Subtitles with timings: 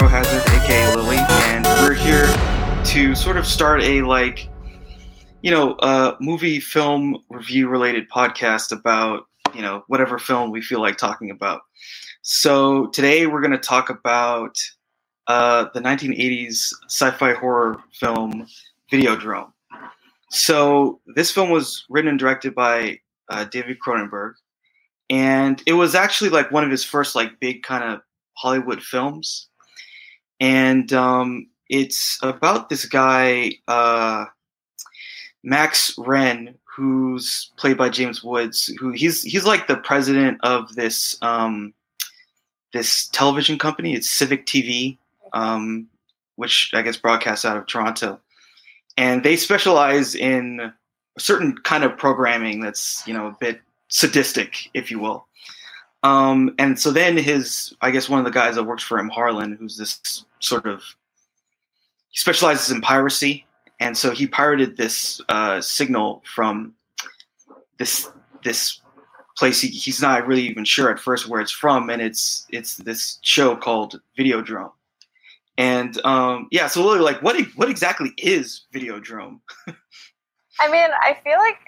[0.00, 2.26] Hazard, aka Lily, and we're here
[2.86, 4.48] to sort of start a like,
[5.42, 10.80] you know, uh, movie film review related podcast about you know whatever film we feel
[10.80, 11.60] like talking about.
[12.22, 14.56] So today we're going to talk about
[15.26, 18.46] uh, the 1980s sci-fi horror film
[18.90, 19.52] Videodrome.
[20.30, 24.32] So this film was written and directed by uh, David Cronenberg,
[25.10, 28.00] and it was actually like one of his first like big kind of
[28.38, 29.50] Hollywood films.
[30.42, 34.26] And um, it's about this guy uh,
[35.42, 38.66] Max Renn, who's played by James Woods.
[38.78, 41.72] Who he's he's like the president of this um,
[42.74, 43.94] this television company.
[43.94, 44.98] It's Civic TV,
[45.32, 45.88] um,
[46.36, 48.20] which I guess broadcasts out of Toronto
[48.96, 50.74] and they specialize in a
[51.18, 55.26] certain kind of programming that's you know a bit sadistic, if you will.
[56.04, 59.08] Um, and so then his, I guess one of the guys that works for him,
[59.08, 60.82] Harlan, who's this sort of,
[62.10, 63.46] he specializes in piracy,
[63.80, 66.74] and so he pirated this uh, signal from
[67.78, 68.08] this
[68.44, 68.80] this
[69.36, 69.60] place.
[69.60, 73.18] He, he's not really even sure at first where it's from, and it's it's this
[73.22, 74.72] show called Videodrome.
[75.58, 79.40] And um, yeah, so Lily, like, what what exactly is Videodrome?
[80.60, 81.58] I mean, I feel like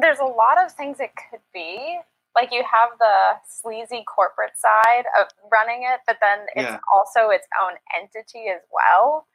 [0.00, 1.98] there's a lot of things it could be.
[2.38, 6.78] Like you have the sleazy corporate side of running it, but then it's Yeah.
[6.94, 9.26] also its own entity as well.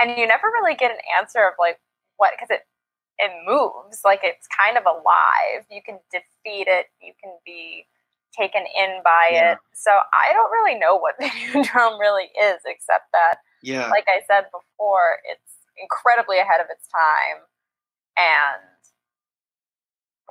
[0.00, 1.80] And you never really get an answer of like
[2.16, 2.66] what because it
[3.18, 5.64] it moves like it's kind of alive.
[5.70, 6.86] You can defeat it.
[7.00, 7.86] You can be
[8.36, 9.52] taken in by Yeah.
[9.52, 9.58] it.
[9.74, 14.46] So I don't really know what Videodrome really is, except that Yeah, like I said
[14.52, 17.44] before, it's incredibly ahead of its time
[18.16, 18.62] and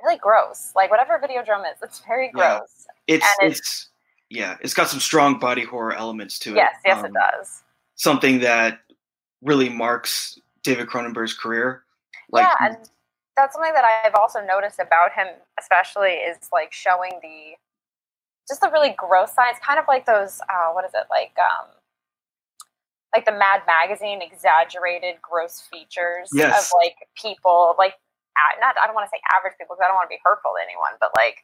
[0.02, 0.72] really gross.
[0.74, 2.58] Like whatever Videodrome is, it's very Yeah.
[2.58, 2.86] gross.
[3.06, 3.88] it's and it's
[4.28, 6.56] yeah, it's got some strong body horror elements to it.
[6.56, 7.62] Yes, yes, it Um, does.
[7.96, 8.80] Something that
[9.42, 11.84] really marks David Cronenberg's career.
[12.30, 12.76] Like, yeah, and
[13.36, 15.26] that's something that I've also noticed about him,
[15.58, 17.56] especially is like showing the
[18.48, 20.40] just the really gross signs, kind of like those.
[20.48, 21.32] Uh, what is it like?
[21.38, 21.66] Um,
[23.14, 26.70] like the Mad Magazine exaggerated gross features Yes.
[26.70, 27.94] of like people, like
[28.60, 28.76] not.
[28.80, 30.60] I don't want to say average people because I don't want to be hurtful to
[30.62, 31.42] anyone, but like.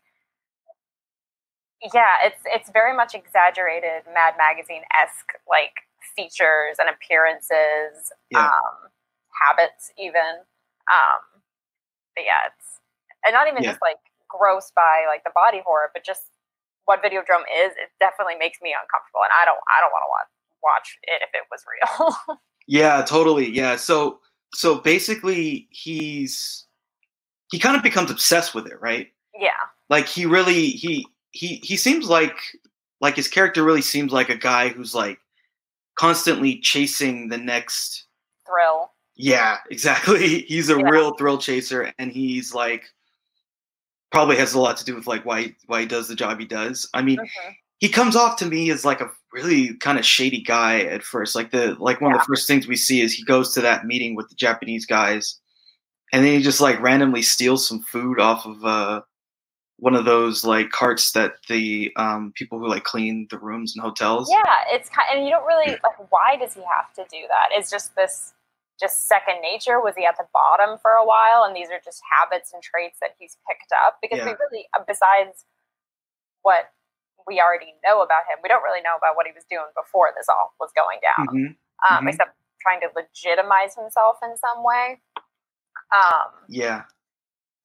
[1.93, 5.77] Yeah, it's it's very much exaggerated Mad Magazine esque like
[6.17, 8.49] features and appearances, Yeah.
[8.49, 8.89] um,
[9.45, 10.41] habits even.
[10.89, 11.21] Um,
[12.17, 12.81] but yeah, it's
[13.27, 13.71] and not even Yeah.
[13.73, 13.99] just like
[14.29, 16.23] gross by like the body horror, but just
[16.87, 17.73] what Videodrome is.
[17.77, 20.31] It definitely makes me uncomfortable, and I don't I don't want to watch
[20.65, 22.17] watch it if it was real.
[22.69, 23.49] Yeah, totally.
[23.51, 23.77] Yeah.
[23.77, 24.21] So
[24.55, 26.66] so basically he's
[27.51, 29.09] he kind of becomes obsessed with it, right?
[29.39, 29.51] yeah,
[29.91, 32.37] Like he really he he he seems like
[33.01, 35.19] like his character really seems like a guy who's like
[35.97, 38.07] constantly chasing the next
[38.47, 38.93] thrill.
[39.17, 40.41] yeah, exactly.
[40.49, 40.89] He's a Yeah.
[40.89, 42.85] real thrill chaser and he's like
[44.13, 46.47] probably has a lot to do with like why why he does the job he
[46.47, 46.89] does.
[46.95, 47.55] I mean, Mhm.
[47.79, 51.35] he comes off to me as like a really kind of shady guy at first.
[51.35, 53.85] Like the like one of the first things we see is he goes to that
[53.85, 55.39] meeting with the Japanese guys,
[56.17, 59.03] and then he just like randomly steals some food off of uh,
[59.77, 63.83] one of those like carts that the um, people who like clean the rooms in
[63.83, 64.33] hotels.
[64.33, 66.11] Yeah, it's kind, and you don't really like.
[66.11, 67.49] Why does he have to do that?
[67.53, 68.33] It's just this
[68.81, 69.79] just second nature?
[69.79, 72.97] Was he at the bottom for a while, and these are just habits and traits
[73.03, 73.99] that he's picked up?
[74.01, 75.45] Because we really, uh, besides
[76.41, 76.73] what
[77.27, 80.17] we already know about him, we don't really know about what he was doing before
[80.17, 81.29] this all was going down.
[81.29, 81.57] Mhm.
[81.93, 82.09] Um, Mhm.
[82.09, 85.03] Except trying to legitimize himself in some way.
[85.95, 86.83] Um, Yeah,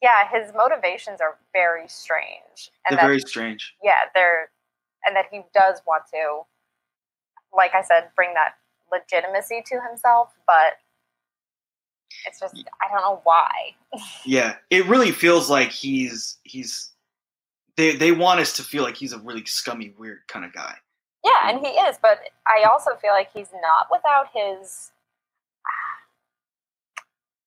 [0.01, 3.75] yeah, his motivations are very strange, and they're that very strange.
[3.83, 4.49] yeah, they're
[5.05, 6.41] and that he does want to,
[7.55, 8.53] like I said, bring that
[8.91, 10.73] legitimacy to himself, but
[12.27, 13.49] it's just I don't know why.
[14.25, 16.91] Yeah, it really feels like he's he's
[17.77, 20.75] they they want us to feel like he's a really scummy, weird kind of guy.
[21.23, 24.91] Yeah, and he is, but I also feel like he's not without his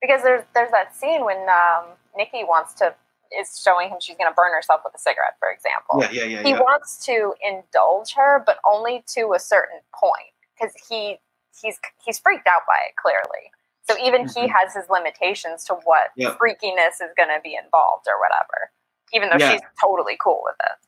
[0.04, 1.86] because there's there's that scene when um,
[2.16, 2.94] Nikki wants to
[3.38, 5.98] is showing him she's going to burn herself with a cigarette, for example.
[6.00, 6.60] Yeah, yeah, yeah, he yeah.
[6.60, 11.16] wants to indulge her, but only to a certain point because he
[11.60, 13.50] he's he's freaked out by it clearly.
[13.88, 14.50] So even he Mhm.
[14.50, 16.34] has his limitations to what Yeah.
[16.36, 18.70] freakiness is going to be involved or whatever.
[19.12, 19.52] Even though Yeah.
[19.52, 20.86] she's totally cool with it.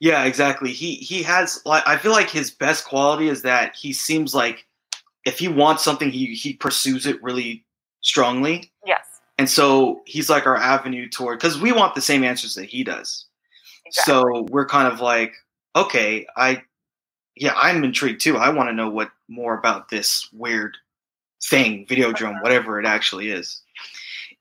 [0.00, 0.72] Yeah, exactly.
[0.72, 4.66] He he has like I feel like his best quality is that he seems like
[5.24, 7.64] if he wants something he he pursues it really
[8.08, 8.72] strongly.
[8.86, 9.04] Yes,
[9.38, 12.82] And so he's like our avenue toward cuz we want the same answers that he
[12.82, 13.26] does.
[13.84, 14.12] exactly.
[14.12, 15.34] So we're kind of like
[15.76, 16.62] okay, I
[17.36, 18.36] yeah, I'm intrigued too.
[18.36, 20.76] I want to know what more about this weird
[21.44, 23.62] thing, Videodrome, whatever it actually is.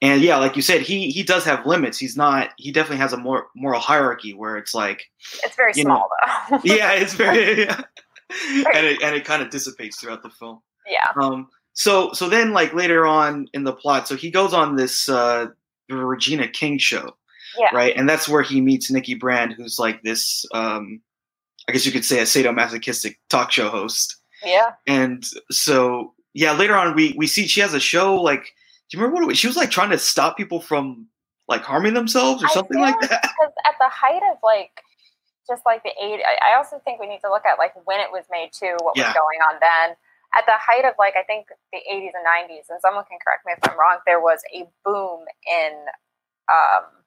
[0.02, 1.98] And yeah, like you said, he he does have limits.
[1.98, 2.52] He's not.
[2.58, 5.10] He definitely has a more moral hierarchy where it's like
[5.44, 6.10] it's very small
[6.50, 6.60] know, though.
[6.76, 7.82] yeah, it's very, yeah.
[8.74, 10.62] and it and it kind of dissipates throughout the film.
[10.88, 11.12] Yeah.
[11.20, 11.50] Um.
[11.78, 15.46] So so then like later on in the plot, so he goes on this uh
[15.90, 17.16] Regina King show.
[17.58, 17.70] Yeah.
[17.74, 20.46] Right, and that's where he meets Nikki Brand, who's like this.
[20.54, 21.00] um
[21.70, 24.16] I guess you could say a sadomasochistic talk show host.
[24.44, 24.72] Yeah.
[24.88, 28.56] And so yeah, later on we we see she has a show like
[28.90, 29.38] do you remember what it was?
[29.38, 31.06] She was like trying to stop people from
[31.48, 33.22] like harming themselves or something like that.
[33.38, 34.82] Because at the height of like
[35.48, 38.00] just like the eight, I, I also think we need to look at like when
[38.00, 39.10] it was made too, what yeah.
[39.10, 39.96] was going on then.
[40.36, 43.46] At the height of like I think the 80s and 90s, and someone can correct
[43.46, 45.88] me if I'm wrong, there was a boom in
[46.52, 46.98] um,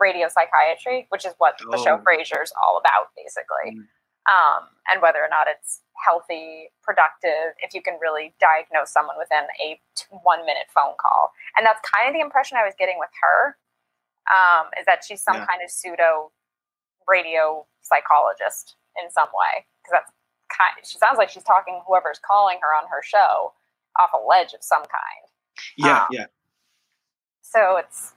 [0.00, 1.70] radio psychiatry, which is what oh.
[1.70, 2.42] the show oh.
[2.42, 3.78] is all about, basically.
[3.78, 3.86] Mm.
[4.28, 9.48] Um, and whether or not it's healthy, productive, if you can really diagnose someone within
[9.56, 9.80] a
[10.22, 11.32] one minute phone call.
[11.56, 13.56] And that's kind of the impression I was getting with her
[14.28, 15.46] um, is that she's some yeah.
[15.46, 16.30] kind of pseudo
[17.08, 19.64] radio psychologist in some way.
[19.80, 20.12] Because that's
[20.48, 23.52] kind she sounds like she's talking whoever's calling her on her show
[23.98, 25.24] off a ledge of some kind.
[25.76, 26.26] Yeah, um, yeah.
[27.42, 28.14] So it's,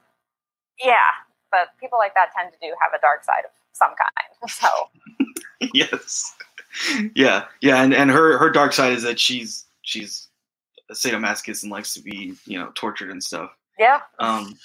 [0.80, 1.16] yeah,
[1.52, 4.28] but people like that tend to do have a dark side of some kind.
[4.50, 4.68] So,
[5.74, 6.34] yes
[7.16, 10.28] yeah, yeah, and, and her her dark side is that she's she's
[10.90, 13.52] a sadomasochist and likes to be you know tortured and stuff.
[13.78, 14.02] Yeah.
[14.20, 14.58] Um,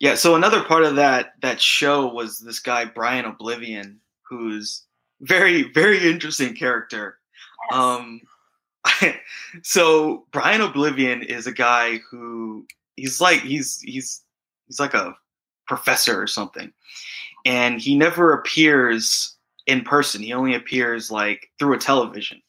[0.00, 0.14] yeah.
[0.14, 4.82] So another part of that that show was this guy Brian O'Blivion, who's
[5.20, 7.18] very very interesting character.
[7.70, 7.80] Yes.
[7.80, 8.20] Um,
[9.62, 12.66] so Brian O'Blivion is a guy who
[12.96, 14.22] he's like he's he's
[14.66, 15.14] he's like a
[15.66, 16.72] professor or something,
[17.44, 19.36] and he never appears
[19.66, 20.22] in person.
[20.22, 22.40] He only appears like through a television.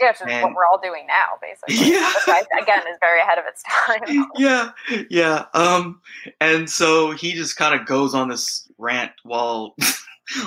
[0.00, 1.90] Yeah, which is and, what we're all doing now, basically.
[1.92, 2.12] Yeah.
[2.60, 4.26] Again is very ahead of its time.
[4.36, 4.70] yeah,
[5.10, 5.46] yeah.
[5.54, 6.00] Um,
[6.40, 9.74] and so he just kind of goes on this rant while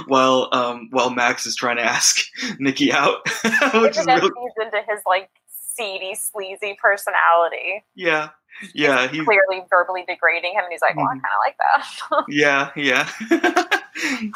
[0.07, 2.25] while um while Max is trying to ask
[2.59, 3.19] Nikki out,
[3.75, 4.21] which is really...
[4.21, 7.83] feeds into his like seedy, sleazy personality.
[7.95, 8.29] Yeah,
[8.73, 9.07] yeah.
[9.07, 11.21] He's clearly verbally degrading him, and he's like, "Well, I mm-hmm.
[11.21, 13.79] kind of like that." yeah, yeah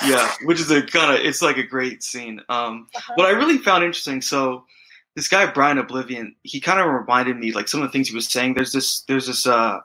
[0.05, 2.39] yeah, which is a kind of it's like a great scene.
[2.49, 3.13] Um, uh-huh.
[3.15, 4.65] What I really found interesting, so
[5.15, 8.15] this guy Brian O'Blivion, he kind of reminded me like some of the things he
[8.15, 8.53] was saying.
[8.53, 9.79] There's this there's this uh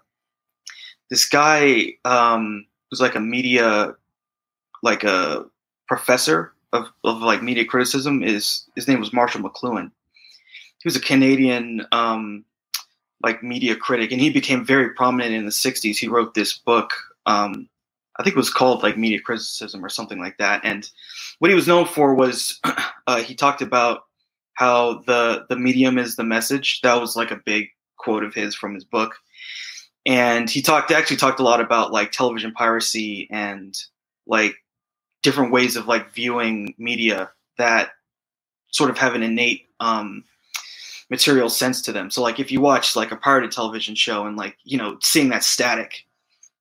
[1.10, 3.94] this guy um who's like a media
[4.82, 5.44] like a
[5.86, 9.90] professor of, of like media criticism is his name was Marshall McLuhan.
[10.82, 12.44] He was a Canadian um
[13.22, 15.96] like media critic and he became very prominent in the 60s.
[15.96, 16.92] He wrote this book
[17.26, 17.68] um
[18.18, 20.60] I think it was called like media criticism or something like that.
[20.64, 20.88] And
[21.38, 22.58] what he was known for was
[23.06, 24.02] uh, he talked about
[24.54, 26.80] how the the medium is the message.
[26.82, 29.14] That was like a big quote of his from his book.
[30.04, 33.76] And he talked actually talked a lot about like television piracy and
[34.26, 34.56] like
[35.22, 37.90] different ways of like viewing media that
[38.70, 40.24] sort of have an innate um,
[41.10, 42.10] material sense to them.
[42.10, 45.30] So like if you watch like a pirated television show and like you know seeing
[45.30, 46.06] that static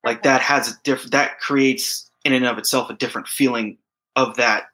[0.04, 3.78] like that has a different that creates in and of itself a different feeling
[4.16, 4.68] of that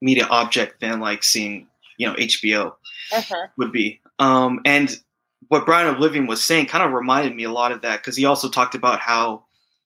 [0.00, 1.66] media object than like seeing
[1.98, 2.74] you know HBO
[3.12, 3.46] uh-huh.
[3.56, 4.00] would be.
[4.18, 4.98] Um, and
[5.48, 8.24] what Brian O'Blivion was saying kind of reminded me a lot of that because he
[8.24, 9.44] also talked about how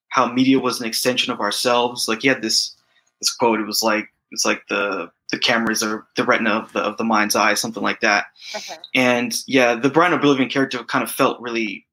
[0.09, 2.09] how media was an extension of ourselves.
[2.09, 2.76] Like he had this
[3.21, 3.61] this quote.
[3.61, 7.05] It was like it's like the the cameras are the retina of the of the
[7.05, 8.27] mind's eye, something like that.
[8.55, 8.77] Uh-huh.
[8.95, 11.87] And yeah, the Brian O'Blivion character kind of felt really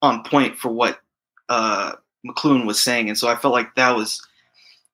[0.00, 1.00] on point for what
[1.48, 1.92] uh,
[2.26, 4.26] McLuhan was saying, and so I felt like that was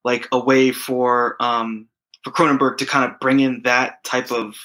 [0.05, 1.89] like a way for um,
[2.23, 4.57] for Cronenberg to kind of bring in that type of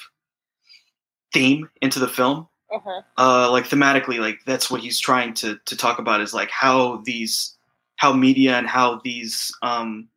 [1.33, 2.47] theme into the film.
[2.71, 3.01] Uh-huh.
[3.17, 7.01] Uh, like thematically, like that's what he's trying to to talk about is like how
[7.05, 7.55] these
[7.95, 10.07] how media and how these um,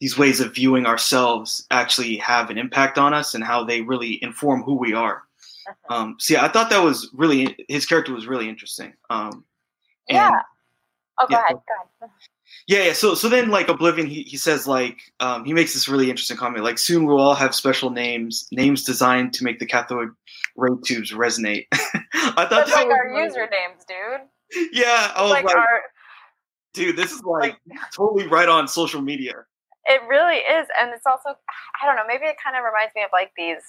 [0.00, 4.22] these ways of viewing ourselves actually have an impact on us and how they really
[4.22, 5.22] inform who we are.
[5.68, 5.94] Uh-huh.
[5.94, 8.92] Um, so yeah, I thought that was really his character was really interesting.
[9.10, 9.44] Um,
[10.08, 10.30] yeah,
[11.18, 11.44] Oh, go yeah.
[11.44, 11.56] ahead.
[11.56, 12.10] Go ahead.
[12.68, 12.92] Yeah, yeah.
[12.92, 16.36] So, so then, like O'Blivion, he, he says like um, he makes this really interesting
[16.36, 16.64] comment.
[16.64, 20.10] Like, soon we'll all have special names, names designed to make the cathode
[20.56, 21.66] ray tubes resonate.
[21.72, 23.28] I thought That's that like our really...
[23.28, 24.68] usernames, dude.
[24.72, 25.82] Yeah, I was like, like our...
[26.74, 29.44] dude, this is like, like totally right on social media.
[29.86, 31.38] It really is, and it's also
[31.80, 32.06] I don't know.
[32.06, 33.62] Maybe it kind of reminds me of like these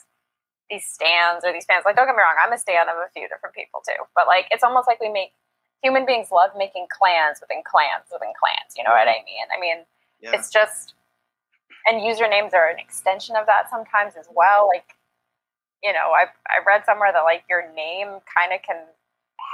[0.69, 1.83] these stands or these fans.
[1.85, 4.27] Like, don't get me wrong, I'm a stand of a few different people too, but
[4.27, 5.31] like it's almost like we make
[5.81, 8.75] human beings love making clans within clans within clans.
[8.75, 9.47] You know what I mean?
[9.47, 9.85] I mean,
[10.19, 10.33] yeah.
[10.33, 10.93] it's just
[11.87, 14.67] and usernames are an extension of that sometimes as well.
[14.67, 14.97] Like,
[15.83, 18.83] you know, I I read somewhere that like your name kind of can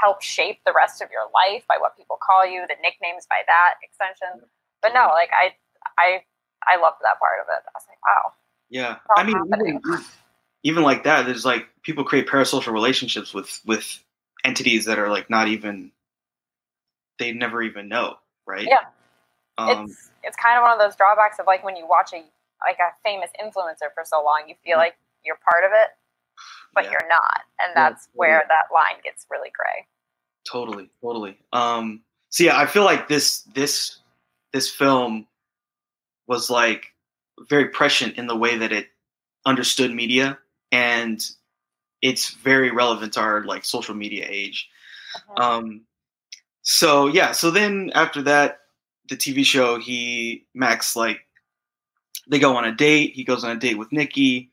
[0.01, 3.45] help shape the rest of your life by what people call you, the nicknames by
[3.47, 4.47] that extension.
[4.81, 5.53] But no, like I
[5.99, 6.23] I
[6.67, 7.63] I loved that part of it.
[7.65, 8.33] I was like, wow.
[8.69, 10.03] Yeah, I mean, even,
[10.63, 14.03] even like that, there's like people create parasocial relationships with with
[14.43, 15.91] entities that are like not even
[17.19, 18.15] they never even know,
[18.47, 18.67] right?
[18.67, 18.85] Yeah.
[19.57, 22.23] Um, it's it's kind of one of those drawbacks of like when you watch a
[22.65, 24.79] like a famous influencer for so long, you feel mm-hmm.
[24.79, 25.89] like you're part of it,
[26.73, 26.91] but yeah.
[26.91, 29.85] you're not, and that's yeah, where that line gets really gray.
[30.49, 31.37] Totally, totally.
[31.51, 33.99] Um, so yeah, I feel like this this
[34.51, 35.27] this film
[36.27, 36.85] was like
[37.49, 38.87] very prescient in the way that it
[39.45, 40.37] understood media
[40.71, 41.29] and
[42.01, 44.69] it's very relevant to our like social media age.
[45.15, 45.57] Uh-huh.
[45.57, 45.81] Um,
[46.61, 48.59] so yeah, so then after that,
[49.09, 51.21] the TV show, he Max like
[52.27, 53.13] they go on a date.
[53.13, 54.49] He goes on a date with Nikki,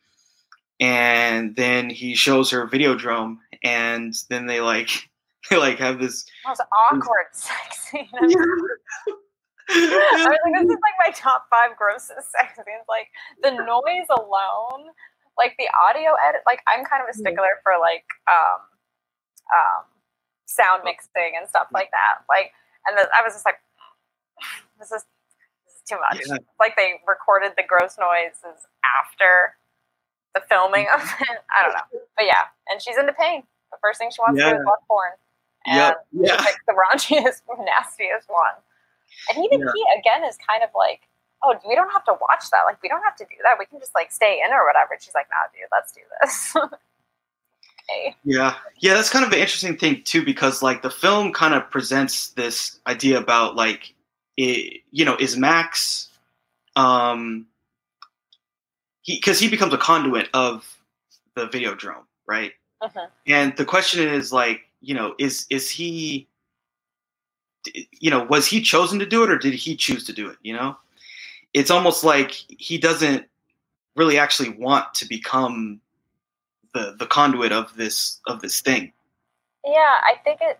[0.80, 4.90] and then he shows her Videodrome, and then they like
[5.50, 6.26] they like have this.
[6.46, 8.08] Awkward sex scene.
[9.70, 12.86] I was like, this is like my top five grossest sex scenes.
[12.88, 13.08] Like
[13.42, 14.90] the noise alone,
[15.38, 16.42] like the audio edit.
[16.46, 18.60] Like I'm kind of a stickler for like um,
[19.54, 19.82] um,
[20.46, 22.26] sound mixing and stuff like that.
[22.28, 22.50] Like,
[22.86, 23.62] and the, I was just like,
[24.78, 25.06] this is
[25.66, 26.22] this is too much.
[26.26, 26.42] Yeah.
[26.58, 29.54] Like they recorded the gross noises after
[30.34, 31.38] the filming of it.
[31.54, 31.86] I don't know,
[32.16, 33.42] but yeah, and she's into pain.
[33.70, 34.50] The first thing she wants yeah.
[34.50, 35.14] to do is watch porn,
[35.66, 36.06] and yep.
[36.10, 36.36] yeah.
[36.42, 38.58] picks the raunchiest, nastiest one.
[39.28, 39.72] And even yeah.
[39.74, 41.00] he again is kind of like,
[41.42, 42.62] oh, we don't have to watch that.
[42.66, 43.56] Like we don't have to do that.
[43.58, 44.94] We can just like stay in or whatever.
[44.94, 46.56] And she's like, nah, dude, let's do this.
[47.90, 48.16] okay.
[48.24, 51.70] Yeah, yeah, that's kind of an interesting thing too, because like the film kind of
[51.70, 53.94] presents this idea about like,
[54.36, 56.08] it, you know, is Max,
[56.76, 57.46] um,
[59.02, 60.78] he because he becomes a conduit of
[61.34, 62.52] the Videodrome, right?
[62.80, 63.06] Uh-huh.
[63.26, 66.28] And the question is like, you know, is is he
[67.92, 70.36] you know, was he chosen to do it or did he choose to do it?
[70.42, 70.76] You know,
[71.54, 73.26] it's almost like he doesn't
[73.96, 75.80] really actually want to become
[76.74, 78.92] the the conduit of this of this thing.
[79.64, 80.58] Yeah, I think it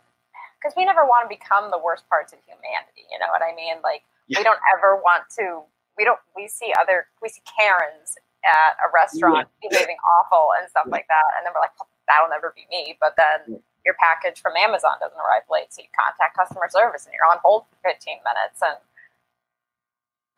[0.61, 3.09] because we never want to become the worst parts of humanity.
[3.11, 3.77] You know what I mean?
[3.83, 4.41] Like yeah.
[4.41, 5.63] we don't ever want to.
[5.97, 6.21] We don't.
[6.37, 7.07] We see other.
[7.23, 9.69] We see Karens at a restaurant yeah.
[9.69, 10.93] behaving awful and stuff yeah.
[10.93, 11.77] like that, and then we're like,
[12.09, 12.97] that'll never be me.
[13.01, 17.15] But then your package from Amazon doesn't arrive late, so you contact customer service and
[17.15, 18.77] you're on hold for 15 minutes, and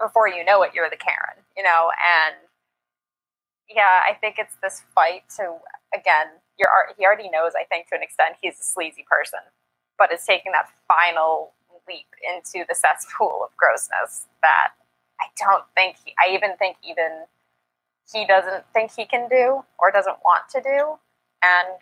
[0.01, 1.91] before you know it, you're the Karen, you know.
[1.95, 2.35] And
[3.71, 5.59] yeah, I think it's this fight to
[5.95, 7.53] again, you're he already knows.
[7.59, 9.41] I think to an extent, he's a sleazy person,
[9.99, 11.53] but it's taking that final
[11.89, 14.75] leap into the cesspool of grossness that
[15.21, 17.25] I don't think he, I even think even
[18.13, 20.99] he doesn't think he can do or doesn't want to do.
[21.43, 21.79] And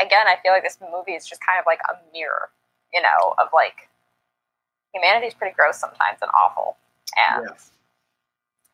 [0.00, 2.50] again, I feel like this movie is just kind of like a mirror,
[2.92, 3.88] you know, of like
[4.94, 6.76] humanity is pretty gross sometimes and awful.
[7.30, 7.48] And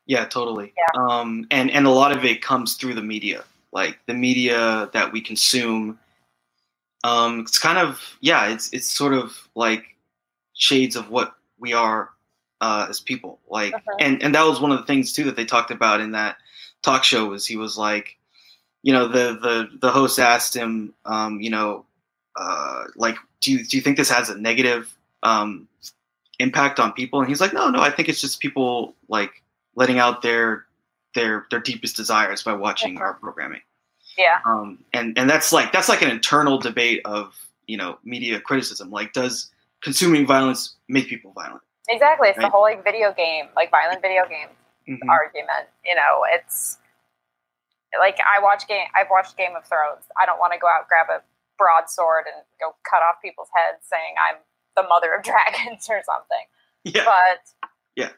[0.05, 0.73] yeah, yeah totally.
[0.77, 1.01] Yeah.
[1.01, 5.11] Um, and and a lot of it comes through the media, like the media that
[5.11, 5.99] we consume.
[7.03, 9.95] Um, it's kind of yeah, it's it's sort of like
[10.53, 12.09] shades of what we are
[12.61, 13.39] uh, as people.
[13.49, 13.97] Like, uh-huh.
[13.99, 16.37] and and that was one of the things too that they talked about in that
[16.83, 18.17] talk show was he was like
[18.83, 21.85] you know, the the the host asked him, um, you know,
[22.35, 25.67] uh, like, do you do you think this has a negative um,
[26.39, 27.19] impact on people?
[27.19, 29.43] And he's like, no, no, I think it's just people like
[29.75, 30.65] letting out their
[31.13, 33.61] their their deepest desires by watching our programming.
[34.17, 34.39] Yeah.
[34.45, 37.35] Um, and and that's like that's like an internal debate of
[37.67, 38.89] you know media criticism.
[38.89, 41.61] Like, does consuming violence make people violent?
[41.89, 42.29] Exactly.
[42.29, 42.45] It's right?
[42.45, 44.47] the whole like video game, like violent video game
[44.87, 45.09] mm-hmm.
[45.09, 45.67] argument.
[45.85, 46.77] You know, it's
[47.99, 48.87] like I watch game.
[48.95, 50.07] I've watched Game of Thrones.
[50.19, 51.19] I don't want to go out grab a
[51.57, 54.39] broadsword and go cut off people's heads, saying I'm
[54.75, 56.45] the mother of dragons or something.
[56.83, 57.05] Yeah.
[57.05, 57.43] But
[57.95, 58.15] yeah,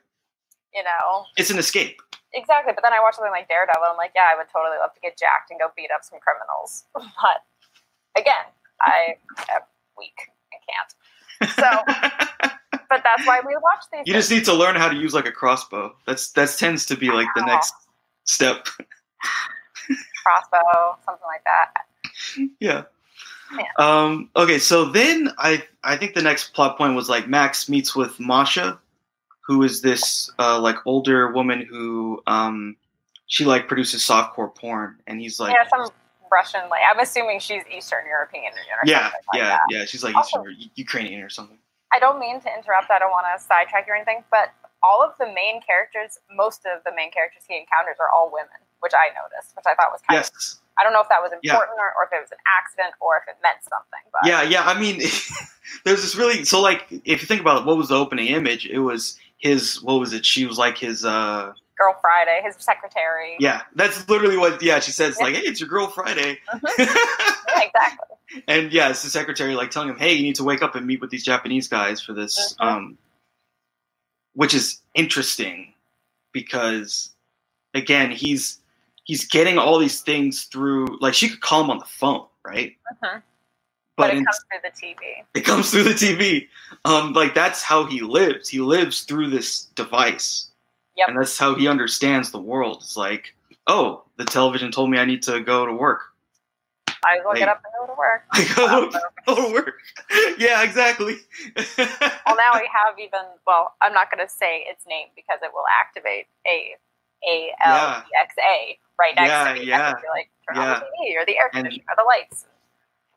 [0.73, 2.01] you know, it's an escape.
[2.33, 2.73] Exactly.
[2.73, 3.85] But then I watch something like Daredevil.
[3.85, 6.19] I'm like, yeah, I would totally love to get jacked and go beat up some
[6.21, 6.85] criminals.
[7.21, 7.45] But
[8.17, 8.45] again,
[8.81, 9.17] I
[9.53, 9.61] am
[9.97, 10.17] weak
[10.53, 10.91] and can't.
[11.55, 11.69] So.
[12.89, 14.03] but that's why we watch these.
[14.05, 14.29] You things.
[14.29, 15.95] just need to learn how to use like a crossbow.
[16.05, 17.73] That's that tends to be like the next
[18.25, 18.67] step
[20.23, 22.47] crossbow, something like that.
[22.59, 22.83] Yeah.
[23.57, 23.65] yeah.
[23.77, 27.95] Um, okay, so then I I think the next plot point was like Max meets
[27.95, 28.79] with Masha,
[29.45, 32.75] who is this uh, like older woman who um,
[33.27, 35.89] she like produces softcore porn, and he's like yeah some
[36.31, 39.59] Russian like I'm assuming she's Eastern European or yeah like yeah that.
[39.69, 41.57] yeah she's like also, Eastern Ukrainian or something.
[41.93, 42.89] I don't mean to interrupt.
[42.89, 44.49] I don't want to sidetrack you or anything, but
[44.81, 48.59] all of the main characters, most of the main characters he encounters are all women,
[48.83, 50.29] which I noticed, which I thought was kind yes.
[50.29, 50.59] of.
[50.77, 51.53] I don't know if that was Yeah.
[51.53, 54.03] important or, or if it was an accident or if it meant something.
[54.11, 54.63] But Yeah, yeah.
[54.65, 54.99] I mean,
[55.85, 58.65] there's this really so like if you think about it, what was the opening image,
[58.65, 59.81] it was his.
[59.81, 60.25] What was it?
[60.25, 61.05] She was like his.
[61.05, 63.35] uh Girl Friday, his secretary.
[63.39, 64.61] Yeah, that's literally what.
[64.61, 66.37] Yeah, she says like, "Hey, it's your girl Friday,"
[66.77, 66.95] Yeah,
[67.61, 68.43] exactly.
[68.47, 70.85] and yeah, it's the secretary like telling him, "Hey, you need to wake up and
[70.85, 72.65] meet with these Japanese guys for this," Mhm.
[72.65, 72.97] um,
[74.33, 75.73] which is interesting
[76.31, 77.09] because
[77.73, 78.59] again, he's
[79.03, 80.97] he's getting all these things through.
[81.01, 82.75] Like she could call him on the phone, right?
[83.03, 83.21] Mhm.
[83.95, 85.23] But, But, it in- comes through the TV.
[85.35, 86.49] it comes through the TV.
[86.85, 88.49] Um, like that's how he lives.
[88.49, 90.49] He lives through this device,
[90.95, 91.09] Yep.
[91.09, 92.77] and that's how he understands the world.
[92.81, 93.35] It's like,
[93.67, 96.01] oh, the television told me I need to go to work.
[97.05, 97.39] I will Hey.
[97.39, 98.23] get up and go to work.
[98.31, 98.99] I go, Wow.
[99.35, 99.75] go to work.
[100.39, 101.17] yeah, exactly.
[101.77, 103.19] well, now we have even.
[103.45, 106.75] Well, I'm not going to say its name because it will activate a
[107.27, 109.65] A L E X A right next Yeah, to me.
[109.65, 110.73] yeah, you're like turn yeah.
[110.75, 112.45] on the TV or the air conditioner or the lights.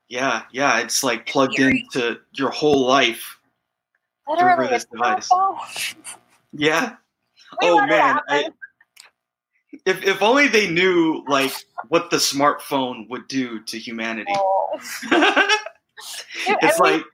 [0.08, 0.78] yeah, yeah.
[0.80, 1.80] It's like plugged Eerie.
[1.92, 3.38] into your whole life.
[4.28, 5.28] Literally, this device.
[6.52, 6.94] Yeah.
[7.62, 8.50] We oh man, I,
[9.86, 11.52] if if only they knew like
[11.88, 14.32] what the smartphone would do to humanity.
[14.36, 14.80] Oh.
[15.02, 15.12] Dude,
[16.60, 17.04] it's and we- like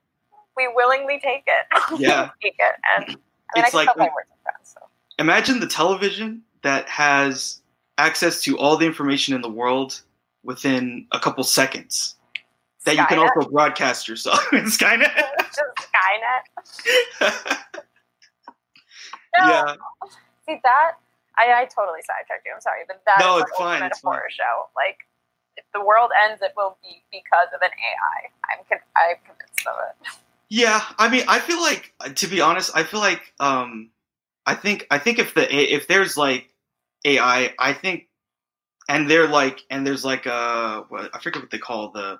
[0.57, 1.99] we willingly take it.
[1.99, 2.31] Yeah.
[2.41, 3.17] Take it, and I mean,
[3.57, 4.09] It's can like tell we- my
[4.43, 4.73] friends.
[4.73, 4.79] So.
[5.19, 7.61] imagine the television that has
[7.97, 10.01] access to all the information in the world
[10.43, 12.15] within a couple seconds
[12.85, 15.11] that you can also broadcast yourself in Skynet.
[17.21, 17.57] Skynet.
[19.37, 19.75] No, yeah,
[20.45, 20.91] see that
[21.39, 22.51] I, I totally sidetracked you.
[22.53, 24.13] I'm sorry, but that No, is it's fine, it's fine.
[24.13, 24.67] horror show.
[24.75, 24.99] Like,
[25.57, 28.29] if the world ends, it will be because of an AI.
[28.51, 30.19] I'm con- I'm convinced of it.
[30.49, 30.83] yeah.
[30.99, 33.89] I mean, I feel like, to be honest, I feel like, um,
[34.45, 36.52] I think, I think if the if there's like
[37.05, 38.07] AI, I think,
[38.89, 42.19] and they're like, and there's like a, what, I forget what they call the,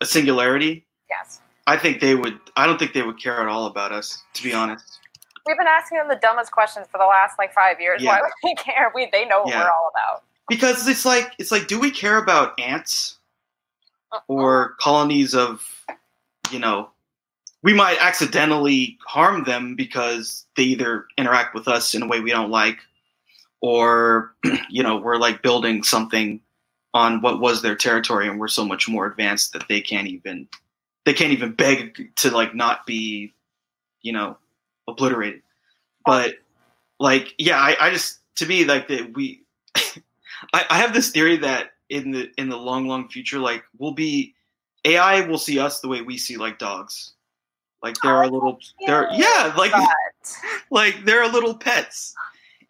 [0.00, 0.86] a singularity.
[1.10, 2.38] Yes, I think they would.
[2.56, 4.98] I don't think they would care at all about us, to be honest.
[5.46, 8.02] we've been asking them the dumbest questions for the last like five years.
[8.02, 8.10] Yeah.
[8.12, 8.92] Why would they care?
[8.94, 9.64] We they know what Yeah.
[9.64, 10.22] we're all about.
[10.48, 13.18] because it's like it's like do we care about ants
[14.12, 14.20] Uh-uh.
[14.28, 15.66] or colonies of
[16.50, 16.90] you know
[17.62, 22.30] we might accidentally harm them because they either interact with us in a way we
[22.30, 22.78] don't like
[23.60, 24.34] or
[24.70, 26.40] you know we're like building something
[26.92, 30.48] on what was their territory and we're so much more advanced that they can't even
[31.04, 33.32] they can't even beg to like not be
[34.02, 34.36] you know
[34.88, 35.42] obliterated.
[36.04, 36.34] But
[36.98, 39.42] like yeah i, I just to me like that we
[40.52, 43.92] I, I have this theory that in the in the long long future like we'll
[43.92, 44.34] be
[44.84, 47.12] ai will see us the way we see like dogs.
[47.82, 50.36] Like they're I a little they're oh, yeah like But
[50.70, 52.14] like they're little pets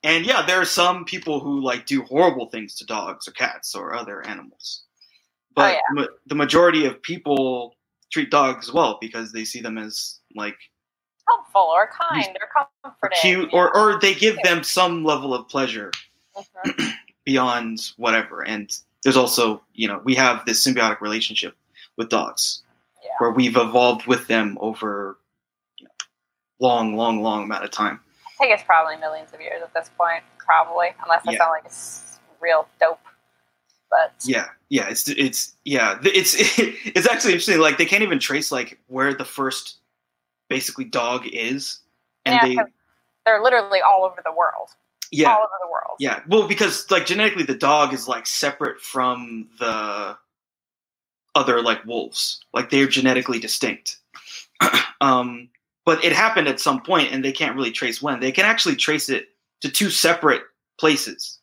[0.03, 3.75] and yeah there are some people who like do horrible things to dogs or cats
[3.75, 4.83] or other animals
[5.55, 5.81] but yeah.
[5.93, 7.75] ma- the majority of people
[8.11, 10.57] treat dogs well because they see them as like
[11.29, 13.19] helpful or kind or comforting.
[13.21, 15.91] cute or or they give them some level of pleasure
[16.37, 16.93] Mhm.
[17.25, 21.55] beyond whatever and there's also you know we have this symbiotic relationship
[21.97, 22.63] with dogs
[23.03, 23.11] Yeah.
[23.19, 25.19] where we've evolved with them over
[25.79, 25.91] you know,
[26.61, 28.01] long long long amount of time
[28.41, 31.39] think it's probably millions of years at this point, probably, unless I Yeah.
[31.39, 32.99] sound like it's real dope.
[33.91, 37.61] But Yeah, yeah, it's it's yeah, it's it's actually interesting.
[37.61, 39.79] Like they can't even trace like where the first
[40.49, 41.81] basically dog is,
[42.25, 42.57] and Yeah, they
[43.27, 44.71] they're literally all over the world.
[45.13, 45.97] yeah All over the world.
[45.99, 50.17] yeah well because like genetically the dog is like separate from the
[51.35, 53.99] other like wolves like they're genetically distinct.
[55.01, 55.49] um,
[55.85, 58.21] but it happened at some point, and they can't really trace when.
[58.21, 59.29] They can actually trace it
[59.61, 60.43] to two separate
[60.79, 61.39] places.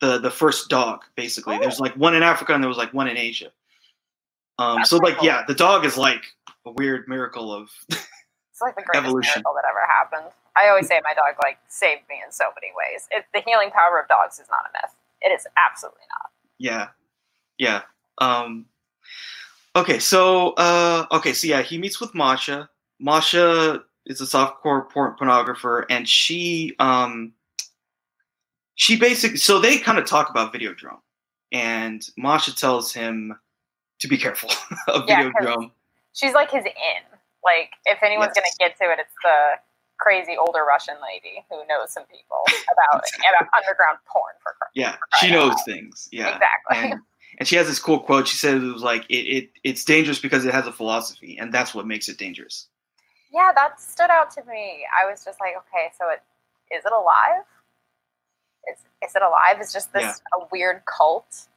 [0.00, 1.58] The the first dog basically.
[1.58, 3.50] There's like one in Africa and there was like one in Asia.
[4.58, 5.26] Um, That's so like cool.
[5.26, 6.24] yeah, the dog is like
[6.66, 9.32] a weird miracle of It's like the greatest Evolution.
[9.36, 10.32] miracle that ever happened.
[10.56, 13.08] I always say my dog like saved me in so many ways.
[13.10, 14.94] It, the healing power of dogs is not a myth.
[15.22, 16.30] It is absolutely not.
[16.58, 16.88] yeah,
[17.58, 17.82] yeah.
[18.18, 18.66] Um,
[19.74, 22.68] okay, so uh, okay, so yeah, he meets with Masha.
[23.04, 27.32] Masha is a softcore porn pornographer, and she um,
[28.76, 31.00] she basically so they kind of talk about Videodrome,
[31.52, 33.38] and Masha tells him
[34.00, 34.50] to be careful
[34.88, 35.70] of Yeah, Videodrome.
[36.14, 37.02] She's like his in.
[37.44, 38.42] Like if anyone's Yes.
[38.58, 39.60] gonna get to it, it's the
[40.00, 43.02] crazy older Russian lady who knows some people about
[43.36, 44.54] about underground porn for.
[44.74, 46.08] Yeah, she crying out knows things.
[46.10, 46.90] Yeah, Exactly.
[46.92, 47.00] and
[47.38, 48.26] and she has this cool quote.
[48.28, 51.52] She said it was like it, it it's dangerous because it has a philosophy, and
[51.52, 52.66] that's what makes it dangerous.
[53.34, 54.86] Yeah, that stood out to me.
[54.96, 56.22] I was just like, okay, so it
[56.74, 57.42] is it alive?
[58.72, 59.60] Is is it alive?
[59.60, 60.14] Is just this Yeah.
[60.40, 61.48] a weird cult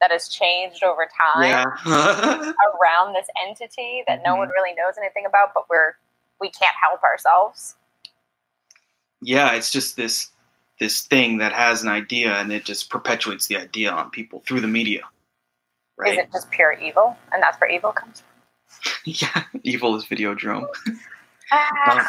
[0.00, 1.64] that has changed over time Yeah.
[2.80, 4.38] around this entity that no Mhm.
[4.38, 5.94] one really knows anything about, but we're
[6.40, 7.76] we can't help ourselves.
[9.22, 10.30] yeah, it's just this
[10.78, 14.62] this thing that has an idea and it just perpetuates the idea on people through
[14.62, 15.02] the media.
[16.06, 17.18] Is it just pure evil?
[17.30, 18.28] And that's where evil comes from.
[19.04, 19.44] yeah.
[19.62, 20.66] Evil is video Videodrome.
[21.52, 22.06] Ah, Um,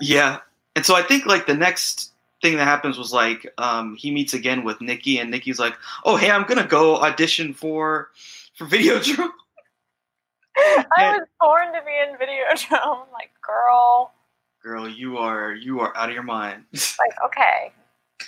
[0.00, 0.38] yeah.
[0.74, 2.12] And so I think like the next
[2.42, 6.16] thing that happens was like um, he meets again with Nikki and Nikki's like, "Oh,
[6.16, 8.10] hey, I'm going to go audition for
[8.56, 9.30] for Video Videodrome."
[10.58, 12.80] I was born to be in Videodrome.
[12.84, 14.12] I'm like, girl,
[14.62, 16.64] Girl, you are you are out of your mind.
[16.72, 17.72] like, okay.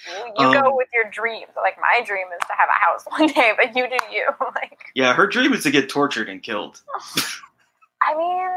[0.06, 1.46] You, you go Um, with your dreams.
[1.56, 4.26] Like my dream is to have a house one day, but you do you.
[4.54, 6.80] like yeah, her dream is to get tortured and killed.
[8.02, 8.48] I mean,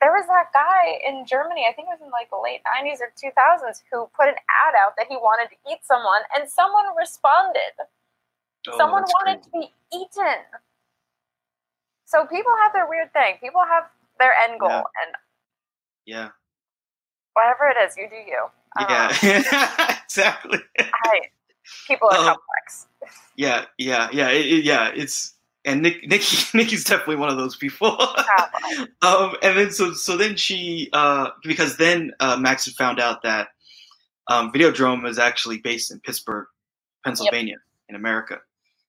[0.00, 3.00] there was that guy in Germany, I think it was in like the late 90s
[3.02, 6.84] or 2000s, who put an ad out that he wanted to eat someone, and someone
[6.96, 7.74] responded.
[8.68, 10.38] Oh, someone wanted to be eaten.
[12.04, 13.36] So people have their weird thing.
[13.40, 13.84] People have
[14.18, 14.82] their end goal, Yeah.
[15.04, 15.14] and
[16.06, 16.28] Yeah.
[17.34, 18.46] whatever it is, you do you.
[18.78, 19.98] Um, Yeah.
[20.04, 20.58] exactly.
[20.78, 21.20] I,
[21.86, 22.24] people are Oh.
[22.36, 22.86] complex.
[23.36, 24.90] Yeah, yeah, yeah, it, it- yeah.
[24.94, 25.34] It's
[25.68, 27.96] and Nick, Nikki, Nikki's definitely one of those people.
[29.00, 33.22] Um, and then so so then she uh, because then uh, Max had found out
[33.22, 33.48] that
[34.26, 36.46] um, Videodrome is actually based in Pittsburgh,
[37.04, 37.56] Pennsylvania,
[37.88, 38.40] in America.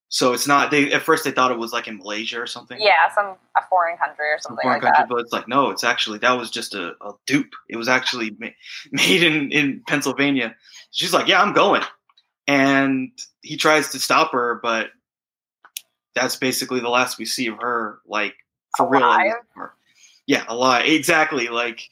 [0.08, 0.70] So it's not.
[0.70, 2.78] They at first they thought it was like in Malaysia or something.
[2.80, 5.08] Yeah, some a foreign country or some something foreign like country, that.
[5.08, 7.54] but it's like no, it's actually that was just a, a dupe.
[7.68, 8.48] It was actually ma-
[8.90, 10.56] made in in Pennsylvania.
[10.90, 11.82] She's like, yeah, I'm going,
[12.48, 14.90] and he tries to stop her, but
[16.14, 18.34] that's basically the last we see of her, like
[18.76, 19.02] for real.
[19.04, 19.32] Alive?
[19.56, 19.74] Or-
[20.26, 20.86] Yeah, alive.
[20.86, 21.48] Exactly.
[21.48, 21.88] Like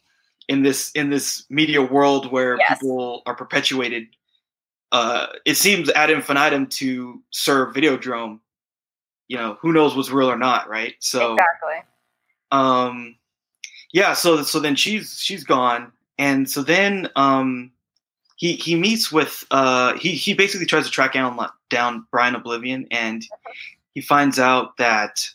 [0.49, 2.79] in this in this media world where Yes.
[2.79, 4.07] people are perpetuated.
[4.91, 8.41] Uh, it seems ad infinitum to serve Videodrome.
[9.29, 10.95] You know, who knows what's real or not, right?
[11.01, 11.85] So exactly.
[12.51, 13.15] um
[13.93, 17.71] yeah so so then she's she's gone and so then um
[18.37, 21.39] he he meets with uh he he basically tries to track down
[21.71, 23.23] down Brian O'Blivion and
[23.99, 25.29] he finds out that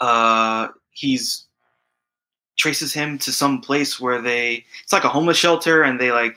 [0.00, 1.46] uh he's
[2.58, 6.36] traces him to some place where they it's like a homeless shelter and they like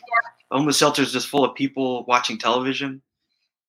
[0.49, 3.01] the homeless shelter is just full of people watching television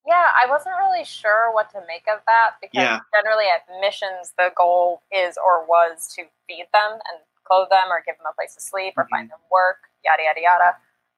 [0.06, 3.00] Yeah, I wasn't really sure what to make of that because Yeah.
[3.16, 8.00] generally at missions the goal is or was to feed them and clothe them or
[8.06, 9.14] give them a place to sleep or Mm-hmm.
[9.16, 10.70] find them work, yada yada yada.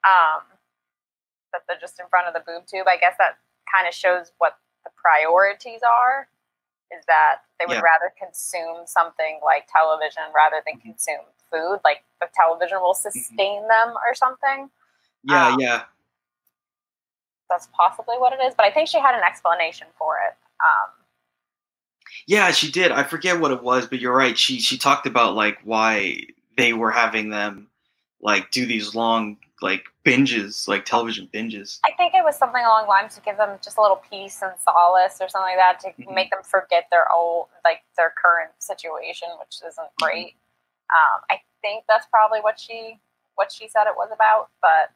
[0.09, 0.40] Um,
[1.52, 2.87] but they're just in front of the boob tube.
[2.88, 3.37] I guess that
[3.70, 6.29] kind of shows what the priorities are.
[6.96, 7.81] Is that they would Yeah.
[7.83, 10.83] rather consume something like television rather than Mhm.
[10.83, 14.70] consume food, like the television will sustain them or something.
[15.25, 15.83] yeah Um, yeah
[17.51, 20.37] That's possibly what it is, but I think she had an explanation for it.
[20.61, 20.90] Um,
[22.27, 22.92] Yeah, she did.
[22.92, 24.38] I forget what it was, but you're right.
[24.38, 26.22] She she talked about like why
[26.57, 27.68] they were having them
[28.20, 31.79] like do these long like binges, like television binges.
[31.85, 34.42] I think it was something along the lines to give them just a little peace
[34.42, 36.14] and solace or something like that to Mhm.
[36.14, 40.37] make them forget their old like their current situation, which isn't great.
[40.95, 43.01] Um, I think that's probably what she
[43.37, 44.90] what she said it was about, but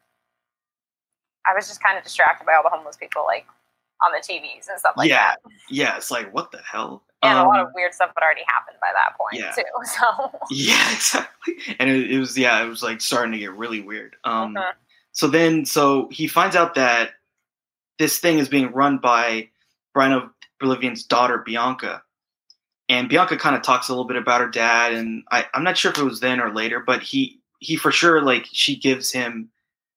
[1.47, 3.45] I was just kind of distracted by all the homeless people like
[4.05, 5.39] on the TVs and stuff like yeah, that.
[5.69, 5.97] yeah.
[5.97, 7.03] It's like what the hell?
[7.23, 9.51] And a lot Um, of weird stuff had already happened by that point yeah.
[9.51, 9.63] too.
[9.85, 11.55] So Yeah, exactly.
[11.79, 14.15] And it, it was yeah, it was like starting to get really weird.
[14.23, 14.71] Um, Mhm.
[15.11, 17.11] so then so he finds out that
[17.99, 19.49] this thing is being run by
[19.93, 20.31] Brian
[20.61, 22.01] O'Blivion's daughter Bianca.
[22.89, 25.77] And Bianca kind of talks a little bit about her dad, and I, I'm not
[25.77, 29.11] sure if it was then or later, but he he for sure like she gives
[29.11, 29.49] him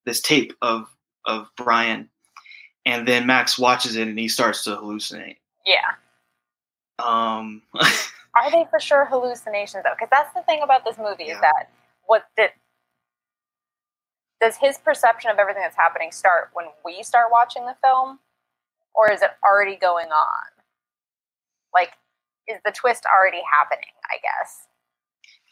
[0.04, 0.86] this tape of
[1.24, 2.08] of Brian,
[2.84, 5.38] and then Max watches it and he starts to hallucinate.
[5.64, 5.94] yeah.
[6.98, 7.62] Um,
[8.36, 9.94] Are they for sure hallucinations though?
[9.94, 11.34] Because that's the thing about this movie Yeah.
[11.34, 11.70] is that
[12.06, 12.50] what did
[14.40, 18.18] does his perception of everything that's happening start when we start watching the film,
[18.94, 20.44] or is it already going on?
[21.72, 21.92] Like,
[22.46, 23.88] is the twist already happening?
[24.12, 24.66] I guess.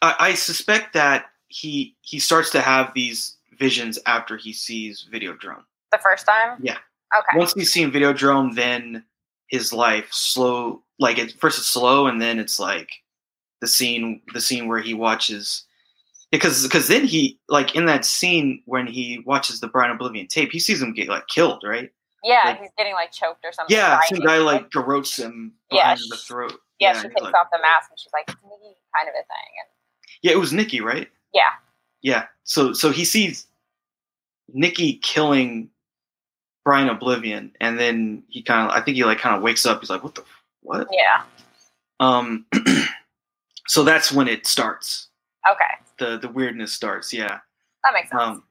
[0.03, 5.63] I, I suspect that he he starts to have these visions after he sees Videodrome.
[5.91, 6.59] The first time.
[6.61, 6.79] Yeah.
[7.17, 7.39] Okay.
[7.39, 9.05] Once he's seen Videodrome, then
[9.53, 12.91] his life slow like at first it's slow and then it's like
[13.61, 15.65] the scene the scene where he watches
[16.33, 20.51] because because then he like in that scene when he watches the Brian O'Blivion tape,
[20.51, 21.93] he sees him get like killed, right?
[22.25, 23.77] yeah, like- he's getting like choked or something.
[23.77, 26.55] Yeah, some guy like garrotes him Yeah, behind the throat.
[26.79, 29.15] Yeah, and she takes like- off the mask and she's like, "It's me," kind of
[29.15, 29.53] a thing.
[29.61, 29.69] And
[30.23, 31.09] Yeah, it was Nikki, right?
[31.35, 31.51] Yeah.
[32.01, 32.25] Yeah.
[32.45, 33.47] So so he sees
[34.55, 35.69] Nikki killing
[36.65, 39.81] Brian O'Blivion, and then he kind of I think he like kind of wakes up.
[39.81, 40.25] He's like, "What the
[40.61, 41.23] what?" Yeah.
[42.01, 42.47] Um,
[43.67, 45.09] so that's when it starts.
[45.51, 45.75] Okay.
[45.99, 47.13] The the weirdness starts.
[47.13, 47.39] Yeah.
[47.85, 48.23] That makes sense.
[48.23, 48.45] Um,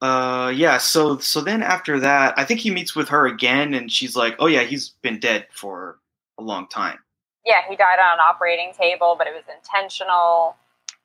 [0.00, 0.78] uh, yeah.
[0.78, 4.36] So so then after that, I think he meets with her again, and she's like,
[4.38, 5.98] "Oh yeah, he's been dead for
[6.38, 6.98] a long time."
[7.44, 10.56] yeah, he died on an operating table, but it was intentional.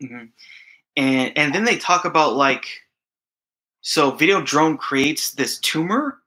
[0.01, 0.25] hmm
[0.95, 2.65] And and then they talk about like,
[3.87, 6.19] so Videodrome creates this tumor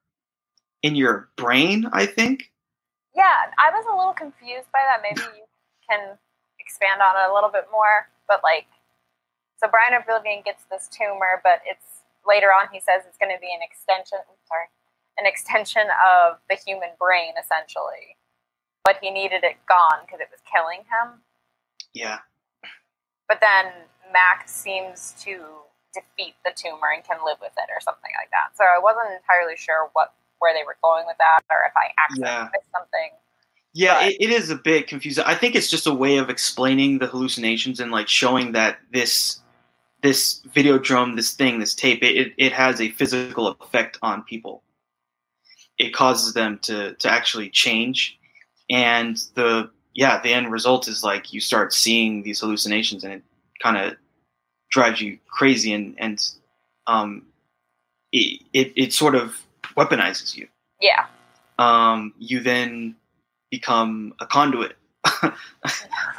[0.81, 1.87] in your brain.
[1.93, 2.51] I think.
[3.13, 5.03] Yeah, I was a little confused by that.
[5.03, 5.45] Maybe you
[5.87, 6.17] can
[6.57, 8.09] expand on it a little bit more.
[8.27, 8.65] But like,
[9.61, 13.39] so Brian O'Blivion gets this tumor, but it's later on he says it's going to
[13.39, 14.17] be an extension.
[14.49, 14.65] Sorry,
[15.19, 18.17] an extension of the human brain, essentially.
[18.83, 21.21] But he needed it gone because it was killing him.
[21.93, 22.25] Yeah.
[23.29, 28.11] But then Max seems to defeat the tumor and can live with it, or something
[28.19, 28.55] like that.
[28.57, 31.93] So I wasn't entirely sure what where they were going with that, or if I
[32.03, 32.49] accidentally Yeah.
[32.51, 33.09] missed something.
[33.73, 35.23] Yeah, it, it is a bit confusing.
[35.25, 39.39] I think it's just a way of explaining the hallucinations and like showing that this
[40.01, 44.63] this Videodrome, this thing, this tape, it, it, it has a physical effect on people.
[45.77, 48.19] It causes them to to actually change,
[48.69, 53.23] and the yeah, the end result is like you start seeing these hallucinations, and it
[53.61, 53.95] kind of
[54.71, 56.31] drives you crazy, and and
[56.87, 57.23] um,
[58.11, 59.41] it, it it sort of
[59.77, 60.47] weaponizes you
[60.81, 61.05] Yeah,
[61.59, 62.95] um, you then
[63.51, 64.75] become a conduit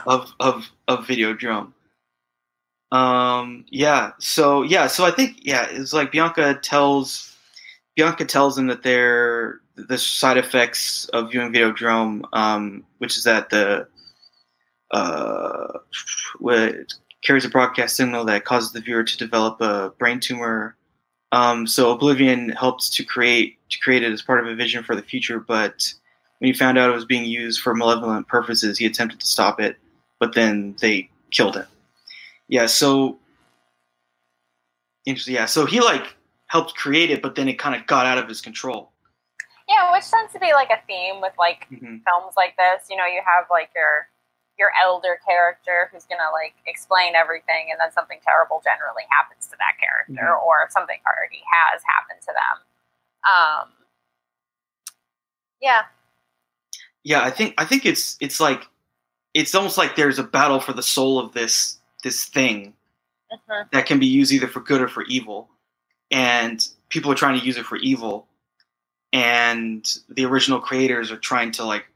[0.07, 1.73] of of of Videodrome.
[2.93, 4.13] Um, yeah.
[4.19, 4.87] So yeah.
[4.87, 7.37] So I think yeah, it's like Bianca tells
[7.97, 13.51] Bianca tells them that they're the side effects of viewing Videodrome, um, which is that
[13.51, 13.89] the
[14.91, 15.79] uh,
[16.39, 20.77] what carries a broadcast signal that causes the viewer to develop a brain tumor.
[21.33, 24.95] Um, so O'Blivion helped to create to create it as part of a vision for
[24.95, 25.93] the future, but
[26.39, 29.61] when he found out it was being used for malevolent purposes, he attempted to stop
[29.61, 29.77] it,
[30.19, 31.67] but then they killed him.
[32.49, 33.19] Yeah, so
[35.07, 35.35] interesting.
[35.35, 36.15] Yeah, so he like
[36.49, 38.91] helped create it, but then it kind of got out of his control.
[39.69, 42.89] yeah, which tends to be like a theme with like hmm films like this.
[42.91, 44.09] You know, you have like your
[44.63, 49.57] your elder character who's gonna like explain everything, and then something terrible generally happens to
[49.59, 50.43] that character, Mhm.
[50.47, 52.57] or something already has happened to them.
[53.27, 53.73] Um,
[55.61, 55.85] yeah,
[57.05, 58.69] Yeah, I think I think it's it's like
[59.35, 62.75] it's almost like there's a battle for the soul of this this thing
[63.31, 65.51] hmm that can be used either for good or for evil,
[66.13, 68.29] and people are trying to use it for evil,
[69.13, 71.87] and the original creators are trying to like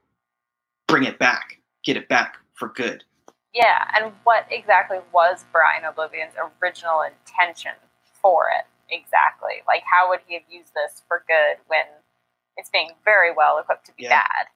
[0.88, 3.05] bring it back, get it back for good.
[3.55, 3.90] yeah.
[3.95, 7.73] And what exactly was Brian O'Blivion's original intention
[8.21, 8.66] for it?
[8.90, 11.83] Exactly, like how would he have used this for good when
[12.57, 14.11] it's being very well equipped to be Yeah.
[14.11, 14.47] bad?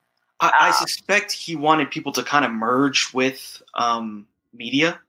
[0.41, 0.73] I, I Ah.
[0.73, 5.01] suspect he wanted people to kind of merge with um, media.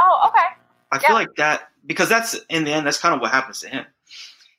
[0.00, 0.46] Oh, okay.
[0.92, 1.06] I Yeah.
[1.08, 3.86] feel like that because that's in the end that's kind of what happens to him.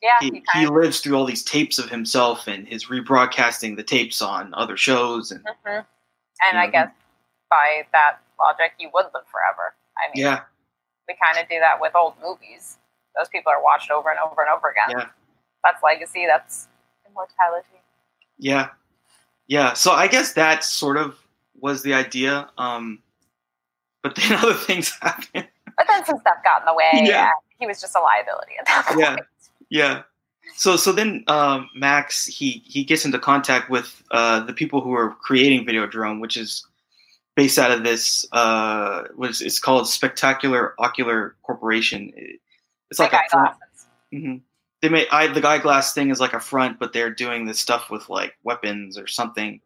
[0.02, 3.84] Yeah, He, he he lives through all these tapes of himself and his rebroadcasting the
[3.84, 5.80] tapes on other shows and hmm
[6.46, 6.72] And I Mhm.
[6.74, 6.90] guess
[7.54, 9.76] by that logic, you would live forever.
[9.98, 10.42] I mean, yeah,
[11.08, 12.78] we kind of do that with old movies.
[13.16, 14.98] Those people are watched over and over and over again.
[14.98, 15.10] Yeah.
[15.64, 16.26] That's legacy.
[16.26, 16.68] That's
[17.08, 17.80] immortality.
[18.40, 18.70] yeah,
[19.48, 19.74] yeah.
[19.74, 21.20] So I guess that sort of
[21.60, 22.50] was the idea.
[22.58, 23.00] Um,
[24.02, 25.48] but then other things happened.
[25.78, 27.08] But then some stuff got in the way.
[27.08, 27.30] Yeah.
[27.60, 29.00] he was just a liability at that point.
[29.00, 29.16] Yeah.
[29.70, 30.02] Yeah.
[30.56, 34.94] So so then um, Max he he gets into contact with uh, the people who
[34.94, 36.68] are creating Videodrome, which is
[37.36, 42.12] based out of this uh, what is it's called Spectacular Ocular Corporation.
[42.90, 43.50] It's like a front.
[43.56, 43.86] eyeglasses.
[44.12, 44.36] hmm
[44.82, 47.90] They made I, the glass thing is like a front, but they're doing this stuff
[47.90, 49.62] with like weapons or something.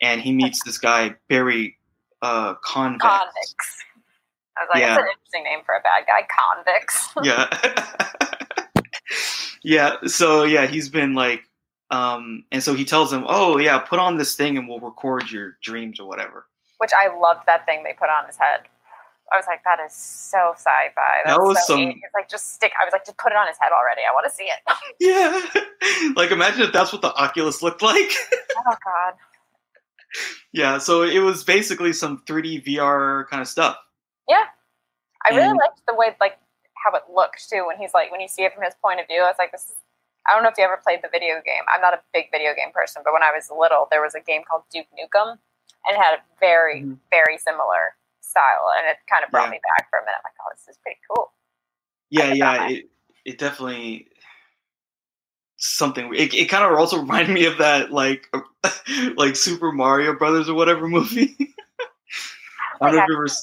[0.00, 1.76] And he meets this guy Barry
[2.22, 3.02] uh, Convex.
[3.04, 3.84] Convicts.
[4.56, 4.88] I was like, Yeah.
[4.88, 6.26] that's an interesting name for a bad guy.
[6.28, 7.10] Convicts.
[7.22, 8.64] yeah
[9.64, 11.42] yeah so yeah he's been like
[11.90, 15.30] um and so he tells him oh yeah put on this thing and we'll record
[15.30, 16.46] your dreams or whatever
[16.78, 18.60] Which I loved that thing they put on his head.
[19.30, 20.94] I was like, that is so sci-fi.
[21.24, 22.00] That's That was so some- 80s.
[22.14, 22.72] like just stick.
[22.80, 24.02] I was like, just put it on his head already.
[24.08, 24.60] I want to see it.
[25.00, 28.10] yeah like imagine if that's what the oculus looked like
[28.58, 29.14] oh God.
[30.52, 33.76] yeah so it was basically some 3d vr kind of stuff
[34.28, 34.44] Yeah,
[35.26, 36.38] I really And- liked the way like
[36.84, 39.06] how it looked too when he's like when you see it from his point of
[39.08, 39.20] view.
[39.20, 39.74] I was like, this is.
[40.26, 41.64] I don't know if you ever played the video game.
[41.72, 44.20] I'm not a big video game person, but when I was little, there was a
[44.20, 45.38] game called Duke Nukem,
[45.86, 46.98] and had a very Mhm.
[47.10, 49.50] very similar style, and it kind of brought Yeah.
[49.52, 50.16] me back for a minute.
[50.18, 51.32] I'm like, oh, this is pretty cool.
[52.10, 52.88] yeah yeah it,
[53.26, 54.08] it definitely
[55.56, 56.12] something.
[56.14, 58.26] It, it kind of also reminded me of that like
[59.16, 61.36] like Super Mario Brothers or whatever movie.
[62.80, 63.24] I don't know if you ever.
[63.24, 63.42] s-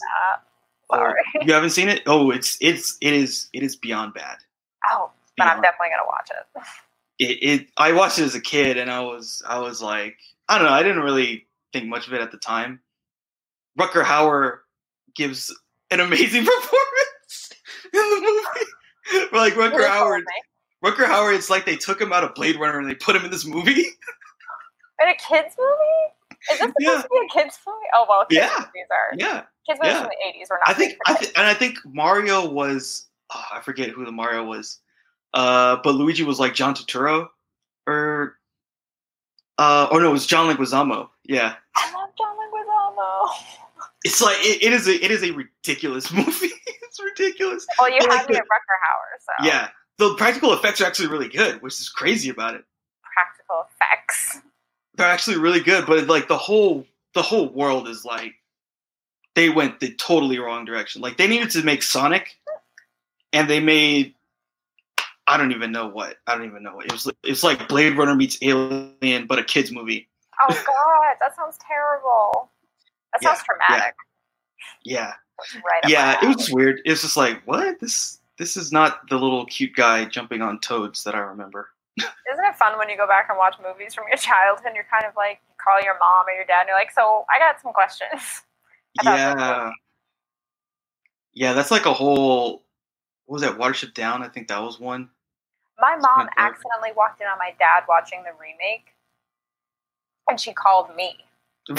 [0.92, 1.22] oh, Sorry.
[1.42, 2.04] you haven't seen it?
[2.06, 4.38] Oh, it's it's it is it is beyond bad.
[4.92, 6.64] Oh, but I'm definitely gonna watch it.
[7.18, 10.18] It, it I watched it as a kid and I was I was like
[10.48, 11.45] I don't know I didn't really
[11.76, 12.80] think much of it at the time.
[13.78, 14.60] Rutger Hauer
[15.14, 15.54] gives
[15.92, 17.52] an amazing performance
[17.94, 18.42] in the
[19.14, 19.28] movie.
[19.36, 20.42] like Rucker You Howard, me.
[20.82, 23.26] Rucker Howard, it's like they took him out of Blade Runner and they put him
[23.26, 23.86] in this movie.
[25.02, 26.38] In a kids movie?
[26.54, 27.02] Is this supposed Yeah.
[27.02, 27.78] to be a kids movie?
[27.94, 28.60] Oh well, kids Yeah.
[28.60, 30.00] movies are yeah, kids movies yeah.
[30.00, 30.70] from the eighties were not.
[30.70, 34.46] I think I th- and I think Mario was oh, I forget who the Mario
[34.46, 34.80] was,
[35.34, 37.28] uh, but Luigi was like John Turturro,
[37.88, 38.38] or
[39.58, 41.10] uh, or no, it was John Leguizamo.
[41.24, 43.30] Yeah, I love John Leguizamo.
[44.04, 46.52] it's like it, it is a it is a ridiculous movie.
[46.84, 47.66] it's ridiculous.
[47.80, 50.82] Well, you But, like, had me the- at Rutger Hauer, so Yeah, the practical effects
[50.82, 52.64] are actually really good, which is crazy about it.
[53.04, 54.42] practical effects.
[54.96, 58.34] They're actually really good, but like the whole the whole world is like
[59.36, 61.02] they went the totally wrong direction.
[61.02, 62.36] Like they needed to make Sonic,
[63.34, 64.16] and they made
[65.28, 67.12] I don't even know what I don't even know what it was.
[67.24, 70.08] It's like Blade Runner meets Alien, but a kids movie.
[70.42, 72.52] Oh God, that sounds terrible.
[73.14, 73.96] That Yeah, sounds traumatic.
[74.84, 75.90] Yeah, That's right.
[75.90, 76.82] yeah, it was weird.
[76.86, 80.60] It was just like what this this is not the little cute guy jumping on
[80.60, 81.70] toads that I remember.
[81.98, 84.68] Isn't it fun when you go back and watch movies from your childhood?
[84.68, 86.92] and You're kind of like you call your mom or your dad, and you're like,
[86.92, 88.22] "So I got some questions."
[89.04, 89.72] Yeah,
[91.34, 92.64] yeah, that's like a whole.
[93.26, 93.58] What was that?
[93.58, 94.24] Watership Down.
[94.24, 95.10] I think that was one.
[95.80, 98.96] My mom like accidentally walked in on my dad watching the remake,
[100.30, 101.16] and she called me.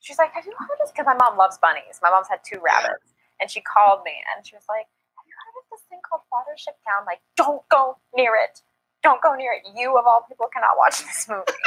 [0.00, 2.00] She's like, "Have you heard of this?" Because my mom loves bunnies.
[2.02, 5.34] My mom's had two rabbits, and she called me, and she was like, "Have you
[5.34, 8.62] heard of this thing called Watership Down?" Like, don't go near it.
[9.02, 9.62] Don't go near it.
[9.76, 11.44] You of all people cannot watch this movie.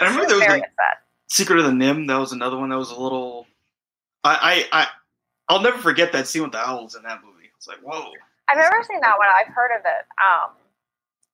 [0.00, 1.02] I remember there was upset.
[1.28, 2.08] Secret of the NIMH.
[2.08, 3.46] That was another one that was a little.
[4.24, 4.86] I I I
[5.48, 7.50] I'll never forget that scene with the owls in that movie.
[7.56, 8.10] It's like whoa.
[8.48, 9.28] I've never seen that one.
[9.36, 10.06] I've heard of it.
[10.22, 10.50] Um,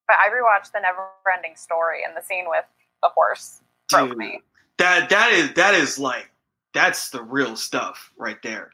[0.07, 2.65] but I rewatched the Never-Ending Story, and the scene with
[3.01, 4.41] the horse broke Dude, me.
[4.77, 6.29] that that is that is like
[6.73, 8.71] that's the real stuff right there.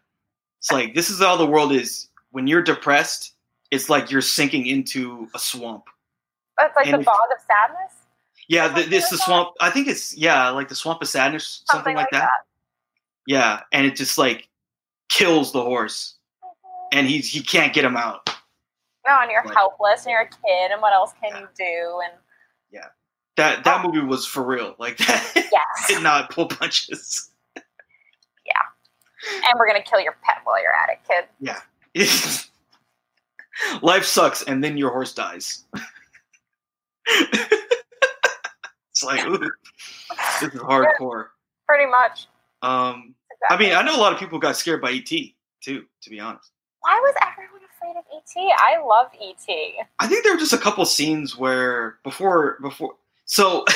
[0.59, 3.33] It's like this is how the world is when you're depressed.
[3.71, 5.85] It's like you're sinking into a swamp.
[6.59, 7.93] It's like And the if- bog of sadness,
[8.47, 9.25] Yeah, the, this like the that?
[9.25, 9.49] swamp.
[9.59, 12.29] I think it's yeah, like the swamp of sadness, something, something, like, that.
[13.27, 14.47] Yeah, and it just like
[15.09, 16.15] kills the horse,
[16.91, 18.29] and he's he can't get him out.
[19.07, 22.01] No, and you're Like- helpless, and you're a kid, and what else can you do?
[22.03, 22.13] And
[22.71, 22.87] yeah,
[23.37, 23.87] That that Oh.
[23.87, 24.75] movie was for real.
[24.77, 27.31] Like that yes, did not pull punches.
[27.55, 27.63] Yeah,
[29.33, 31.25] and we're gonna kill your pet while you're at it, kid.
[31.39, 31.61] Yeah,
[33.81, 35.65] life sucks, and then your horse dies.
[37.05, 41.27] it's like ooh, this is hardcore.
[41.67, 42.27] Pretty much.
[42.61, 43.15] Um,
[43.49, 45.09] I mean, I know a lot of people got scared by ET
[45.61, 45.85] too.
[46.03, 46.51] To be honest,
[46.89, 48.57] why was everyone afraid of ET?
[48.57, 49.85] I love ET.
[49.99, 53.65] I think there were just a couple scenes where before before so.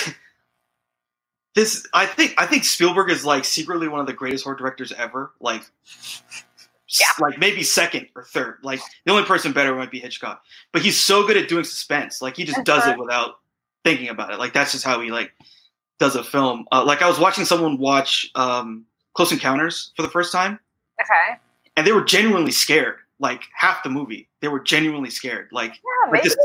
[1.55, 4.91] This I think I think Spielberg is like secretly one of the greatest horror directors
[4.93, 5.33] ever.
[5.39, 5.61] Like,
[6.99, 7.05] Yeah.
[7.19, 8.57] like maybe second or third.
[8.63, 10.41] Like the only person better might be Hitchcock.
[10.71, 12.23] But he's so good at doing suspense.
[12.23, 13.35] Like he just does it without
[13.83, 14.39] thinking about it.
[14.39, 15.31] Like that's just how he like
[15.99, 16.65] does a film.
[16.71, 20.59] Uh, like I was watching someone watch um, Close Encounters for the first time,
[21.01, 21.39] Okay.
[21.77, 22.97] and they were genuinely scared.
[23.23, 25.47] Like half the movie, they were genuinely scared.
[25.51, 26.35] Like Yeah, Like this-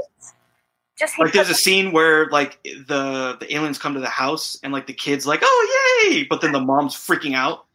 [0.98, 4.72] just like there's a scene where like the the aliens come to the house and
[4.72, 7.66] like the kids like oh yay but then the mom's freaking out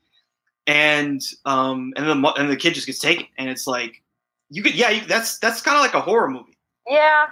[0.68, 4.02] and um and the and the kid just gets taken and it's like
[4.50, 7.28] you could yeah you, that's that's kind of like a horror movie yeah.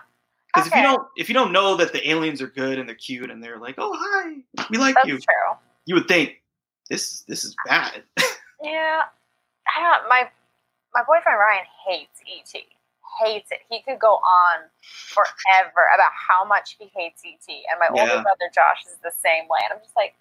[0.47, 2.95] because if you don't if you don't know that the aliens are good and they're
[2.95, 4.37] cute and they're like oh hi
[4.69, 5.57] we like That's you true.
[5.87, 6.41] you would think
[6.89, 8.03] this this is bad
[8.63, 9.01] Yeah,
[9.75, 10.07] I don't.
[10.07, 10.29] My
[10.93, 12.51] my boyfriend Ryan hates ET.
[13.19, 13.59] Hates it.
[13.69, 17.43] He could go on forever about how much he hates ET.
[17.47, 19.59] And my older brother Josh is the same way.
[19.63, 20.15] And I'm just like,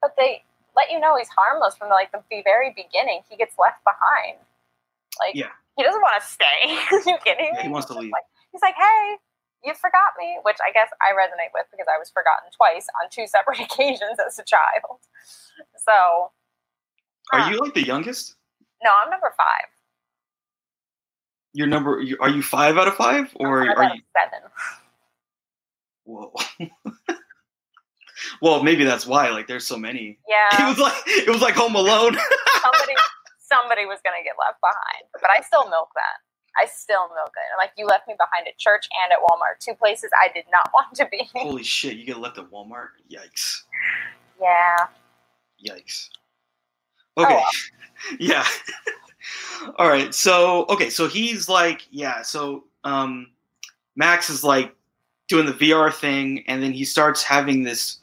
[0.00, 0.44] but they
[0.76, 3.22] let you know he's harmless from the, like the very beginning.
[3.28, 4.36] He gets left behind.
[5.20, 5.52] Like Yeah.
[5.76, 6.76] he doesn't want to stay.
[7.10, 7.52] You kidding?
[7.54, 8.12] Yeah, he wants to leave.
[8.12, 9.16] Like, he's like, hey.
[9.64, 13.08] You forgot me, which I guess I resonate with because I was forgotten twice on
[13.08, 15.00] two separate occasions as a child.
[15.78, 16.32] So,
[17.32, 18.34] are you um like the youngest
[18.84, 19.64] No, I'm number five.
[21.54, 24.48] Your number are you five out of five or I'm are you seven.
[26.04, 26.34] whoa
[28.42, 31.54] well maybe that's why like there's so many yeah it was like it was like
[31.54, 32.16] home alone
[32.62, 32.94] somebody
[33.54, 36.18] somebody was gonna get left behind, but I still milk that.
[36.56, 37.48] I still milk it.
[37.52, 40.44] I'm like, you left me behind at church and at Walmart, two places I did
[40.52, 41.28] not want to be.
[41.34, 41.96] Holy shit!
[41.96, 42.94] You get left at Walmart.
[43.10, 43.62] Yikes!
[44.40, 44.86] Yeah.
[45.66, 46.08] Yikes.
[47.16, 47.34] Okay.
[47.34, 48.16] Oh, well.
[48.18, 48.44] yeah.
[49.78, 50.14] All right.
[50.14, 50.90] So okay.
[50.90, 52.22] So he's like, yeah.
[52.22, 53.28] So um,
[53.96, 54.74] Max is like
[55.28, 57.98] doing the VR thing, and then he starts having this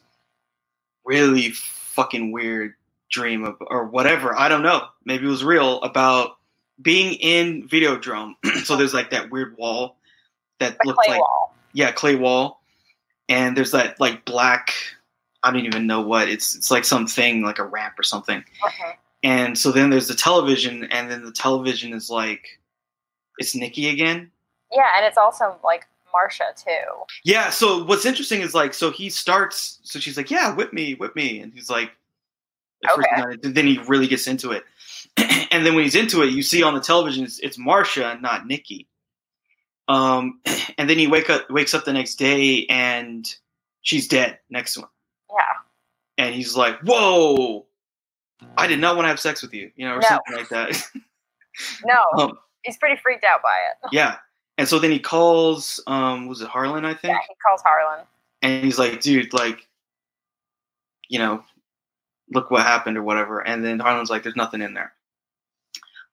[1.04, 2.74] really fucking weird
[3.10, 4.34] dream of, or whatever.
[4.36, 4.86] I don't know.
[5.04, 6.38] Maybe it was real about
[6.80, 8.34] being in Videodrome.
[8.64, 9.96] so there's like that weird wall
[10.58, 11.54] that The looks clay like wall.
[11.72, 12.62] yeah clay wall,
[13.28, 14.72] and there's that like black.
[15.44, 16.54] I don't even know what it's.
[16.54, 18.44] It's like something like a ramp or something.
[18.64, 18.92] Mhm.
[19.22, 22.60] And so then there's the television, and then the television is like,
[23.38, 24.30] it's Nicki again.
[24.72, 27.04] Yeah, and it's also like Masha too.
[27.24, 27.50] Yeah.
[27.50, 29.78] So what's interesting is like, so he starts.
[29.82, 31.90] So she's like, "Yeah, whip me, whip me," and he's like,
[32.90, 33.06] Okay.
[33.44, 34.64] and then he really gets into it.
[35.52, 38.46] and then when he's into it, you see on the television it's, it's Masha, not
[38.46, 38.88] Nicki.
[39.88, 40.40] Um,
[40.78, 43.32] and then he wake up, wakes up the next day, and
[43.82, 44.88] she's dead next to him.
[45.30, 46.24] Yeah.
[46.24, 47.66] And he's like, "Whoa,
[48.56, 50.08] I did not want to have sex with you," you know, or No.
[50.08, 50.82] something like that.
[51.84, 53.88] No, um, he's pretty freaked out by it.
[53.92, 54.16] Yeah.
[54.56, 57.12] And so then he calls, um, was it Harlan, I think?
[57.12, 58.06] Yeah, he calls Harlan.
[58.40, 59.68] And he's like, dude, like,
[61.08, 61.44] you know,
[62.30, 63.46] look what happened or whatever.
[63.46, 64.94] And then Harlan's like, there's nothing in there.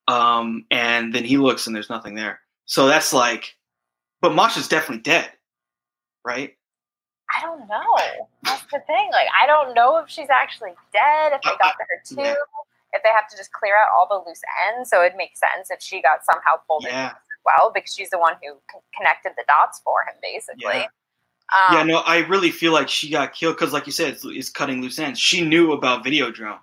[0.08, 2.40] Um, and then he looks and there's nothing there.
[2.66, 3.56] So that's like,
[4.20, 5.30] but Masha's definitely dead,
[6.24, 6.54] right?
[7.36, 8.26] I don't know.
[8.44, 9.08] That's the thing.
[9.12, 12.34] Like, I don't know if she's actually dead, if they got to her too, Yeah.
[12.92, 14.90] if they have to just clear out all the loose ends.
[14.90, 17.12] So it makes sense if she got somehow pulled in as
[17.44, 20.80] well, because she's the one who con- connected the dots for him, basically.
[20.80, 20.86] Yeah.
[21.68, 24.24] Um, yeah, no, I really feel like she got killed because, like you said, it's,
[24.24, 25.18] it's cutting loose ends.
[25.18, 26.58] She knew about Videodrome.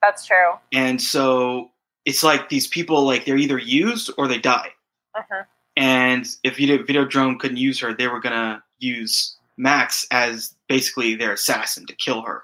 [0.00, 0.54] That's true.
[0.72, 1.70] And so
[2.04, 4.70] it's like these people, like, they're either used or they die.
[5.14, 5.42] hmm
[5.78, 11.32] and if Video Videodrome couldn't use her, they were gonna use Max as basically their
[11.32, 12.42] assassin to kill her.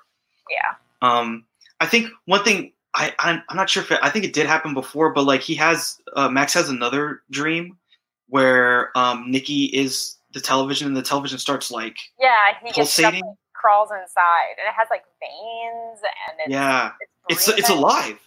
[0.51, 0.75] Yeah.
[1.09, 1.45] Um,
[1.81, 4.47] I think one thing I I'm, I'm not sure if it, I think it did
[4.47, 7.77] happen before, but like he has uh, Max has another dream
[8.29, 13.13] where um, Nicki is the television, and the television starts like Yeah, he gets stuff,
[13.13, 13.35] pulsating.
[13.55, 16.93] crawls inside, and it has like veins, and it's, Yeah,
[17.29, 18.19] it's it's it's alive.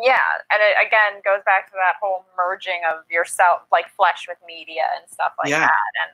[0.00, 0.18] Yeah,
[0.50, 4.82] and it again goes back to that whole merging of yourself, like flesh with media
[5.00, 5.60] and stuff like Yeah.
[5.60, 5.90] that.
[6.02, 6.10] And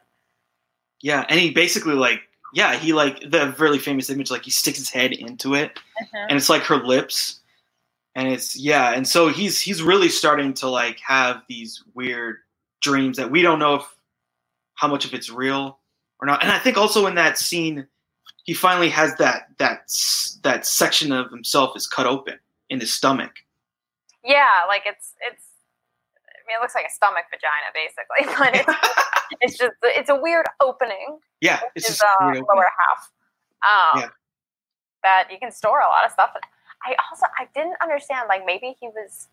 [1.03, 2.22] Yeah, and he basically like
[2.53, 6.26] yeah he like the really famous image like he sticks his head into it, uh-huh.
[6.28, 7.36] and it's like her lips.
[8.16, 12.38] And it's yeah and so he's he's really starting to like have these weird
[12.82, 13.96] dreams that we don't know if
[14.74, 15.78] how much of it's real
[16.20, 16.42] or not.
[16.42, 17.86] And i think also in that scene
[18.44, 19.82] he finally has that that
[20.42, 22.38] that section of himself is cut open
[22.68, 23.32] in his stomach.
[24.24, 25.44] Yeah, like it's it's.
[26.51, 28.74] Mean, it looks like a stomach vagina, basically, but it's,
[29.40, 31.18] it's just it's a weird opening.
[31.40, 32.46] yeah it's is just uh, weird opening.
[32.51, 33.01] lower half.
[33.62, 34.09] Um, Yeah.
[35.03, 36.30] That you can store a lot of stuff.
[36.84, 38.26] I also I didn't understand.
[38.28, 39.28] Like maybe he was.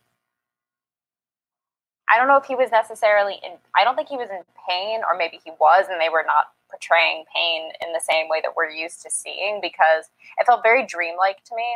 [2.07, 3.57] I don't know if he was necessarily in.
[3.75, 6.53] I don't think he was in pain, or maybe he was, and they were not
[6.69, 10.07] portraying pain in the same way that we're used to seeing because
[10.37, 11.67] it felt very dreamlike to me,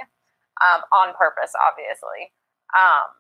[0.64, 2.32] um, on purpose, obviously.
[2.72, 3.12] Um,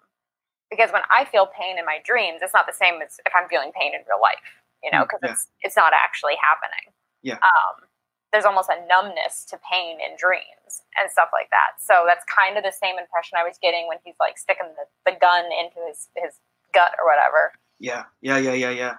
[0.72, 3.48] because when I feel pain in my dreams, it's not the same as if I'm
[3.52, 4.42] feeling pain in real life,
[4.82, 5.32] you know, Mm, because yeah.
[5.36, 6.96] it's it's not actually happening.
[7.22, 7.38] Yeah.
[7.44, 7.86] Um,
[8.32, 11.76] there's almost a numbness to pain in dreams and stuff like that.
[11.84, 14.88] So that's kind of the same impression I was getting when he's like sticking the,
[15.12, 16.40] the gun into his his
[16.74, 17.52] gut or whatever.
[17.84, 18.96] yeah yeah yeah yeah yeah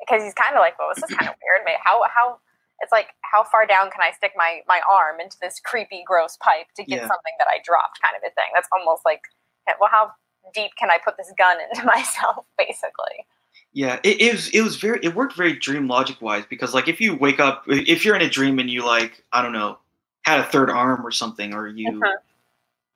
[0.00, 1.60] Because he's kind of like, well, this is kind of weird.
[1.68, 2.40] May- How how
[2.80, 6.40] it's like how far down can I stick my my arm into this creepy, gross
[6.40, 7.08] pipe to get Yeah.
[7.12, 8.48] something that I dropped, kind of a thing.
[8.56, 9.20] That's almost like,
[9.78, 10.16] well, how
[10.54, 13.26] deep can I put this gun into myself, basically?
[13.72, 16.88] Yeah, it, it was it was very it worked very dream logic wise because like
[16.88, 19.78] if you wake up if you're in a dream and you like I don't know
[20.22, 22.12] had a third arm or something or you Mhm.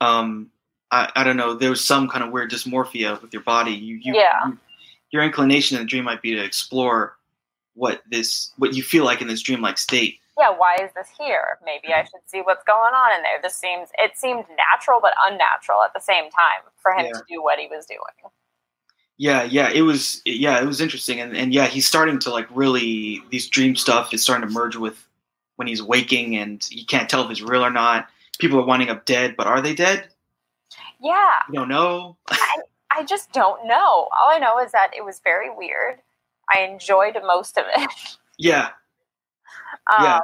[0.00, 0.50] um
[0.90, 3.96] I, I don't know there was some kind of weird dysmorphia with your body you,
[3.96, 4.46] you Yeah.
[4.46, 4.58] you-
[5.10, 7.16] your inclination in the dream might be to explore
[7.74, 11.58] what this what you feel like in this dreamlike state Yeah, why is this here?
[11.64, 13.40] Maybe I should see what's going on in there.
[13.42, 17.12] This seems it seemed natural but unnatural at the same time for him Yeah.
[17.12, 18.00] to do what he was doing.
[19.16, 22.48] yeah yeah it was yeah it was interesting and, and yeah he's starting to like
[22.50, 25.06] really these dream stuff is starting to merge with
[25.56, 28.08] when he's waking and you can't tell if it's real or not
[28.40, 30.08] people are winding up dead but are they dead
[31.00, 32.16] Yeah, you don't know
[32.96, 34.08] I just don't know.
[34.16, 35.98] All I know is that it was very weird.
[36.54, 37.90] I enjoyed most of it.
[38.38, 38.70] yeah
[39.96, 40.20] Um, Yeah.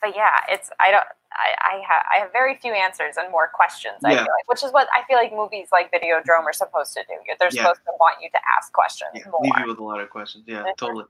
[0.00, 3.48] but yeah, it's I don't I I have I have very few answers and more
[3.52, 3.96] questions.
[4.04, 4.24] I Yeah.
[4.24, 7.14] feel like, which is what I feel like movies like Videodrome are supposed to do.
[7.38, 7.62] They're Yeah.
[7.64, 9.40] supposed to want you to ask questions Yeah, more.
[9.42, 10.44] leave you with a lot of questions.
[10.46, 10.76] Yeah, Mhm.
[10.76, 11.04] totally.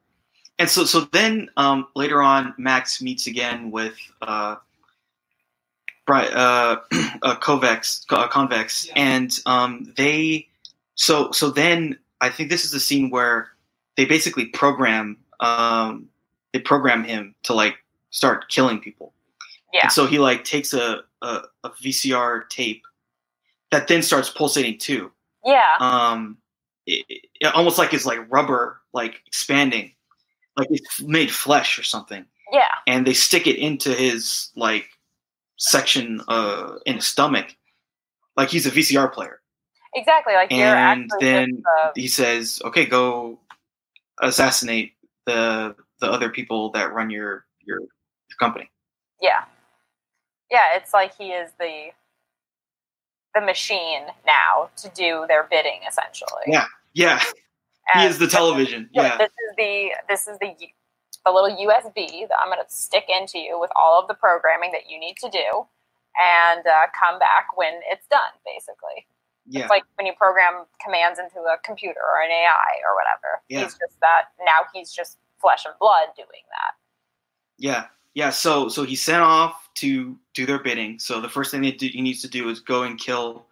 [0.58, 4.56] And so, so then um, later on, Max meets again with uh,
[6.06, 6.76] Bri- uh,
[7.22, 10.48] uh, Kovex, uh, Convex, and um, they.
[10.96, 13.52] So, so then I think this is the scene where
[13.96, 15.16] they basically program.
[15.40, 16.08] Um,
[16.52, 17.76] they program him to like
[18.10, 19.12] start killing people.
[19.72, 19.82] Yeah.
[19.84, 22.82] And so he like takes a, a, a VCR tape
[23.70, 25.10] that then starts pulsating too
[25.44, 25.76] Yeah.
[25.80, 26.38] um
[26.86, 29.92] it, it, almost like it's like rubber like expanding
[30.56, 32.64] like it's made flesh or something yeah.
[32.86, 34.88] and they stick it into his like
[35.56, 37.56] section uh in his stomach
[38.36, 39.40] like he's a vcr player
[39.92, 40.34] Exactly.
[40.34, 43.40] Like and then just, uh, he says okay go
[44.22, 44.92] assassinate
[45.26, 48.70] the the other people that run your your, your company
[49.20, 49.44] yeah.
[50.50, 51.88] Yeah, it's like he is the
[53.34, 56.42] the machine now to do their bidding essentially.
[56.48, 56.64] Yeah.
[56.94, 57.22] yeah
[57.94, 60.56] he is the television yeah This is the this is the
[61.24, 64.72] the little USB that I'm going to stick into you with all of the programming
[64.72, 65.66] that you need to do,
[66.18, 68.32] and uh, come back when it's done.
[68.44, 69.06] Basically,
[69.50, 73.42] yeah it's like when you program commands into a computer or an AI or whatever.
[73.48, 73.64] Yeah.
[73.64, 74.28] He's just that.
[74.44, 76.74] Now he's just flesh and blood doing that.
[77.58, 78.30] Yeah, yeah.
[78.30, 80.98] So so he sent off to do their bidding.
[80.98, 83.46] So the first thing do, he needs to do is go and kill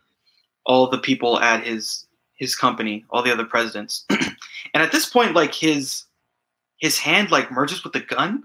[0.64, 4.04] all the people at his his company, all the other presidents.
[4.10, 6.04] and at this point, like his
[6.78, 8.44] his hand like merges with the gun.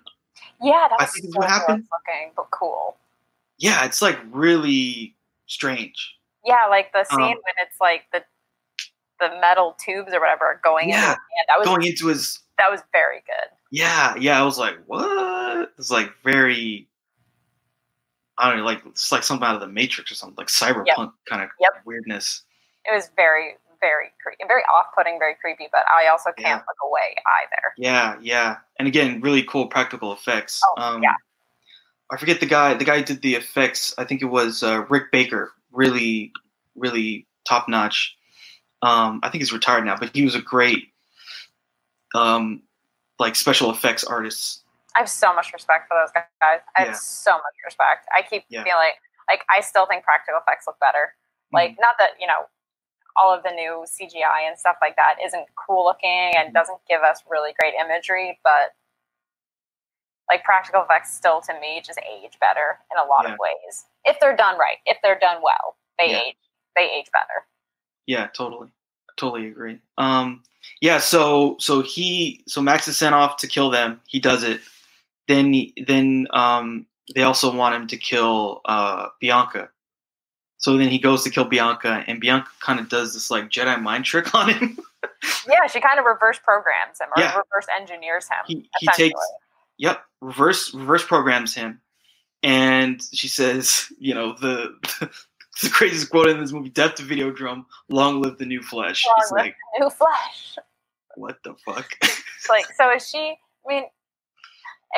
[0.62, 1.88] Yeah, that I was think so what happened.
[1.92, 2.98] looking, but cool.
[3.58, 5.16] Yeah, it's like really
[5.48, 6.16] strange.
[6.46, 8.24] Yeah, like the scene Um, when it's like the
[9.20, 11.46] the metal tubes or whatever are going into Yeah, his hand.
[11.48, 13.50] That was Going into his that was very good.
[13.72, 14.40] yeah, yeah.
[14.40, 15.72] I was like, what?
[15.78, 16.88] It's like very.
[18.38, 21.14] I don't know, like it's like something out of the Matrix or something, like cyberpunk
[21.30, 21.84] kind of Yep.
[21.86, 22.44] weirdness.
[22.86, 25.68] It was very very creepy, very off-putting, very creepy.
[25.72, 26.56] But I also can't Yeah.
[26.56, 27.74] look away either.
[27.78, 30.62] Yeah, yeah, and again, really cool practical effects.
[30.78, 31.14] Oh, um, yeah.
[32.12, 32.74] I forget the guy.
[32.76, 33.94] The guy who did the effects.
[33.98, 35.52] I think it was uh, Rick Baker.
[35.74, 36.32] Really,
[36.76, 38.16] really top notch.
[38.82, 40.94] Um, I think he's retired now, but he was a great,
[42.16, 42.62] um,
[43.20, 44.64] like special effects artist.
[44.96, 46.60] I have so much respect for those guys.
[46.78, 48.06] I have so much respect.
[48.16, 48.64] I keep Yeah.
[48.64, 48.92] feeling
[49.30, 51.16] like I still think practical effects look better.
[51.48, 51.56] Mm-hmm.
[51.56, 52.46] Like not that you know
[53.16, 56.54] all of the new CGI and stuff like that isn't cool looking and Mhm.
[56.54, 58.74] doesn't give us really great imagery, but
[60.34, 63.34] like practical effects still to me just age better in a lot Yeah.
[63.34, 64.78] of ways if they're done right.
[64.86, 66.22] If they're done well, they Yeah.
[66.22, 66.36] age.
[66.76, 67.46] They age better.
[68.08, 68.70] Yeah, totally,
[69.16, 69.80] totally agree.
[69.98, 70.44] Um,
[70.82, 74.02] yeah, so so he so Max is sent off to kill them.
[74.08, 74.60] He does it.
[75.28, 75.54] Then
[75.88, 79.70] then um, they also want him to kill uh, Bianca.
[80.58, 83.82] So then he goes to kill Bianca, and Bianca kind of does this like Jedi
[83.82, 84.78] mind trick on him.
[85.48, 87.30] Yeah, she kind of reverse programs him or Yeah.
[87.38, 88.44] reverse engineers him.
[88.48, 89.20] he he takes
[89.84, 91.82] yep reverse reverse programs him,
[92.42, 94.74] and she says, you know the.
[95.62, 99.06] the craziest quote in this movie: "Death to video Videodrome, long live the new flesh."
[99.06, 100.58] Long it's live like, New flesh.
[101.16, 101.88] what the fuck?
[102.02, 103.38] It's like, so is she?
[103.38, 103.84] I mean,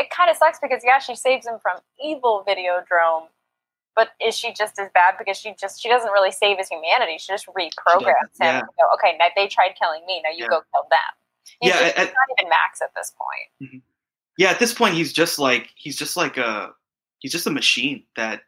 [0.01, 3.27] it kind of sucks because yeah, she saves him from evil Videodrome,
[3.97, 7.17] but is she just as bad because she just she doesn't really save his humanity?
[7.19, 8.47] She just reprograms him.
[8.47, 8.61] yeah.
[8.61, 10.21] go, okay, now they tried killing me.
[10.23, 10.55] Now you Yeah.
[10.55, 11.11] go kill them.
[11.59, 13.49] He's, Yeah, just, at- he's not even Max at this point.
[13.61, 13.77] Mm-hmm.
[14.37, 16.71] Yeah, at this point, he's just like he's just like a
[17.19, 18.41] he's just a machine that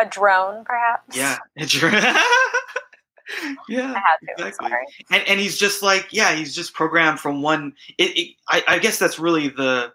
[0.00, 1.16] A drone, perhaps.
[1.16, 4.46] yeah I yeah had to.
[4.46, 4.70] Exactly.
[5.10, 8.78] and and he's just like yeah he's just programmed from one it, it I, I
[8.78, 9.92] guess that's really the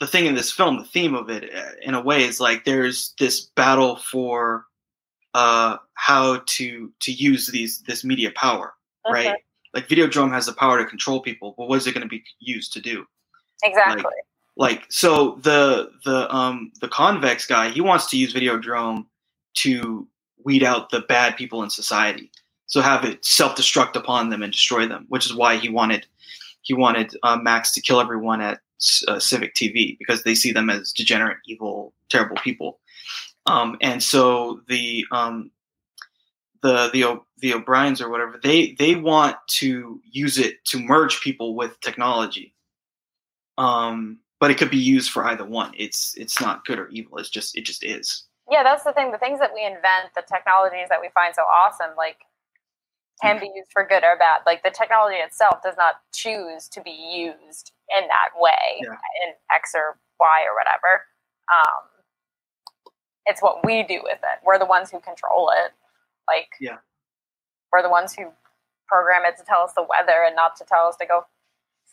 [0.00, 2.64] the thing in this film the theme of it uh, in a way is like
[2.64, 4.64] there's this battle for
[5.34, 8.72] uh how to to use these this media power
[9.10, 9.34] right Mhm.
[9.74, 12.24] like videodrome has the power to control people but what is it going to be
[12.38, 13.04] used to do
[13.62, 14.04] Exactly.
[14.56, 19.06] like so the the um the convex guy he wants to use videodrome
[19.54, 20.06] to
[20.44, 22.30] weed out the bad people in society.
[22.66, 26.06] So have it self-destruct upon them and destroy them which is why he wanted
[26.62, 28.60] he wanted uh, max to kill everyone at
[29.08, 32.78] uh, civic tv because they see them as degenerate evil terrible people.
[33.46, 35.50] Um and so the um
[36.62, 41.20] the the O- the O'Briens or whatever they they want to use it to merge
[41.20, 42.54] people with technology
[43.60, 47.18] um but it could be used for either one it's it's not good or evil
[47.18, 49.12] it's just it just is yeah, that's the thing.
[49.12, 52.16] The things that we invent, the technologies that we find so awesome, like
[53.22, 54.40] can be used for good or bad.
[54.44, 58.90] Like the technology itself does not choose to be used in that way Yeah.
[59.22, 61.04] in X or Y or whatever.
[61.54, 61.82] Um,
[63.26, 64.38] it's what we do with it.
[64.42, 65.72] We're the ones who control it.
[66.26, 66.78] Like, Yeah.
[67.72, 68.32] we're the ones who
[68.88, 71.24] program it to tell us the weather and not to tell us to go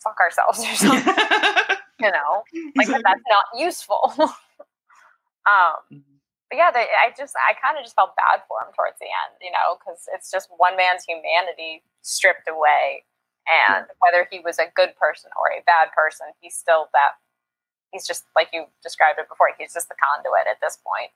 [0.04, 1.14] fuck ourselves or something.
[2.00, 2.44] you know,
[2.76, 4.14] like that that's not useful.
[4.20, 6.04] um, Mhm.
[6.50, 9.06] but yeah, they, I just I kind of just felt bad for him towards the
[9.08, 13.04] end, you know, because it's just one man's humanity stripped away,
[13.48, 17.14] and whether he was a good person or a bad person, he's still that.
[17.92, 19.50] He's just like you described it before.
[19.58, 21.12] He's just the conduit at this point,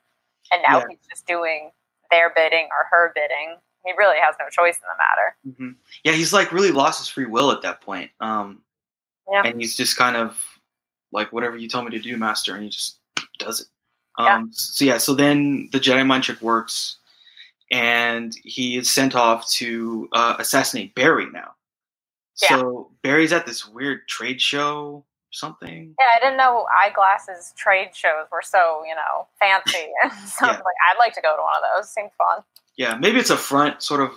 [0.52, 0.86] and now Yeah.
[0.90, 1.72] he's just doing
[2.10, 3.58] their bidding or her bidding.
[3.86, 5.36] He really has no choice in the matter.
[5.48, 5.76] Mhm.
[6.04, 8.12] Yeah, he's like really lost his free will at that point.
[8.22, 8.64] Um,
[9.32, 9.44] Yeah.
[9.46, 10.38] and he's just kind of
[11.12, 13.00] like whatever you tell me to do, master, and he just
[13.40, 13.68] does it.
[14.20, 14.36] Yeah.
[14.36, 16.98] Um, So yeah, so then the Jedi mind trick works,
[17.72, 21.52] and he is sent off to uh, assassinate Barry now.
[22.42, 22.50] Yeah.
[22.60, 25.96] So Barry's at this weird trade show, something.
[26.00, 29.88] Yeah, I didn't know eyeglasses trade shows were so you know fancy.
[30.28, 30.52] so Yeah.
[30.54, 30.60] like,
[30.90, 31.90] I'd like to go to one of those.
[31.90, 32.44] Seems fun.
[32.78, 34.12] Yeah, maybe it's a front sort of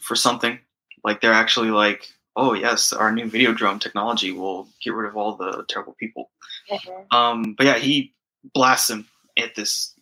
[0.00, 0.58] for something.
[1.04, 2.06] Like they're actually like,
[2.36, 6.30] oh yes, our new Videodrome technology will get rid of all the terrible people.
[6.70, 7.12] Mhm.
[7.12, 8.14] Um, but yeah, he
[8.54, 9.06] blasts him
[9.38, 9.94] at this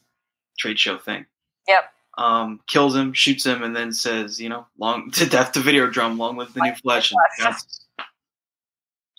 [0.58, 1.26] trade show thing.
[1.68, 1.84] Yep.
[2.18, 6.18] Um, kills him, shoots him, and then says, you know, long to death to Videodrome,
[6.18, 7.12] long with the new flesh.
[7.12, 7.60] And flesh.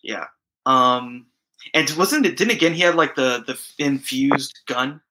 [0.03, 0.26] yeah.
[0.66, 1.28] Um,
[1.74, 2.38] and wasn't it?
[2.38, 5.01] Didn't again he had like the the infused gun?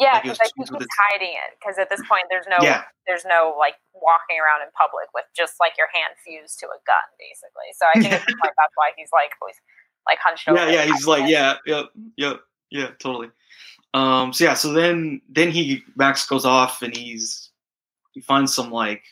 [0.00, 1.50] Yeah, because Like, it was because I think he's hiding it.
[1.60, 2.84] Because at this point, there's no, Yeah.
[3.06, 6.80] there's no like walking around in public with just like your hand fused to a
[6.88, 7.68] gun, basically.
[7.76, 9.60] So I think at this point, that's why he's like always
[10.08, 10.58] like hunched over.
[10.58, 10.84] Yeah, yeah.
[10.88, 11.30] He's like, it.
[11.30, 11.86] yeah, yep,
[12.16, 12.40] yep,
[12.70, 13.28] yeah, totally.
[13.92, 17.50] Um, so yeah, so then then he Max goes off and he's
[18.12, 19.02] he finds some like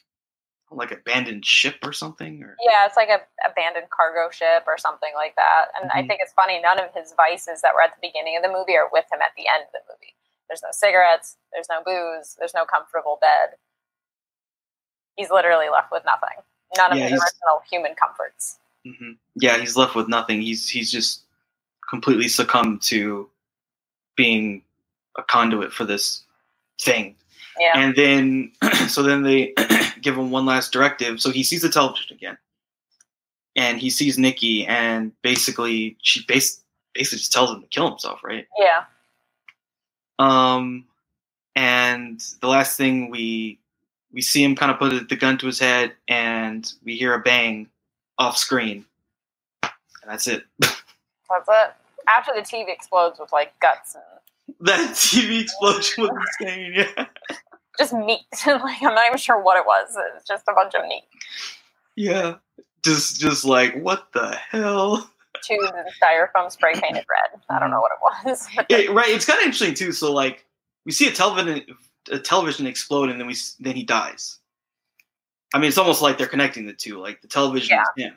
[0.70, 5.12] like abandoned ship or something or Yeah, it's like a abandoned cargo ship or something
[5.14, 5.66] like that.
[5.80, 6.08] And I Mhm.
[6.08, 8.76] think it's funny, none of his vices that were at the beginning of the movie
[8.76, 10.14] are with him at the end of the movie.
[10.48, 13.50] There's no cigarettes, there's no booze, there's no comfortable bed.
[15.16, 16.36] He's literally left with nothing.
[16.76, 18.58] None of Yeah, his original human comforts.
[18.84, 20.40] hmm Yeah, he's left with nothing.
[20.42, 21.22] He's he's just
[21.88, 23.28] completely succumbed to
[24.16, 24.62] being
[25.16, 26.22] a conduit for this
[26.80, 27.14] thing.
[27.58, 27.72] Yeah.
[27.78, 28.52] And then
[28.88, 29.54] so then they
[30.00, 31.20] give him one last directive.
[31.20, 32.38] So he sees the television again.
[33.56, 36.60] And he sees Nicki and basically she bas-
[36.94, 38.46] basically just tells him to kill himself, right?
[38.58, 38.84] yeah.
[40.18, 40.84] Um
[41.56, 43.58] and the last thing we
[44.12, 47.18] we see him kind of put the gun to his head and we hear a
[47.18, 47.68] bang
[48.18, 48.84] off screen.
[49.62, 49.72] And
[50.06, 50.44] that's it.
[50.60, 51.74] That's it.
[52.08, 54.04] After the TV explodes with like guts and
[54.60, 56.10] That TV explosion was
[56.40, 56.72] insane.
[56.74, 57.06] Yeah,
[57.78, 58.20] just meat.
[58.46, 59.94] like I'm not even sure what it was.
[60.16, 61.04] It's just a bunch of meat.
[61.96, 62.36] yeah.
[62.84, 65.10] Just, just like what the hell?
[65.42, 67.40] Tubes and styrofoam spray painted red.
[67.48, 68.48] I don't know what it was.
[68.68, 69.08] It, right.
[69.08, 69.92] It's kind of interesting too.
[69.92, 70.44] So like,
[70.84, 71.64] we see a television,
[72.10, 74.38] a television explode, and then we then he dies.
[75.54, 76.98] I mean, it's almost like they're connecting the two.
[77.00, 77.82] Like the television Yeah.
[77.96, 78.14] is him.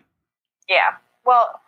[0.67, 0.89] yeah.
[1.25, 1.59] Well,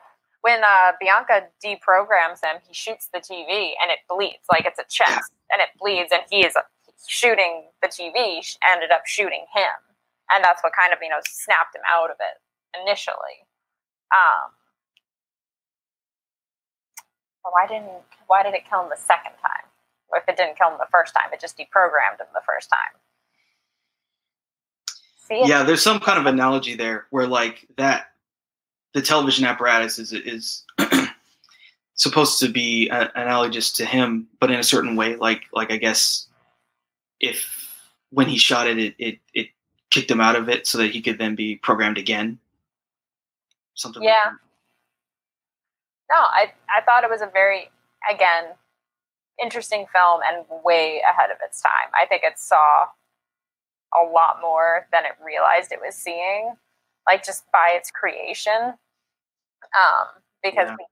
[0.41, 4.43] when uh, Bianca deprograms him, he shoots the TV and it bleeds.
[4.51, 6.55] Like it's a chest and it bleeds, and he is
[7.07, 8.39] shooting the TV.
[8.71, 9.73] Ended up shooting him,
[10.33, 13.47] and that's what kind of you know snapped him out of it initially.
[14.13, 14.51] Um,
[17.51, 17.89] why didn't
[18.27, 19.67] why did it kill him the second time?
[20.09, 22.69] Or if it didn't kill him the first time, it just deprogrammed him the first
[22.69, 22.99] time.
[25.27, 28.07] See, Yeah, there's some kind of analogy there where like that,
[28.93, 30.63] the television apparatus is is
[31.95, 35.15] supposed to be uh, analogous to him, but in a certain way.
[35.15, 36.27] Like like I guess
[37.19, 37.45] if
[38.11, 39.47] when he shot it, it it, it
[39.89, 42.39] kicked him out of it so that he could then be programmed again.
[43.75, 44.03] Something.
[44.03, 44.13] Yeah.
[44.25, 44.33] Like
[46.09, 47.69] No, I I thought it was a very
[48.09, 48.55] again
[49.41, 51.89] interesting film and way ahead of its time.
[51.95, 52.87] I think it saw
[53.93, 56.55] a lot more than it realized it was seeing,
[57.07, 58.75] like just by its creation.
[59.75, 60.07] Um,
[60.43, 60.75] because Yeah.
[60.77, 60.85] we,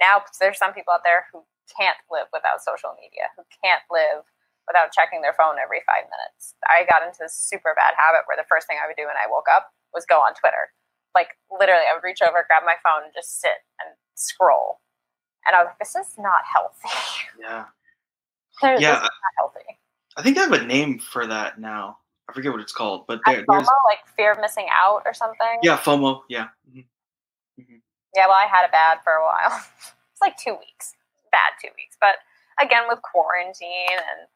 [0.00, 1.44] now there's some people out there who
[1.76, 4.24] can't live without social media, who can't live
[4.68, 6.54] without checking their phone every five minutes.
[6.68, 9.16] I got into this super bad habit where the first thing I would do when
[9.18, 10.72] I woke up was go on Twitter.
[11.14, 14.80] Like literally, I would reach over, grab my phone, and just sit and scroll.
[15.46, 16.88] And I was like, "This is not healthy.
[17.40, 17.64] Yeah.
[18.62, 19.00] Yeah.
[19.00, 19.78] not healthy."
[20.16, 21.98] I think I have a name for that now.
[22.28, 25.12] I forget what it's called, but there, FOMO, there's like fear of missing out or
[25.12, 25.58] something.
[25.62, 26.22] yeah FOMO.
[26.28, 26.48] Yeah.
[26.72, 26.84] Mhm.
[28.14, 29.60] Yeah, well, I had it bad for a while.
[30.12, 30.94] it's like two weeks,
[31.32, 31.96] bad two weeks.
[32.00, 32.16] But
[32.64, 34.28] again, with quarantine and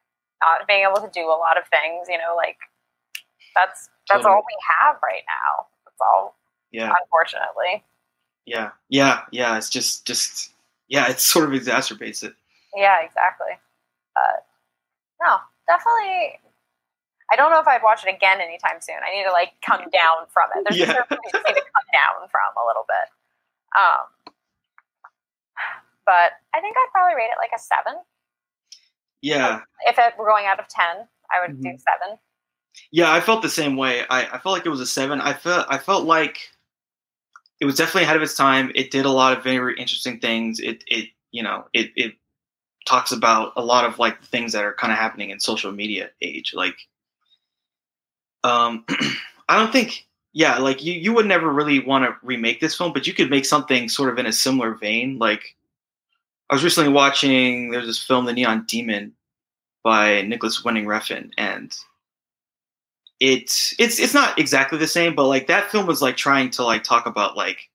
[0.43, 2.59] not being able to do a lot of things, you know, like
[3.55, 4.35] that's that's Totally.
[4.35, 5.67] all we have right now.
[5.85, 6.37] That's all,
[6.73, 6.93] Yeah.
[7.03, 7.85] unfortunately.
[8.49, 8.71] Yeah.
[8.89, 9.23] Yeah.
[9.31, 9.57] Yeah.
[9.57, 10.51] It's just just
[10.89, 11.09] yeah.
[11.11, 12.35] It sort of exacerbates it.
[12.75, 13.53] Yeah, exactly.
[14.15, 14.47] But
[15.21, 15.37] no,
[15.67, 16.41] definitely.
[17.31, 18.97] I don't know if I'd watch it again anytime soon.
[19.07, 20.65] I need to like come down from it.
[20.65, 20.93] There's Yeah.
[20.93, 23.09] a certain need to come down from a little bit.
[23.79, 24.33] Um,
[26.07, 28.01] but I think I'd probably rate it like a seven.
[29.21, 31.81] Yeah, If it were going out of ten, I would do Mhm.
[31.81, 32.19] seven.
[32.93, 33.13] yeah.
[33.13, 34.07] I felt the same way.
[34.09, 35.21] I, I felt like it was a seven.
[35.21, 36.51] I felt I felt like
[37.61, 38.71] it was definitely ahead of its time.
[38.75, 40.61] It did a lot of very interesting things.
[40.61, 42.15] It it you know it it
[42.87, 46.11] talks about a lot of like things that are kind of happening in social media
[46.23, 46.55] age.
[46.55, 46.77] Like,
[48.45, 48.85] um,
[49.49, 50.05] I don't think.
[50.35, 53.31] Yeah, like you, you would never really want to remake this film, but you could
[53.31, 55.19] make something sort of in a similar vein.
[55.19, 55.57] Like,
[56.49, 57.71] I was recently watching.
[57.71, 59.15] There's this film, The Neon Demon,
[59.83, 61.75] by Nicolas Winding Refn, and
[63.21, 66.65] it's it's it's not exactly the same, but like that film was like trying to
[66.65, 67.69] like talk about like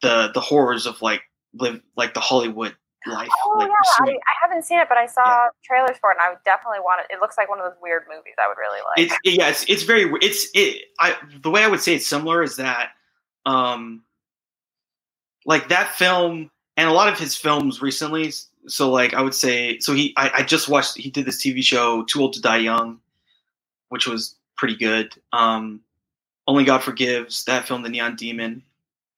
[0.00, 1.22] the the horrors of like
[1.54, 2.74] live like the Hollywood
[3.06, 3.28] life.
[3.44, 4.16] Oh like yeah, I, I
[4.48, 5.46] haven't seen it, but I saw Yeah.
[5.64, 7.14] trailers for it, and I would definitely want it.
[7.14, 8.98] It looks like one of those weird movies I would really like.
[9.10, 10.84] it's it- yeah, it's it's very it's it.
[10.98, 12.90] I the way I would say it's similar is that
[13.46, 14.02] um
[15.44, 18.32] like that film and a lot of his films recently.
[18.68, 21.62] So like I would say so he I, I just watched he did this TV
[21.62, 23.00] show Too Old to Die Young,
[23.88, 25.12] which was pretty good.
[25.32, 25.80] Um,
[26.46, 28.62] Only God Forgives that film The Neon Demon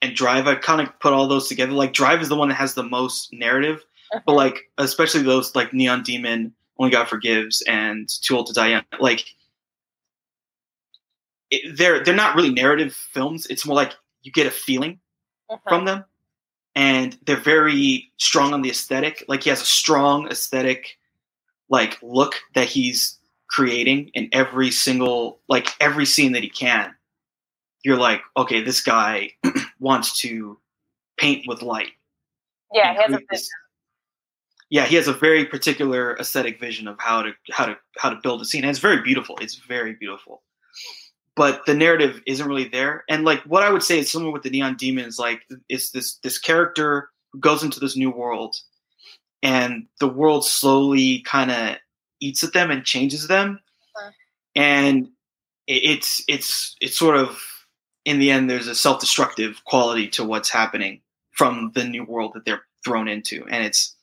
[0.00, 0.46] and Drive.
[0.46, 1.72] I kind of put all those together.
[1.72, 3.84] Like Drive is the one that has the most narrative,
[4.24, 4.36] but Mhm.
[4.36, 8.84] like especially those like Neon Demon, Only God Forgives, and Too Old to Die Young.
[9.00, 9.26] Like
[11.50, 13.44] it, they're they're not really narrative films.
[13.48, 13.92] It's more like
[14.22, 14.98] you get a feeling
[15.50, 15.60] Mhm.
[15.68, 16.06] from them,
[16.74, 19.22] and they're very strong on the aesthetic.
[19.28, 20.98] Like he has a strong aesthetic,
[21.68, 23.18] like look that he's
[23.54, 26.94] creating in every single like every scene that he can.
[27.84, 29.30] You're like, okay, this guy
[29.78, 30.58] wants to
[31.18, 31.92] paint with light.
[32.72, 33.48] yeah, he has a this-
[34.70, 38.18] yeah, he has a very particular aesthetic vision of how to how to how to
[38.22, 38.62] build a scene.
[38.64, 39.36] And it's very beautiful.
[39.40, 40.42] It's very beautiful.
[41.36, 43.04] But the narrative isn't really there.
[43.08, 46.16] And like what I would say is similar with the Neon Demons, like it's this
[46.24, 48.56] this character who goes into this new world
[49.42, 51.76] and the world slowly kind of
[52.24, 53.60] eats at them and changes them.
[53.96, 54.10] Huh.
[54.56, 55.08] And
[55.66, 57.40] it- it's it's it's sort of
[58.04, 61.00] in the end there's a self-destructive quality to what's happening
[61.32, 63.44] from the new world that they're thrown into.
[63.48, 63.94] And it's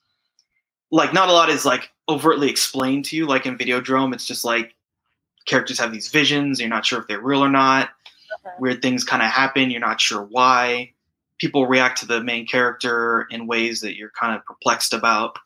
[0.91, 4.43] like not a lot is like overtly explained to you like in videodrome it's just
[4.43, 4.75] like
[5.45, 7.89] characters have these visions you're not sure if they're real or not
[8.45, 8.59] Mhm.
[8.59, 10.91] weird things kind of happen you're not sure why
[11.37, 15.37] people react to the main character in ways that you're kind of perplexed about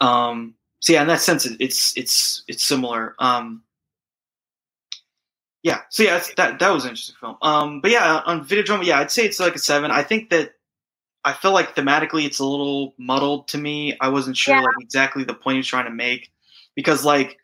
[0.00, 3.62] um so yeah in that sense it's it's it's similar um
[5.62, 8.98] yeah so yeah that that was an interesting film um but yeah on videodrome yeah
[9.00, 10.52] i'd say it's like a seven i think that
[11.24, 13.94] I feel like thematically it's a little muddled to me.
[14.00, 14.62] I wasn't sure Yeah.
[14.62, 16.32] like exactly the point he was trying to make
[16.74, 17.38] because like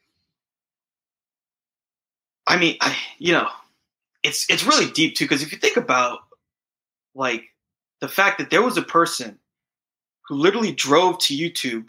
[2.46, 3.48] I mean, I you know,
[4.22, 6.20] it's it's really deep too because if you think about
[7.14, 7.44] like
[8.00, 9.38] the fact that there was a person
[10.28, 11.86] who literally drove to YouTube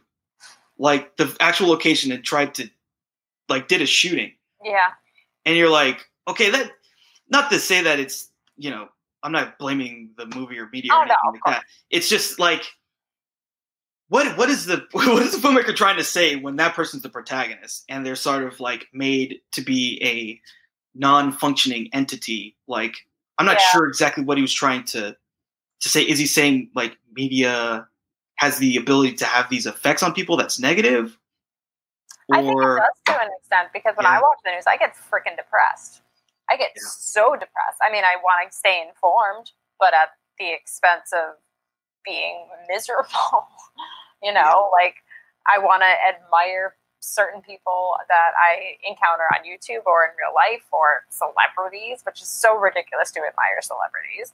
[0.78, 2.69] like the actual location and tried to
[3.49, 4.89] like did a shooting Yeah,
[5.45, 6.71] and you're like, okay, that
[7.30, 8.88] not to say that it's you know,
[9.23, 11.63] I'm not blaming the movie or media Oh, or anything of like that.
[11.89, 12.63] It's just like
[14.09, 17.09] what what is the what is the filmmaker trying to say when that person's the
[17.09, 20.39] protagonist and they're sort of like made to be a
[20.97, 22.55] non-functioning entity?
[22.67, 22.95] Like
[23.38, 23.71] I'm not Yeah.
[23.71, 25.15] sure exactly what he was trying to
[25.82, 26.01] to say.
[26.03, 27.88] Is he saying like media
[28.38, 31.17] has the ability to have these effects on people that's negative?
[32.31, 34.95] I think it does to an extent because when I watch the news, I get
[34.95, 36.01] freaking depressed.
[36.49, 36.81] I get Yeah.
[36.86, 37.79] so depressed.
[37.81, 41.36] I mean, I want to stay informed, but at the expense of
[42.03, 43.47] being miserable.
[44.23, 44.95] you know, like
[45.47, 50.65] I want to admire certain people that I encounter on YouTube or in real life
[50.71, 54.33] or celebrities, which is so ridiculous to admire celebrities.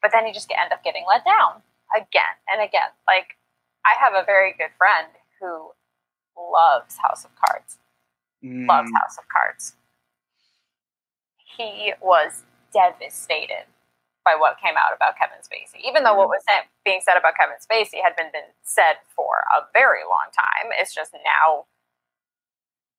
[0.00, 1.62] But then you just get, end up getting let down
[1.96, 2.90] again and again.
[3.06, 3.36] Like,
[3.84, 5.08] I have a very good friend
[5.40, 5.72] who
[6.36, 7.78] loves House of Cards.
[8.42, 9.74] Loves Mm, House of Cards.
[11.56, 13.66] He was devastated
[14.24, 15.80] by what came out about Kevin Spacey.
[15.82, 19.44] Even though what was said, being said about Kevin Spacey had been, been said for
[19.56, 21.66] a very long time, it's just now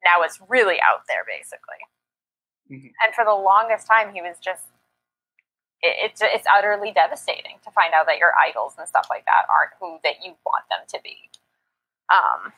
[0.03, 1.77] now it's really out there basically.
[2.71, 2.93] Mhm.
[3.03, 4.67] And for the longest time, he was just
[5.81, 9.45] it, it's it's utterly devastating to find out that your idols and stuff like that
[9.49, 11.29] aren't who that you want them to be.
[12.11, 12.53] Um.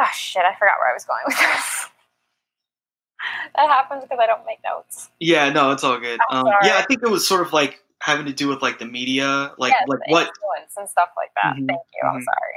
[0.00, 0.42] Oh shit!
[0.44, 1.86] I forgot where I was going with this.
[3.56, 5.10] that happens because I don't make notes.
[5.18, 6.20] Yeah, no, it's all good.
[6.30, 8.86] Um, yeah, I think it was sort of like having to do with like the
[8.86, 11.56] media, like yes, like what influence and stuff like that.
[11.56, 12.08] Mhm, Thank you.
[12.08, 12.24] I'm mhm.
[12.24, 12.54] sorry.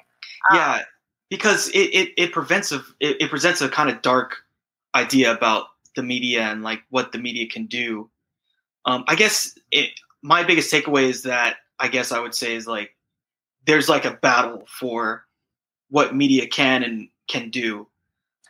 [0.51, 0.83] Um, yeah
[1.31, 4.35] because it, it, it prevents a it, it presents a kind of dark
[4.93, 8.07] idea about the media and like what the media can do.
[8.85, 12.67] Um, I guess it, my biggest takeaway is that I guess I would say is
[12.67, 12.95] like
[13.65, 15.25] there's like a battle for
[15.89, 17.87] what media can and can do.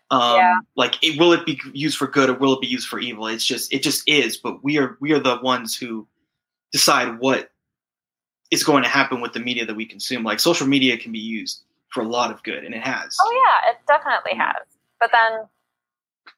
[0.09, 0.55] Um, Yeah.
[0.75, 3.27] Like, it, will it be used for good or will it be used for evil?
[3.27, 4.37] It's just it just is.
[4.37, 6.07] But we are we are the ones who
[6.71, 7.49] decide what
[8.51, 10.23] is going to happen with the media that we consume.
[10.23, 13.15] Like social media can be used for a lot of good, and it has.
[13.21, 13.31] Oh
[13.63, 14.45] yeah, it definitely Mhm.
[14.45, 14.65] has.
[14.99, 15.47] But then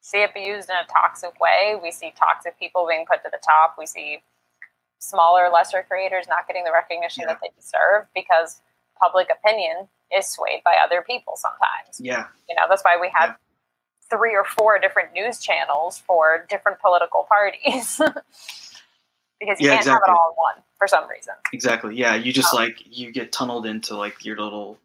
[0.00, 1.76] see it be used in a toxic way.
[1.82, 3.76] We see toxic people being put to the top.
[3.78, 4.22] We see
[4.98, 7.34] smaller, lesser creators not getting the recognition Yeah.
[7.34, 8.60] that they deserve because
[9.00, 11.98] public opinion is swayed by other people sometimes.
[12.00, 13.36] Yeah, You know, that's why we have Yeah.
[14.18, 18.00] three or four different news channels for different political parties.
[19.40, 21.34] because you Yeah, can't have it all in one for some reason.
[21.52, 21.96] exactly.
[21.96, 22.58] Yeah, you just Oh.
[22.58, 24.78] like you get tunneled into like your little.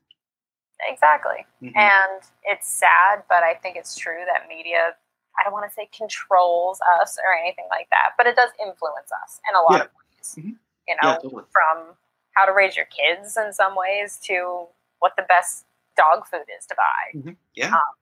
[0.87, 1.45] Exactly.
[1.61, 1.75] Mhm.
[1.75, 4.95] And it's sad, but I think it's true that media,
[5.39, 9.11] I don't want to say controls us or anything like that, but it does influence
[9.23, 9.83] us in a lot Yeah.
[9.85, 10.35] of ways.
[10.37, 10.57] Mhm.
[10.87, 11.43] You know, yeah, totally.
[11.51, 11.97] from
[12.35, 14.67] how to raise your kids in some ways to
[14.99, 15.65] what the best
[15.97, 17.11] dog food is to buy.
[17.13, 17.37] Mhm.
[17.53, 17.73] Yeah.
[17.75, 17.93] Um,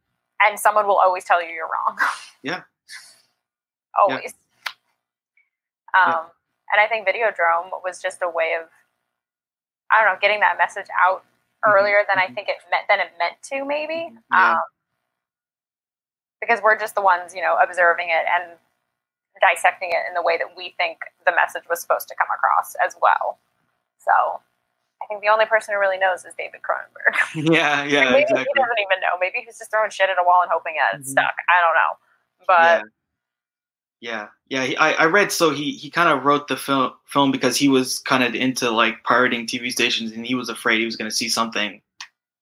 [0.42, 1.98] and someone will always tell you you're wrong.
[2.44, 2.64] Yeah.
[3.96, 4.34] always.
[5.96, 6.30] Um, Yeah.
[6.72, 8.70] And I think Videodrome was just a way of,
[9.90, 11.26] I don't know, getting that message out.
[11.68, 12.36] Earlier than I Mhm.
[12.36, 14.16] think it meant than it meant to maybe.
[14.32, 14.54] Yeah.
[14.54, 14.62] Um,
[16.42, 18.58] because we're just the ones, you know, observing it and
[19.42, 22.76] dissecting it in the way that we think the message was supposed to come across
[22.76, 23.40] as well.
[24.00, 24.42] So
[25.02, 27.14] I think the only person who really knows is David Cronenberg.
[27.36, 28.46] yeah, yeah, Maybe exactly.
[28.54, 29.18] he doesn't even know.
[29.20, 31.12] Maybe he's just throwing shit at a wall and hoping that it's Mhm.
[31.12, 31.36] stuck.
[31.50, 31.98] I don't know.
[32.48, 32.82] But yeah,
[34.00, 34.64] yeah, yeah.
[34.66, 37.68] He, I, I read so he he kind of wrote the film film because he
[37.68, 41.10] was kind of into like pirating TV stations and he was afraid he was going
[41.10, 41.82] to see something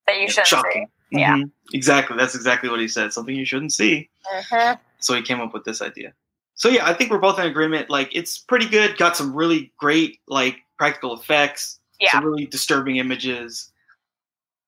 [0.08, 0.88] that you shouldn't shocking.
[1.12, 1.36] Yeah.
[1.38, 1.52] Mhm.
[1.74, 2.18] exactly.
[2.18, 3.14] That's exactly what he said.
[3.14, 4.10] Something you shouldn't see.
[4.30, 4.42] see.
[4.52, 6.14] hmm So he came up with this idea.
[6.56, 7.90] So yeah, I think we're both in agreement.
[7.90, 8.98] Like it's pretty good.
[8.98, 11.80] Got some really great like practical effects.
[12.00, 12.12] Yeah.
[12.12, 13.72] Some really disturbing images.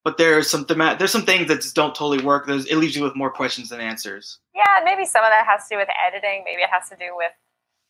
[0.08, 2.48] But there's some thema- there's some things that just don't totally work.
[2.48, 4.40] There's, it leaves you with more questions than answers.
[4.56, 6.44] Yeah, maybe some of that has to do with editing.
[6.46, 7.34] Maybe it has to do with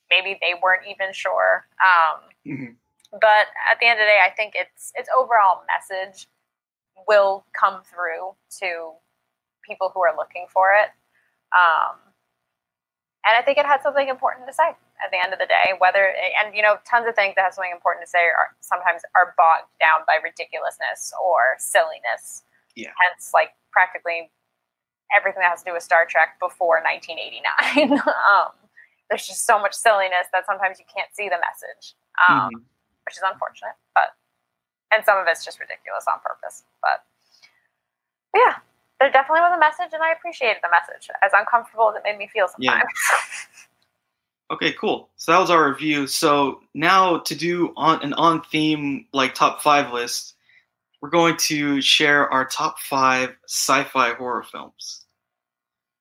[0.09, 1.67] maybe they weren't even sure.
[1.79, 2.75] Um, Mhm.
[3.11, 6.25] but at the end of the day, I think its its overall message
[7.07, 8.93] will come through to
[9.61, 10.89] people who are looking for it.
[11.55, 11.99] Um,
[13.27, 15.73] and I think it had something important to say at the end of the day.
[15.79, 19.01] Whether and you know, tons of things that have something important to say are sometimes
[19.15, 22.43] are bogged down by ridiculousness or silliness.
[22.75, 22.91] Yeah.
[23.01, 24.31] Hence, like practically
[25.15, 27.95] everything that has to do with Star Trek before 1989.
[28.27, 28.51] um,
[29.09, 31.95] there's just so much silliness that sometimes you can't see the message,
[32.27, 32.61] um, Mhm.
[33.07, 33.75] which is unfortunate.
[33.95, 34.13] But
[34.91, 36.63] and some of it's just ridiculous on purpose.
[36.81, 37.03] But,
[38.31, 38.55] but yeah,
[38.99, 42.17] there definitely was a message, and I appreciated the message, as uncomfortable as it made
[42.17, 42.83] me feel sometimes.
[42.83, 42.83] Yeah.
[44.51, 45.09] Okay, cool.
[45.17, 46.07] So that was our review.
[46.07, 50.35] So now to do on an on theme like top five list,
[51.01, 55.05] we're going to share our top five sci-fi horror films.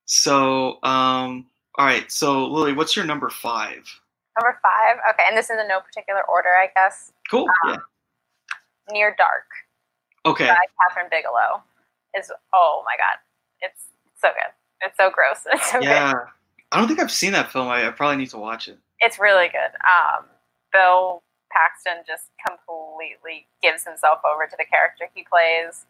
[0.04, 2.10] So, um, all right.
[2.10, 3.82] So Lily, what's your number five?
[4.38, 7.10] Number five, okay, and this is in no particular order, I guess.
[7.30, 7.46] Cool.
[7.64, 7.76] Um, Yeah.
[8.92, 9.44] Near Dark
[10.24, 10.46] Okay.
[10.46, 11.62] by Kathryn Bigelow
[12.16, 13.18] is oh my god,
[13.60, 13.86] it's
[14.20, 14.52] so good.
[14.86, 15.44] It's so gross.
[15.52, 15.86] It's so good.
[16.72, 16.76] Yeah.
[16.76, 17.68] I don't think I've seen that film.
[17.68, 18.78] I, I probably need to watch it.
[19.00, 19.72] It's really good.
[19.84, 20.24] Um,
[20.72, 25.86] Bill Paxton just completely gives himself over to the character he plays,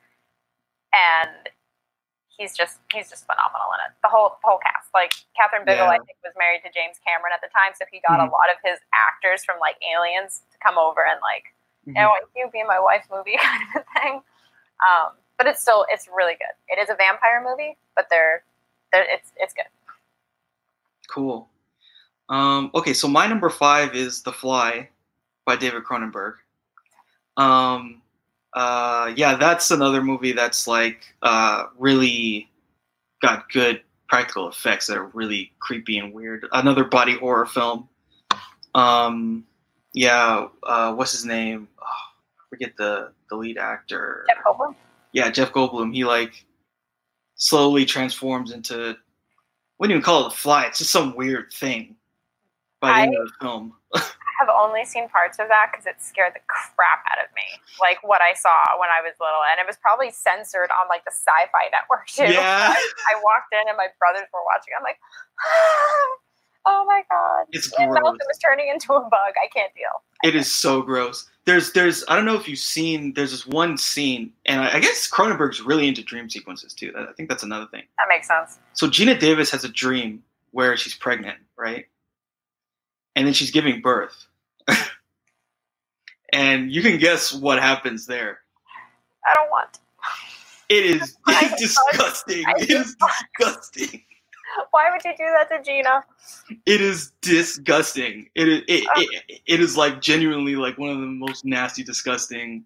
[0.93, 1.49] and
[2.37, 3.93] he's just he's just phenomenal in it.
[4.03, 7.33] The whole the whole cast, like Kathryn Bigelow, I think was married to James Cameron
[7.33, 8.33] at the time, so he got a Mhm.
[8.35, 11.55] lot of his actors from like Aliens to come over and like
[11.89, 11.97] Mhm.
[12.03, 14.15] I want you to be my wife movie kind of a thing.
[14.83, 16.53] Um, but it's still it's really good.
[16.69, 18.43] It is a vampire movie, but they're,
[18.93, 19.71] they're it's it's good.
[21.11, 21.49] Cool.
[22.29, 24.89] Um, okay, so my number five is The Fly
[25.45, 26.35] by David Cronenberg.
[27.37, 28.03] Um,
[28.55, 32.51] uh, yeah, that's another movie that's like uh, really
[33.23, 36.47] got good practical effects that are really creepy and weird.
[36.53, 37.89] Another body horror film.
[38.75, 39.45] Um,
[39.93, 41.69] yeah, uh, what's his name?
[41.81, 44.25] Oh, I forget the the lead actor.
[44.29, 44.75] Jeff Goldblum.
[45.13, 45.95] Yeah, Jeff Goldblum.
[45.95, 46.45] He like
[47.37, 48.97] slowly transforms into
[49.81, 50.33] you even call it?
[50.33, 50.65] A fly.
[50.65, 51.97] It's just some weird thing
[52.81, 53.73] by the I- end of the film.
[53.95, 54.01] I
[54.41, 57.61] have only seen parts of that because it scared the crap out of me.
[57.81, 61.05] Like what I saw when I was little, and it was probably censored on like
[61.05, 62.29] the Sci-Fi Network too.
[62.33, 62.73] Yeah.
[63.11, 64.73] I walked in and my brothers were watching.
[64.77, 65.01] I'm like,
[65.41, 66.26] ah,
[66.67, 67.47] Oh my god.
[67.53, 68.01] It's Ian gross.
[68.03, 69.35] Malcolm is turning into a bug.
[69.43, 70.03] I can't deal.
[70.25, 71.29] It is so gross.
[71.45, 73.15] There's, there's, I don't know if you've seen.
[73.15, 76.93] There's this one scene, and I, I guess Cronenberg's really into dream sequences too.
[76.97, 77.85] I think that's another thing.
[77.99, 78.59] That makes sense.
[78.73, 81.87] So Geena Davis has a dream where she's pregnant, right?
[83.15, 84.27] And then she's giving birth.
[86.33, 88.41] and you can guess what happens there.
[89.29, 89.73] I don't want.
[89.75, 89.81] to.
[90.69, 91.61] It is it's
[91.93, 92.45] disgusting.
[92.59, 94.03] It is disgusting.
[94.71, 96.03] Why would you do that to Geena?
[96.67, 98.29] It is disgusting.
[98.35, 102.65] It is it, it, it is like genuinely like one of the most nasty, disgusting.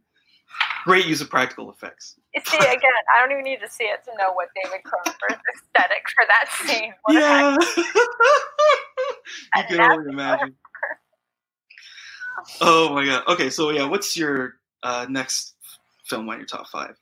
[0.84, 2.16] Great use of practical effects.
[2.44, 6.04] See, again, I don't even need to see it to know what David Cronenberg's aesthetic
[6.14, 6.92] for that scene.
[7.06, 7.56] have Yeah.
[9.56, 10.54] you can only imagine.
[12.62, 13.24] Oh my god.
[13.28, 15.56] Okay, so yeah, what's your uh, next
[16.06, 16.96] film on your top five?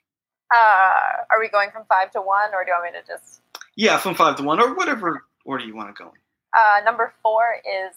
[0.53, 3.41] Uh, are we going from five to one, or do you want me to just?
[3.79, 6.09] Yeah, from five to one, or whatever order you want to go.
[6.11, 6.17] in.
[6.53, 7.95] Uh, number four is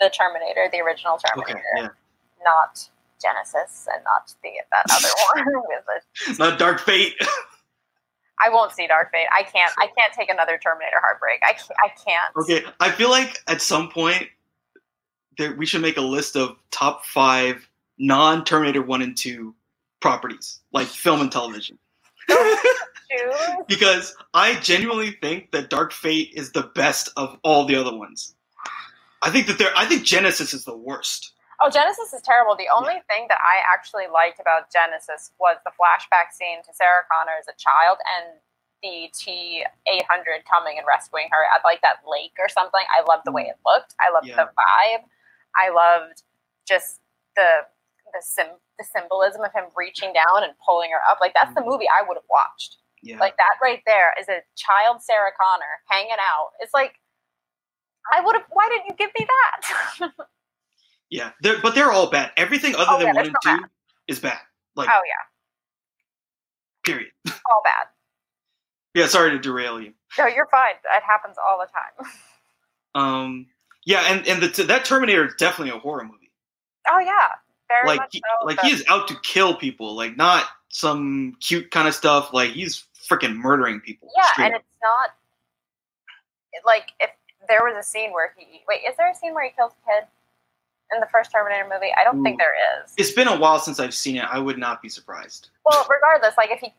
[0.00, 1.88] the Terminator, the original Okay, Terminator, yeah.
[2.44, 2.88] not
[3.20, 5.08] Genesis, and not the that other
[5.52, 6.44] one with the.
[6.44, 7.14] Not Dark Fate.
[8.44, 9.26] I won't see Dark Fate.
[9.36, 9.72] I can't.
[9.78, 11.40] I can't take another Terminator heartbreak.
[11.42, 11.70] I can't.
[11.84, 12.36] I can't.
[12.36, 14.28] okay, I feel like at some point
[15.38, 17.68] there, we should make a list of top five
[17.98, 19.54] non-Terminator one and two
[20.00, 21.78] properties, like film and television.
[23.68, 28.34] Because I genuinely think that Dark Fate is the best of all the other ones.
[29.22, 29.70] I think that there.
[29.76, 31.32] I think Genesis is the worst.
[31.60, 32.56] Oh, Genesis is terrible.
[32.56, 37.04] The only thing that I actually liked about Genesis was the flashback scene to Sarah
[37.10, 38.34] Connor as a child and
[38.82, 42.82] the T eight hundred coming and rescuing her at like that lake or something.
[42.92, 43.94] I loved the way it looked.
[44.00, 44.36] I loved Yeah.
[44.36, 45.04] the vibe.
[45.56, 46.22] I loved
[46.66, 47.00] just
[47.36, 47.62] the
[48.12, 48.46] the sim
[48.78, 51.18] the symbolism of him reaching down and pulling her up.
[51.20, 52.78] Like that's the movie I would have watched.
[53.02, 53.18] Yeah.
[53.18, 56.50] Like that right there is a child Sarah Connor hanging out.
[56.60, 56.94] It's like
[58.12, 58.44] I would have.
[58.50, 60.10] Why didn't you give me that?
[61.10, 61.30] yeah.
[61.42, 62.32] They're, but they're all bad.
[62.36, 63.58] Everything other Oh, than yeah, one and two
[64.08, 64.38] is bad.
[64.76, 67.10] Like oh yeah, period.
[67.28, 67.86] all bad.
[68.94, 69.06] Yeah.
[69.06, 69.92] Sorry to derail you.
[70.18, 70.74] No, you're fine.
[70.94, 72.12] It happens all the time.
[72.96, 73.46] Um.
[73.84, 76.30] Yeah, and and the, that Terminator is definitely a horror movie.
[76.88, 77.30] Oh yeah,
[77.68, 78.46] very like he, so.
[78.46, 79.94] like he is out to kill people.
[79.94, 82.32] Like not some cute kind of stuff.
[82.32, 84.10] Like he's freaking murdering people.
[84.16, 85.10] yeah, straight and it's not
[86.64, 87.10] like if
[87.48, 88.80] there was a scene where he wait.
[88.88, 90.08] Is there a scene where he kills a kid
[90.92, 91.92] in the first Terminator movie?
[91.98, 92.92] I don't think there is.
[92.96, 94.24] it's been a while since I've seen it.
[94.30, 95.50] I would not be surprised.
[95.64, 96.72] Well, regardless, like if he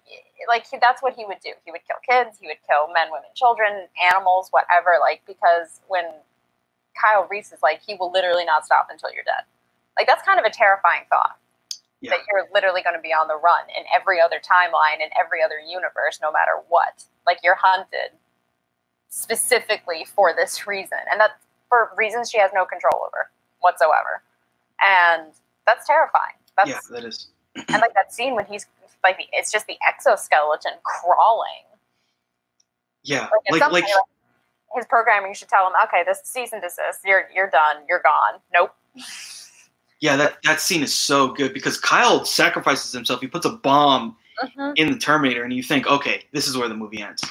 [0.47, 1.51] like he, that's what he would do.
[1.65, 2.37] He would kill kids.
[2.39, 4.97] He would kill men, women, children, animals, whatever.
[5.01, 6.05] Like because when
[6.99, 9.43] Kyle Reese is like, he will literally not stop until you're dead.
[9.97, 11.37] Like that's kind of a terrifying thought.
[12.01, 12.11] Yeah.
[12.11, 15.41] That you're literally going to be on the run in every other timeline in every
[15.41, 17.03] other universe, no matter what.
[17.25, 18.11] Like you're hunted
[19.09, 21.33] specifically for this reason, and that's
[21.69, 23.31] for reasons she has no control over
[23.61, 24.21] whatsoever.
[24.85, 25.31] And
[25.65, 26.35] that's terrifying.
[26.57, 27.29] That's yeah, that is.
[27.55, 28.67] and like that scene when he's
[29.03, 31.63] like the, it's just the exoskeleton crawling
[33.03, 33.91] Yeah, like, like like like,
[34.75, 38.41] his programming should tell him okay this cease and desist you're you're done you're gone
[38.53, 38.75] nope
[39.99, 40.15] yeah.
[40.15, 43.21] That that scene is so good because Kyle sacrifices himself.
[43.21, 44.73] He puts a bomb Mhm.
[44.77, 47.23] in the Terminator, and you think, okay, this is where the movie ends.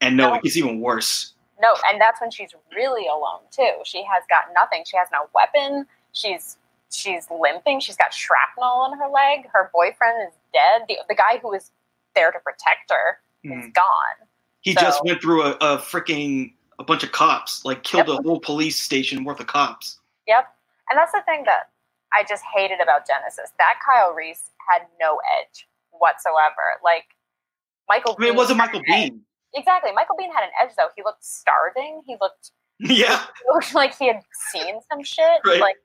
[0.00, 0.34] And no, No.
[0.36, 1.34] it gets even worse.
[1.62, 5.28] no and that's when she's really alone too she has got nothing she has no
[5.34, 6.56] weapon she's
[6.90, 11.36] she's limping she's got shrapnel in her leg her boyfriend is dead the, the guy
[11.42, 11.70] who was
[12.14, 13.74] there to protect her is Mhm.
[13.74, 14.26] gone
[14.62, 18.20] He So- just went through a, a freaking a bunch of cops, like killed Yep.
[18.20, 19.98] a whole police station worth of cops.
[20.26, 20.50] Yep.
[20.88, 21.68] And that's the thing that
[22.12, 23.50] I just hated about Genesis.
[23.58, 26.80] That Kyle Reese had no edge whatsoever.
[26.84, 27.04] Like
[27.88, 29.12] Michael I mean, it wasn't Michael an edge.
[29.12, 29.20] Biehn.
[29.54, 29.90] Exactly.
[29.92, 30.88] Michael Biehn had an edge though.
[30.96, 32.02] He looked starving.
[32.06, 32.50] He looked,
[32.80, 35.40] yeah, he looked like he had seen some shit.
[35.44, 35.60] Right.
[35.60, 35.76] Like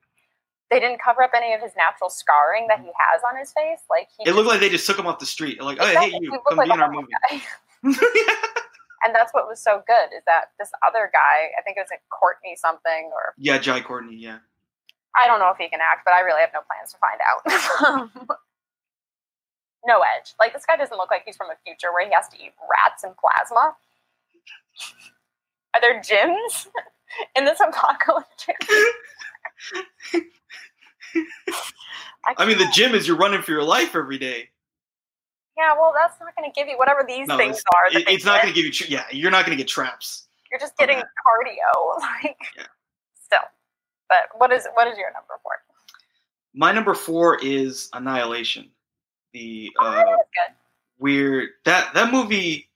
[0.71, 3.79] they didn't cover up any of his natural scarring that he has on his face.
[3.89, 5.61] Like he it looked like they just took him off the street.
[5.61, 6.19] Like, oh, hey, Exactly.
[6.21, 7.07] you, come like be in our movie.
[7.29, 7.41] guy.
[7.83, 11.89] and that's what was so good is that this other guy, I think it was
[11.91, 14.15] like Courtney something or yeah, Jai Courtney.
[14.15, 14.39] Yeah,
[15.21, 17.19] I don't know if he can act, but I really have no plans to find
[17.23, 17.41] out.
[19.85, 20.33] no edge.
[20.39, 22.53] Like this guy doesn't look like he's from a future where he has to eat
[22.69, 23.75] rats and plasma.
[25.73, 26.67] Are there gyms
[27.35, 28.57] in this apocalyptic?
[32.37, 34.49] I mean, the gym is you're running for your life every day.
[35.57, 37.97] Yeah, well, that's not going to give you whatever these No, things are.
[37.97, 38.71] it- it's not going to give you.
[38.73, 40.27] Tra- yeah, you're not going to get traps.
[40.51, 41.99] You're just getting cardio.
[42.01, 42.63] Like, Yeah.
[43.23, 43.39] still.
[44.09, 45.53] But what is what is your number four?
[46.53, 48.69] My number four is Annihilation.
[49.33, 50.55] The Oh, uh, that's good.
[50.99, 52.69] weird that that movie.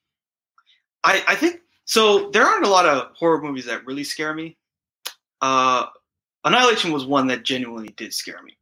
[1.04, 2.30] I I think so.
[2.32, 4.58] There aren't a lot of horror movies that really scare me.
[5.42, 5.86] uh,
[6.46, 8.58] Annihilation was one that genuinely did scare me.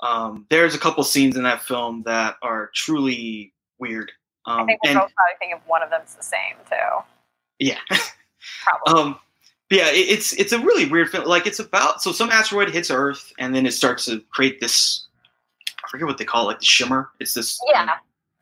[0.00, 4.10] Um, there's a couple scenes in that film that are truly weird.
[4.46, 6.76] Um, I think we'll and both probably think of one of them's the same too.
[7.58, 7.78] yeah,
[8.84, 9.02] Probably.
[9.02, 9.18] um,
[9.70, 11.26] yeah, it, it's it's a really weird film.
[11.26, 15.06] Like it's about so some asteroid hits Earth and then it starts to create this.
[15.66, 17.10] I forget what they call it, like the shimmer.
[17.20, 17.58] It's this.
[17.72, 17.86] yeah.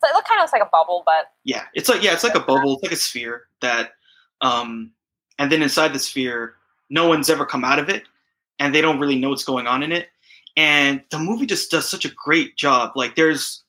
[0.03, 2.25] So it look kind of looks like a bubble, but Yeah, it's like yeah, it's
[2.25, 2.75] like a bubble.
[2.75, 3.93] It's like a sphere that,
[4.41, 4.93] um,
[5.39, 6.55] and then inside the sphere,
[6.91, 8.05] no one's ever come out of it,
[8.59, 10.09] and they don't really know what's going on in it.
[10.57, 12.93] And the movie just does such a great job.
[12.95, 13.65] Like there's,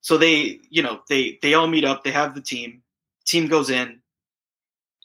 [0.00, 2.02] so they you know they they all meet up.
[2.02, 2.82] They have the team.
[3.24, 4.00] Team goes in,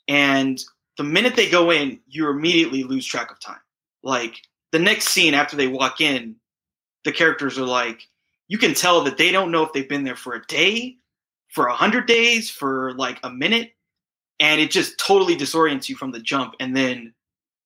[0.07, 0.63] and
[0.97, 3.59] the minute they go in, you immediately lose track of time.
[4.03, 4.41] Like
[4.71, 6.35] the next scene after they walk in,
[7.03, 8.07] the characters are like,
[8.47, 10.97] you can tell that they don't know if they've been there for a day,
[11.49, 13.73] for a hundred days, for like a minute,
[14.39, 16.55] and it just totally disorients you from the jump.
[16.59, 17.13] And then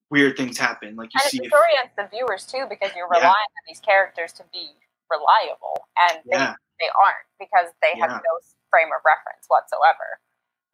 [0.09, 1.37] weird things happen, like you and see.
[1.43, 3.19] it disorients the viewers too because you're Yeah.
[3.19, 4.69] relying on these characters to be
[5.09, 8.19] reliable, and they, yeah, they aren't because they have Yeah.
[8.23, 10.19] no frame of reference whatsoever.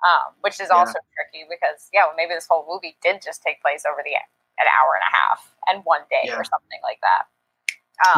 [0.03, 0.75] Um, which is Yeah.
[0.77, 4.11] also tricky because yeah, well, maybe this whole movie did just take place over the
[4.13, 6.35] an hour and a half and one day Yeah.
[6.37, 7.25] or something like that.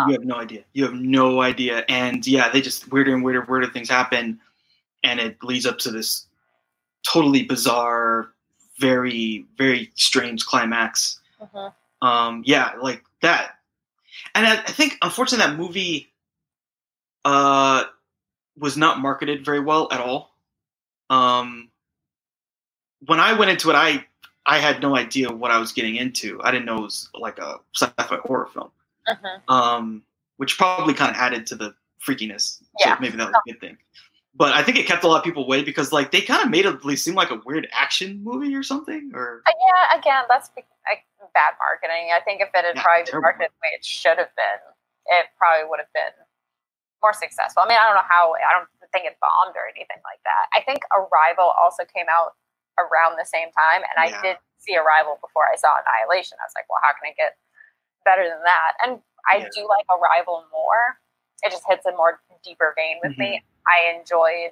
[0.02, 0.64] Um, you have no idea.
[0.74, 1.86] You have no idea.
[1.90, 4.40] And yeah, they just weirder and weirder, weirder things happen,
[5.04, 6.26] and it leads up to this
[7.08, 8.32] totally bizarre,
[8.80, 11.20] very, very strange climax.
[11.42, 11.74] mhm.
[12.02, 13.52] um yeah like that
[14.36, 16.12] and I, I think unfortunately that movie
[17.24, 17.86] uh
[18.58, 20.36] was not marketed very well at all
[21.10, 21.70] um
[23.08, 24.03] when i went into it i
[24.45, 27.38] i had no idea what i was getting into i didn't know it was like
[27.39, 28.72] a sci-fi horror film
[29.08, 29.41] Mhm.
[29.49, 30.03] um
[30.38, 31.76] which probably kind of added to the
[32.06, 32.95] freakiness Yeah.
[32.95, 33.78] so maybe that was a good thing
[34.36, 36.49] but i think it kept a lot of people away because like they kind of
[36.49, 40.49] made it seem like a weird action movie or something or Uh, yeah, again, that's
[41.36, 42.16] bad marketing.
[42.16, 44.62] I think if it had Yeah, probably been marketed the way it should have been,
[45.20, 46.16] it probably would have been
[47.03, 47.62] more successful.
[47.62, 48.34] I mean, I don't know how.
[48.39, 50.43] I don't think it bombed or anything like that.
[50.56, 52.39] I think Arrival also came out
[52.78, 56.38] around the same time, and I did see Arrival before I saw Annihilation.
[56.42, 57.38] I was like, well, how can it get
[58.04, 58.72] better than that?
[58.84, 59.02] And
[59.32, 59.50] I Yeah.
[59.54, 61.00] do like Arrival more.
[61.44, 63.42] It just hits a more deeper vein with me.
[63.42, 63.70] Mm-hmm.
[63.70, 64.52] I enjoyed.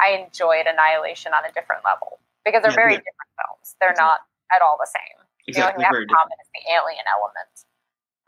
[0.00, 3.06] I enjoyed Annihilation on a different level because they're Yeah, very yeah.
[3.06, 3.74] different films.
[3.80, 4.06] They're Exactly.
[4.14, 4.20] not
[4.54, 5.18] at all the same.
[5.46, 7.54] exactly the only thing they have very different common is the alien element.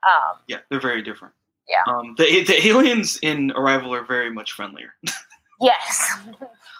[0.03, 1.35] Um, yeah they're very different
[1.69, 1.83] Yeah.
[1.87, 4.95] um the, the aliens in arrival are very much friendlier
[5.61, 6.17] yes,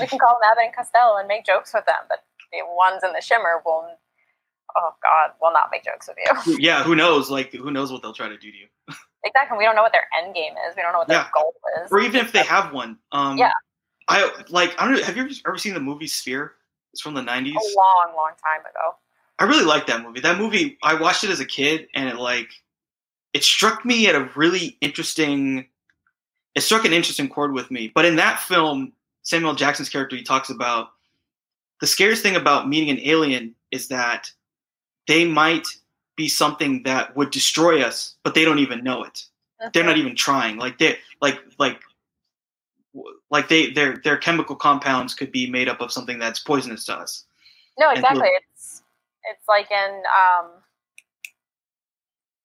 [0.00, 3.02] we can call them Abbott and Costello and make jokes with them, but the ones
[3.04, 3.88] in the Shimmer will,
[4.76, 6.16] oh God, will not make jokes with
[6.46, 6.58] you.
[6.58, 7.30] yeah, who knows?
[7.30, 8.66] Like, who knows what they'll try to do to you?
[9.24, 9.58] exactly.
[9.58, 10.74] We don't know what their end game is.
[10.76, 11.28] We don't know what their Yeah.
[11.34, 11.90] goal is.
[11.92, 12.98] Or even if they have one.
[13.12, 13.52] Um, Yeah.
[14.10, 14.74] I like.
[14.80, 15.02] I don't know.
[15.02, 16.54] Have you ever seen the movie Sphere?
[16.94, 17.50] It's from the '90s.
[17.50, 18.96] a long, long time ago.
[19.38, 20.20] I really like that movie.
[20.20, 22.48] That movie, I watched it as a kid, and it like,
[23.34, 25.66] it struck me at a really interesting.
[26.54, 27.92] It struck an interesting chord with me.
[27.94, 28.94] But in that film,
[29.28, 30.88] Samuel Jackson's character, he talks about
[31.82, 34.32] the scariest thing about meeting an alien is that
[35.06, 35.66] they might
[36.16, 39.26] be something that would destroy us, but they don't even know it.
[39.74, 40.56] They're not even trying.
[40.56, 41.82] Like they, like, like,
[43.30, 46.94] like they, their, their chemical compounds could be made up of something that's poisonous to
[46.94, 47.26] us.
[47.78, 48.30] No, exactly.
[48.54, 48.82] It's
[49.30, 50.52] it's like in um,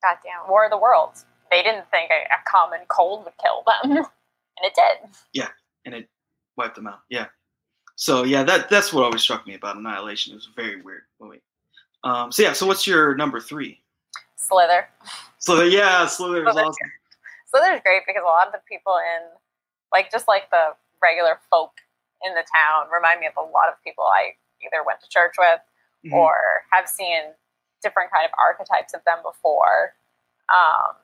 [0.04, 1.24] goddamn War of the Worlds.
[1.50, 4.06] They didn't think a, a common cold would kill them, and
[4.64, 5.10] it did.
[5.32, 5.48] Yeah,
[5.86, 6.10] and it
[6.58, 7.00] wiped them out.
[7.10, 7.28] Yeah.
[7.96, 10.34] So yeah, that that's what always struck me about Annihilation.
[10.34, 11.42] It was a very weird movie.
[12.04, 13.82] Um, so yeah, so what's your number three?
[14.36, 14.88] Slither.
[15.40, 16.68] So yeah, Slither is Slither.
[16.68, 16.92] awesome.
[17.50, 19.30] Slither's great because a lot of the people in,
[19.94, 20.74] like, just like the
[21.04, 21.72] regular folk
[22.26, 24.34] in the town, remind me of a lot of people I
[24.66, 25.60] either went to church with
[26.06, 26.14] Mhm.
[26.14, 26.34] or
[26.72, 27.22] have seen
[27.84, 29.94] different kind of archetypes of them before.
[30.50, 30.96] Um,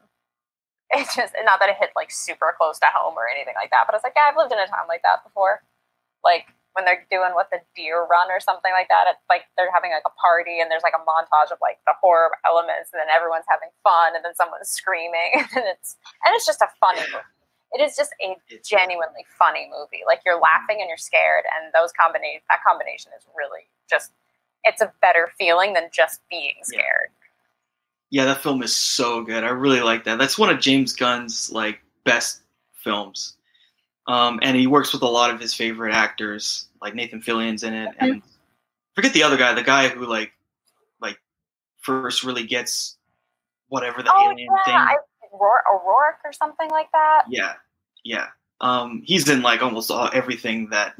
[0.98, 3.86] it's just not that it hit like super close to home or anything like that,
[3.86, 5.62] but it's like, yeah, I've lived in a town like that before.
[6.26, 9.70] Like when they're doing what the deer run or something like that, it's like they're
[9.70, 12.98] having like a party and there's like a montage of like the horror elements, and
[12.98, 17.06] then everyone's having fun, and then someone's screaming, and it's and it's just a funny
[17.14, 17.38] movie.
[17.70, 18.34] It is just a
[18.66, 20.02] genuinely funny movie.
[20.10, 24.10] Like you're laughing and you're scared, and those combination that combination is really just
[24.66, 27.14] it's a better feeling than just being scared.
[28.12, 29.44] Yeah, that film is so good.
[29.44, 30.18] I really like that.
[30.18, 32.42] That's one of James Gunn's like best
[32.74, 33.36] films.
[34.08, 37.76] Um, and he works with a lot of his favorite actors, like Nathan Fillion's in
[37.76, 38.24] it, and
[38.96, 40.32] forget the other guy, the guy who like
[41.00, 41.20] like
[41.82, 42.98] first really gets
[43.68, 44.76] whatever the oh alien yeah, thing.
[44.76, 44.96] I,
[45.32, 47.24] Roar, O'Rourke or something like that.
[47.30, 47.54] Yeah,
[48.04, 48.28] yeah.
[48.62, 50.96] Um, he's in like almost all everything that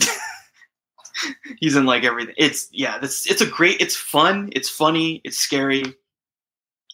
[1.60, 2.36] he's in like everything.
[2.38, 3.82] It's yeah, this it's a great.
[3.82, 4.50] It's fun.
[4.54, 5.22] It's funny.
[5.24, 5.84] It's scary.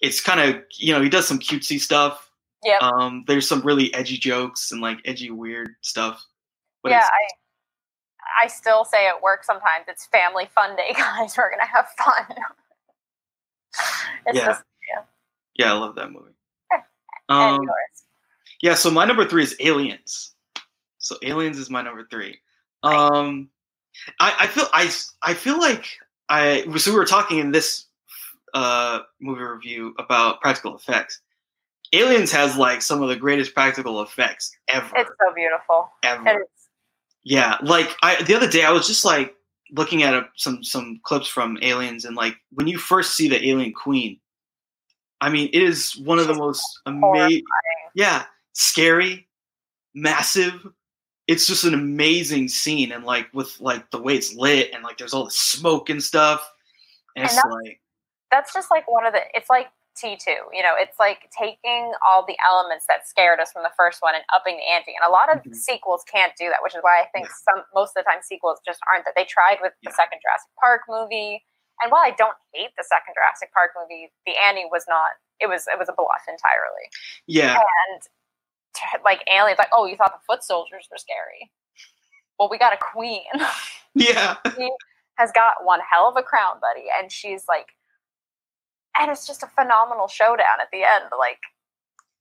[0.01, 2.29] It's kind of you know he does some cutesy stuff.
[2.63, 2.79] Yeah.
[2.81, 6.23] Um, there's some really edgy jokes and like edgy weird stuff.
[6.83, 11.35] But yeah, I I still say at work sometimes it's family fun day, guys.
[11.37, 12.25] We're gonna have fun.
[14.25, 14.45] it's Yeah.
[14.45, 14.63] just
[15.57, 16.33] yeah, I love that movie.
[16.73, 16.83] Okay.
[17.29, 17.61] Um.
[18.61, 20.33] Yeah, so my number three is Aliens.
[20.97, 22.39] So Aliens is my number three.
[22.83, 23.49] Um,
[24.19, 24.91] I, I feel I
[25.21, 25.87] I feel like
[26.29, 27.85] I so we were talking in this
[28.55, 31.21] uh movie review about practical effects.
[31.93, 34.89] Aliens has like some of the greatest practical effects ever.
[34.95, 35.89] It's so beautiful.
[36.03, 36.47] ever.
[37.23, 39.35] Yeah, like I the other day I was just like
[39.71, 43.47] looking at a, some some clips from Aliens and like when you first see the
[43.47, 44.19] alien queen,
[45.21, 47.43] I mean it is one of the most amazing.
[47.93, 49.27] Yeah, scary,
[49.93, 50.65] massive.
[51.27, 54.97] It's just an amazing scene and like with like the way it's lit and like
[54.97, 56.47] there's all the smoke and stuff.
[57.15, 57.79] And And it's like
[58.31, 59.21] That's just like one of the.
[59.33, 60.37] It's like T two.
[60.51, 64.15] You know, it's like taking all the elements that scared us from the first one
[64.15, 64.91] and upping the ante.
[64.99, 65.55] And a lot of Mhm.
[65.55, 67.33] sequels can't do that, which is why I think Yeah.
[67.53, 69.15] some most of the time sequels just aren't that.
[69.15, 71.45] They tried with the second Jurassic Park movie.
[71.81, 75.13] And while I don't hate the second Jurassic Park movie, the ante was not.
[75.39, 76.89] It was it was a bluff entirely.
[77.27, 77.55] yeah,
[77.89, 78.01] and
[78.73, 81.51] t- like aliens like oh you thought the foot soldiers were scary
[82.39, 83.23] well we got a queen
[83.93, 84.69] yeah, she
[85.17, 87.67] has got one hell of a crown buddy and she's like
[88.99, 91.39] and it's just a phenomenal showdown at the end like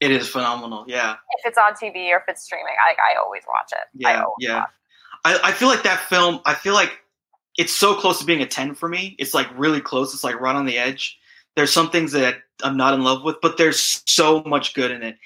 [0.01, 0.85] it is phenomenal.
[0.89, 1.15] Yeah.
[1.39, 4.35] if it's on tv or if it's streaming i, I always watch it Yeah, always
[4.41, 4.65] yeah.
[5.25, 6.41] I, I feel like that film.
[6.45, 6.99] I feel like
[7.57, 9.17] it's so close to being a ten for me.
[9.19, 10.13] It's like really close.
[10.13, 11.19] It's like right on the edge.
[11.57, 15.03] There's some things that I'm not in love with, but there's so much good in
[15.03, 15.17] it.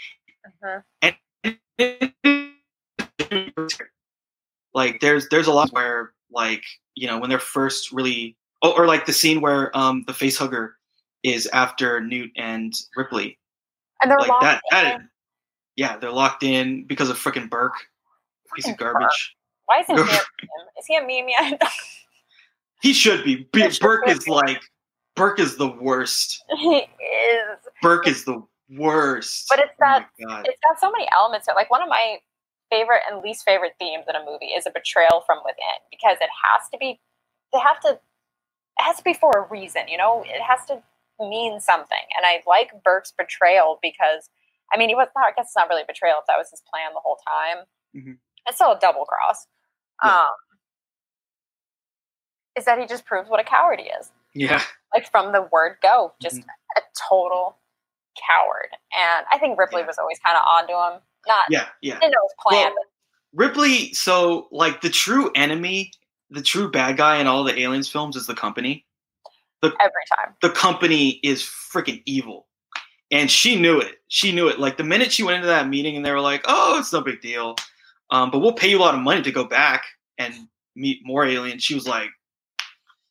[1.02, 1.16] it.
[3.20, 3.72] Mhm.
[4.74, 6.62] Like there's there's a lot where like
[6.94, 10.38] you know when they're first really oh, or like the scene where um the face
[10.38, 10.76] hugger
[11.22, 13.38] is after Newt and Ripley
[14.02, 15.08] and they're like locked that that in.
[15.76, 17.74] yeah they're locked in because of freaking Burke
[18.54, 18.92] piece of Fucking Burke.
[18.94, 19.36] garbage.
[19.66, 20.20] why isn't he a meme?
[20.78, 21.62] is he a meme yet
[22.80, 23.48] He should be.
[23.52, 24.12] B- He should Burke be.
[24.12, 24.60] is like
[25.16, 26.44] Burke is the worst.
[26.58, 28.40] he is Burke is the
[28.70, 29.46] worst.
[29.50, 30.46] But it's Oh that- God.
[30.48, 31.46] it's got so many elements.
[31.48, 32.18] That, like one of my
[32.70, 36.28] favorite and least favorite themes in a movie is a betrayal from within because it
[36.44, 37.00] has to be.
[37.52, 37.88] They have to.
[37.94, 38.00] It
[38.84, 40.22] has to be for a reason, you know.
[40.24, 40.80] It has to
[41.20, 42.04] mean something.
[42.16, 44.28] And I like Burke's betrayal because,
[44.72, 45.26] I mean, he was not.
[45.26, 47.64] I guess it's not really betrayal if that was his plan the whole time.
[47.96, 48.18] Mhm.
[48.46, 49.46] It's still a double cross.
[50.04, 50.14] Yeah.
[50.14, 50.30] Um,
[52.56, 54.62] is that he just proves what a coward he is yeah,
[54.94, 56.44] like from the word go, just Mhm.
[56.76, 57.58] a total
[58.26, 58.70] coward.
[58.92, 59.86] And I think Ripley Yeah.
[59.86, 61.02] was always kind of onto him.
[61.26, 61.98] Not yeah, yeah.
[61.98, 62.84] didn't know his plan, Well,
[63.32, 63.92] Ripley.
[63.94, 65.92] So like the true enemy,
[66.30, 68.86] the true bad guy in all the aliens films is the company.
[69.60, 70.34] But every time.
[70.42, 72.46] The company is freaking evil,
[73.10, 73.96] and she knew it.
[74.08, 74.58] She knew it.
[74.58, 77.00] Like the minute she went into that meeting, and they were like, "Oh, it's no
[77.00, 77.56] big deal,"
[78.10, 79.84] um, but we'll pay you a lot of money to go back
[80.18, 80.34] and
[80.76, 81.62] meet more aliens.
[81.62, 82.10] She was like,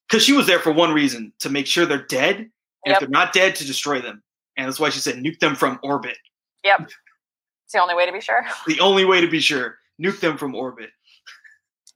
[0.07, 3.09] because she was there for one reason to make sure they're dead, and if they're
[3.09, 4.23] not dead, to destroy them.
[4.55, 6.17] And that's why she said nuke them from orbit.
[6.63, 6.81] Yep.
[6.81, 8.45] It's the only way to be sure.
[8.67, 10.89] The only way to be sure, nuke them from orbit.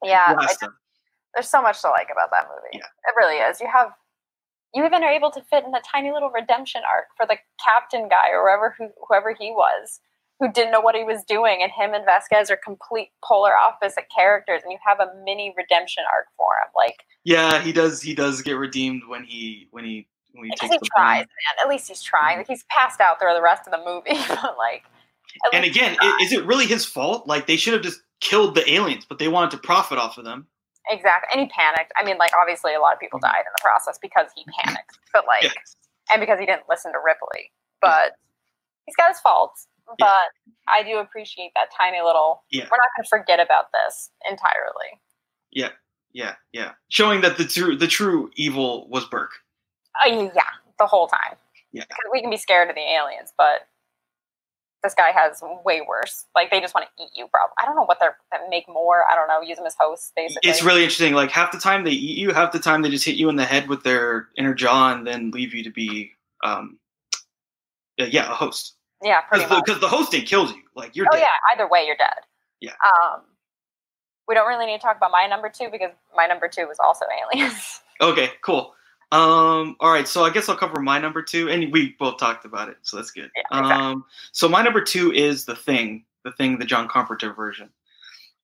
[0.04, 0.76] yeah, I just- them.
[1.34, 2.74] there's so much to like about that movie.
[2.74, 2.80] Yeah.
[2.80, 3.60] It really is.
[3.62, 3.92] You have
[4.74, 8.08] you even are able to fit in a tiny little redemption arc for the captain
[8.08, 10.00] guy or whoever who, whoever he was
[10.42, 14.06] who didn't know what he was doing and him and Vasquez are complete polar opposite
[14.14, 16.72] characters and you have a mini redemption arc for him.
[16.76, 18.02] Like Yeah, he does.
[18.02, 21.64] He does get redeemed when he when he when he takes he the tries, man.
[21.64, 22.38] At least he's trying.
[22.38, 24.84] Like he's passed out through the rest of the movie, but like.
[25.54, 26.18] And again, he i- tried.
[26.24, 27.28] is it really his fault?
[27.28, 30.26] Like they should have just killed the aliens, but they wanted to profit off of
[30.26, 30.48] them.
[30.90, 31.92] Exactly, and he panicked.
[31.98, 33.24] I mean, like obviously, a lot of people Mhm.
[33.32, 35.52] died in the process because he panicked, but like, Yeah.
[36.12, 37.52] and because he didn't listen to Ripley.
[37.82, 38.16] But
[38.86, 39.68] he's got his faults.
[40.00, 40.28] But
[40.70, 42.44] I do appreciate that tiny little.
[42.50, 42.64] Yeah.
[42.64, 45.02] We're not going to forget about this entirely.
[45.52, 45.70] Yeah,
[46.14, 46.36] yeah.
[46.54, 46.74] Yeah.
[46.90, 49.34] Showing that the true the true evil was Burke.
[50.06, 51.36] Uh, yeah, the whole time.
[51.74, 51.86] Yeah.
[52.12, 53.68] we can be scared of the aliens, but
[54.84, 56.26] this guy has way worse.
[56.36, 57.28] Like they just want to eat you.
[57.28, 57.54] Probably.
[57.62, 59.04] I don't know what they're they make more.
[59.10, 59.42] I don't know.
[59.42, 60.50] Use them as hosts, basically.
[60.50, 61.14] It's really interesting.
[61.14, 63.36] Like half the time they eat you, half the time they just hit you in
[63.36, 66.12] the head with their inner jaw and then leave you to be,
[66.44, 66.78] um,
[68.00, 68.76] uh, yeah, a host.
[69.04, 70.62] yeah, Because the, the hosting kills you.
[70.76, 71.22] Like you're Oh dead.
[71.22, 72.24] yeah, either way, you're dead.
[72.60, 72.72] Yeah.
[72.72, 73.22] Um,
[74.28, 76.78] we don't really need to talk about my number two because my number two was
[76.84, 77.82] also aliens.
[78.02, 78.74] Okay, cool.
[79.12, 82.46] Um, all right, so I guess I'll cover my number two, and we both talked
[82.46, 83.30] about it, so that's good.
[83.36, 83.86] Yeah, exactly.
[83.88, 87.70] Um, so my number two is the thing, the thing, the John Carpenter version.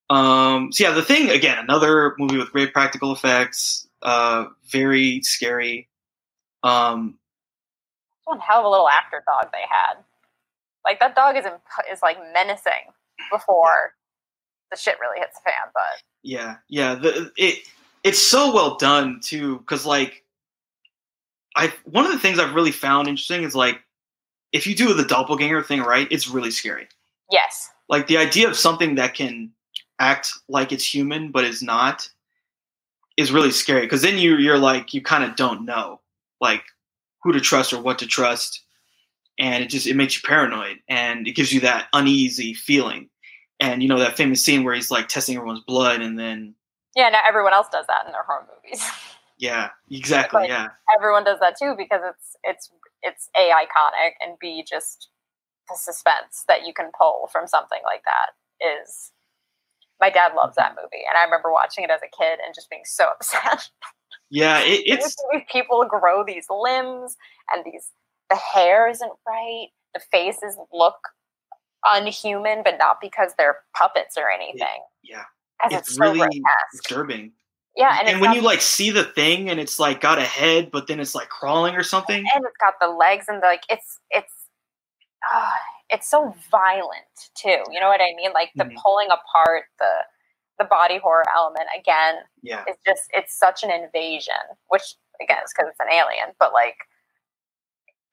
[0.09, 5.87] Um, so yeah, the thing again, another movie with great practical effects, uh, very scary.
[6.63, 7.17] Um,
[8.25, 9.95] One hell of a little actor dog they had.
[10.83, 11.61] Like that dog is imp-
[11.91, 12.93] is like menacing
[13.31, 13.93] before
[14.71, 15.71] the shit really hits the fan.
[15.73, 17.59] But yeah, yeah, the it
[18.03, 20.23] it's so well done too, because like
[21.57, 23.81] I one of the things I've really found interesting is like
[24.51, 26.87] if you do the doppelganger thing right, it's really scary.
[27.31, 29.51] yes, Like the idea of something that can
[29.99, 32.09] act like it's human but is not
[33.17, 35.99] is really scary because then you you're like you kind of don't know
[36.39, 36.63] like
[37.23, 38.63] who to trust or what to trust
[39.39, 43.09] and it just it makes you paranoid and it gives you that uneasy feeling
[43.59, 46.53] and you know that famous scene where he's like testing everyone's blood and then
[46.97, 47.09] yeah.
[47.09, 48.83] Now everyone else does that in their horror movies.
[49.37, 50.67] yeah exactly Like- yeah.
[50.97, 52.71] everyone does that too because it's it's
[53.03, 55.09] it's a iconic and b just
[55.69, 59.11] the suspense that you can pull from something like that is
[59.99, 60.81] my dad loves that mm-hmm.
[60.83, 63.69] movie and i remember watching it as a kid and just being so upset.
[64.29, 67.15] Yeah it, it's Just the way people grow these limbs
[67.53, 67.91] and these
[68.29, 70.95] the hair isn't right the faces look
[71.85, 74.81] unhuman but not because they're puppets or anything.
[75.03, 75.23] yeah.
[75.65, 76.41] It's it's, really
[76.71, 77.31] disturbing
[77.77, 80.17] yeah and, and, it's when got you like see the thing and it's like got
[80.17, 83.41] a head but then it's like crawling or something and it's got the legs and
[83.41, 84.33] the, like it's it's
[85.31, 85.53] ah,
[85.89, 87.63] it's so violent too.
[87.71, 88.31] You know what I mean?
[88.33, 88.75] Like the Mhm.
[88.83, 90.05] pulling apart the
[90.59, 94.33] the body horror element again yeah is just it's such an invasion,
[94.69, 96.77] which again is because it's an alien, but like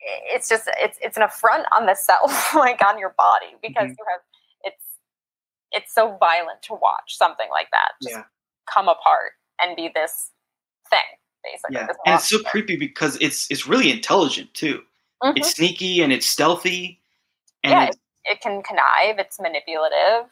[0.00, 3.96] it's just it's it's an affront on the self, like on your body, because Mhm.
[3.98, 4.20] you have
[4.62, 4.84] it's
[5.72, 8.24] it's so violent to watch something like that just yeah
[8.66, 10.30] come apart and be this
[10.90, 11.00] thing,
[11.42, 11.76] basically.
[11.76, 14.82] Yeah, and it's so creepy because it's it's really intelligent too.
[15.22, 15.38] Mhm.
[15.38, 17.00] It's sneaky and it's stealthy,
[17.62, 20.30] and Yeah, it's, it can connive it's manipulative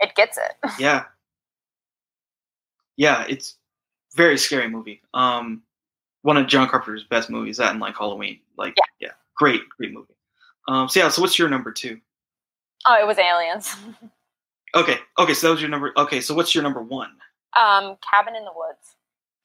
[0.00, 1.04] it gets it yeah,
[2.96, 3.56] yeah, it's
[4.14, 5.02] very scary movie.
[5.14, 5.62] Um,
[6.22, 7.56] one of John Carpenter's best movies.
[7.56, 8.40] That and like Halloween.
[8.56, 9.08] Like Yeah.
[9.08, 10.14] yeah, great, great movie.
[10.68, 12.00] Um, so yeah, so what's your number two?
[12.88, 13.76] oh it was aliens
[14.74, 15.92] Okay, okay, so that was your number.
[15.96, 17.10] Okay, so what's your number one?
[17.58, 18.96] Um cabin in the woods.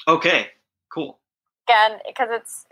[0.08, 0.50] Okay,
[0.94, 1.20] cool.
[1.68, 2.66] again because it's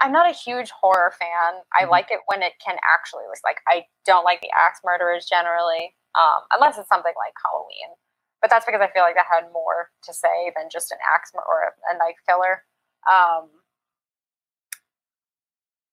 [0.00, 1.62] i'm not a huge horror fan.
[1.72, 1.90] I Mhm.
[1.90, 6.42] like it when it can actually like i don't like the axe murderers generally um,
[6.52, 7.96] unless it's something like halloween.
[8.42, 11.32] But that's because i feel like that had more to say than just an axe
[11.34, 12.64] mur- or a, a knife killer.
[13.10, 13.48] Um,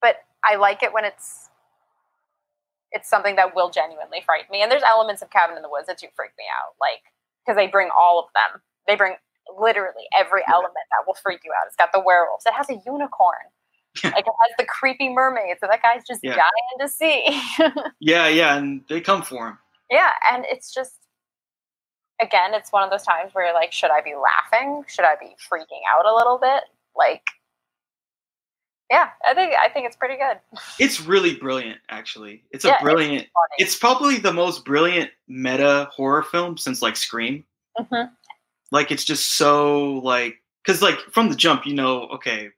[0.01, 1.49] but i like it when it's
[2.91, 4.63] it's something that will genuinely frighten me.
[4.63, 6.73] And there's elements of cabin in the woods that do freak me out.
[6.81, 7.03] Like
[7.49, 8.61] because they bring all of them.
[8.87, 9.15] They bring
[9.59, 10.53] literally every Yeah.
[10.53, 11.65] element that will freak you out.
[11.65, 12.45] It's got the werewolves.
[12.45, 13.35] It has a unicorn.
[14.03, 16.35] Like it has the creepy mermaids that that guy's just Yeah.
[16.35, 17.25] dying to see.
[17.99, 19.57] Yeah, yeah, and they come for him.
[19.89, 20.93] yeah and it's just
[22.21, 24.83] again it's one of those times where you're like should i be laughing?
[24.87, 26.63] Should i be freaking out a little bit?
[26.95, 27.23] Like
[28.89, 30.39] yeah i think i think it's pretty good
[30.79, 32.43] It's really brilliant, actually.
[32.51, 33.27] It's a Yeah, brilliant.
[33.33, 37.43] funny It's probably the most brilliant meta horror film since like Scream.
[37.77, 38.09] Mhm.
[38.71, 42.49] Like it's just so like because like from the jump you know okay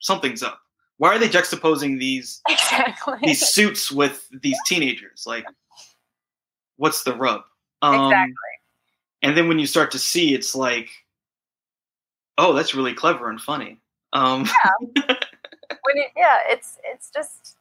[0.00, 0.60] something's up.
[0.98, 5.24] Why are they juxtaposing these exactly these suits with these teenagers?
[5.26, 5.46] Like
[6.76, 7.42] what's the rub?
[7.82, 8.34] Um, exactly
[9.22, 10.90] And then when you start to see, it's like,
[12.38, 13.80] oh, that's really clever and funny.
[14.12, 14.46] Um,
[15.84, 17.56] when it, yeah it's it's just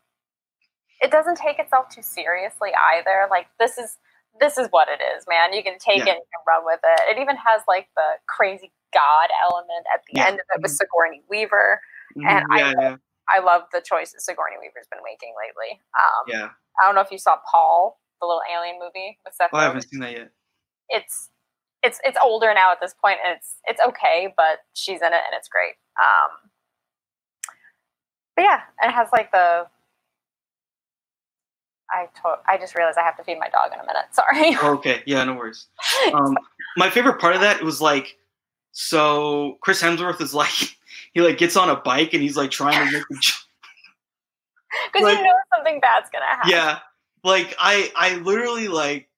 [1.01, 3.27] it doesn't take itself too seriously either.
[3.29, 3.97] Like this is
[4.39, 5.53] this is what it is man.
[5.53, 6.13] You can take Yeah.
[6.13, 7.01] it and run with it.
[7.15, 10.27] It even has like the crazy god element at the Yeah.
[10.27, 11.79] end of it with sigourney weaver
[12.17, 12.95] mhm, And I yeah, yeah,
[13.29, 15.79] i love the choices sigourney weaver's been making lately.
[15.97, 16.49] Um yeah.
[16.81, 19.65] i don't know if you saw paul the little alien movie with seth Well, I
[19.65, 20.31] haven't seen that yet.
[20.89, 21.29] it's
[21.83, 25.21] it's it's older now at this point and it's it's okay but she's in it
[25.29, 25.75] and it's great.
[26.01, 26.49] Um
[28.39, 29.65] but yeah it has like the
[31.91, 34.55] i to- i just realized i have to feed my dog in a minute sorry
[34.77, 35.67] Okay, yeah, no worries.
[36.13, 36.37] Um,
[36.77, 38.17] my favorite part of that was like,
[38.71, 40.77] so Chris Hemsworth is like,
[41.13, 43.37] he like gets on a bike and he's like trying to make the jump.
[44.93, 46.79] because like- you know something bad's gonna happen Yeah,
[47.23, 49.09] like I I literally like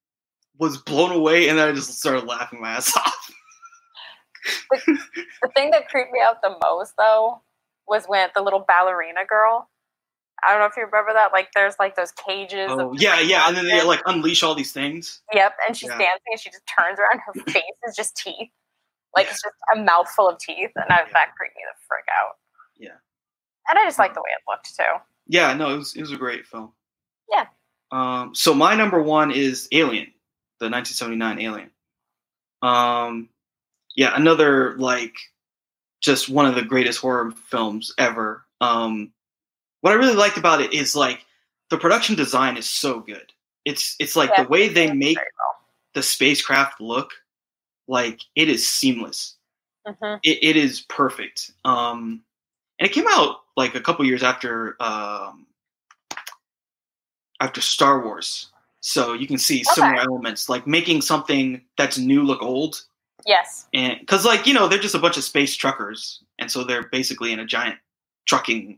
[0.57, 3.31] was blown away and then I just started laughing my ass off.
[4.87, 7.41] the thing that creeped me out the most though
[7.87, 9.69] was when the little ballerina girl
[10.43, 13.47] i don't know if you remember that like there's like those cages Oh yeah, yeah,
[13.47, 15.21] and then they like unleash all these things.
[15.33, 15.97] Yep, and she's Yeah.
[15.97, 17.21] dancing and she just turns around.
[17.25, 18.49] Her face is just teeth.
[19.15, 20.71] Like it's just a mouthful of teeth.
[20.75, 21.05] And I, Yeah.
[21.13, 22.35] that freaked me the frick out.
[22.77, 22.97] Yeah.
[23.69, 25.01] And I just like the way it looked too.
[25.27, 26.71] Yeah, no, it was it was a great film.
[27.29, 27.45] Yeah.
[27.91, 30.07] Um, so my number one is Alien,
[30.59, 31.71] the 1979 Alien.
[32.61, 33.29] Um,
[33.95, 35.13] yeah, another like
[36.01, 38.43] just one of the greatest horror films ever.
[38.59, 39.11] Um,
[39.81, 41.25] what I really liked about it is like
[41.69, 43.31] the production design is so good.
[43.65, 45.27] It's it's like Yeah, the way they make very
[45.93, 47.11] the spacecraft look,
[47.87, 49.35] like it is seamless.
[49.85, 49.95] well.
[50.01, 50.19] Mhm.
[50.23, 51.51] It, it is perfect.
[51.65, 52.23] Um,
[52.79, 55.45] and it came out like a couple years after um,
[57.39, 62.41] after Star Wars, so you can see similar elements, like making something that's new look
[62.41, 62.83] old
[63.25, 63.67] Yes.
[63.73, 66.83] and because like you know they're just a bunch of space truckers and so they're
[66.91, 67.77] basically in a giant
[68.27, 68.77] trucking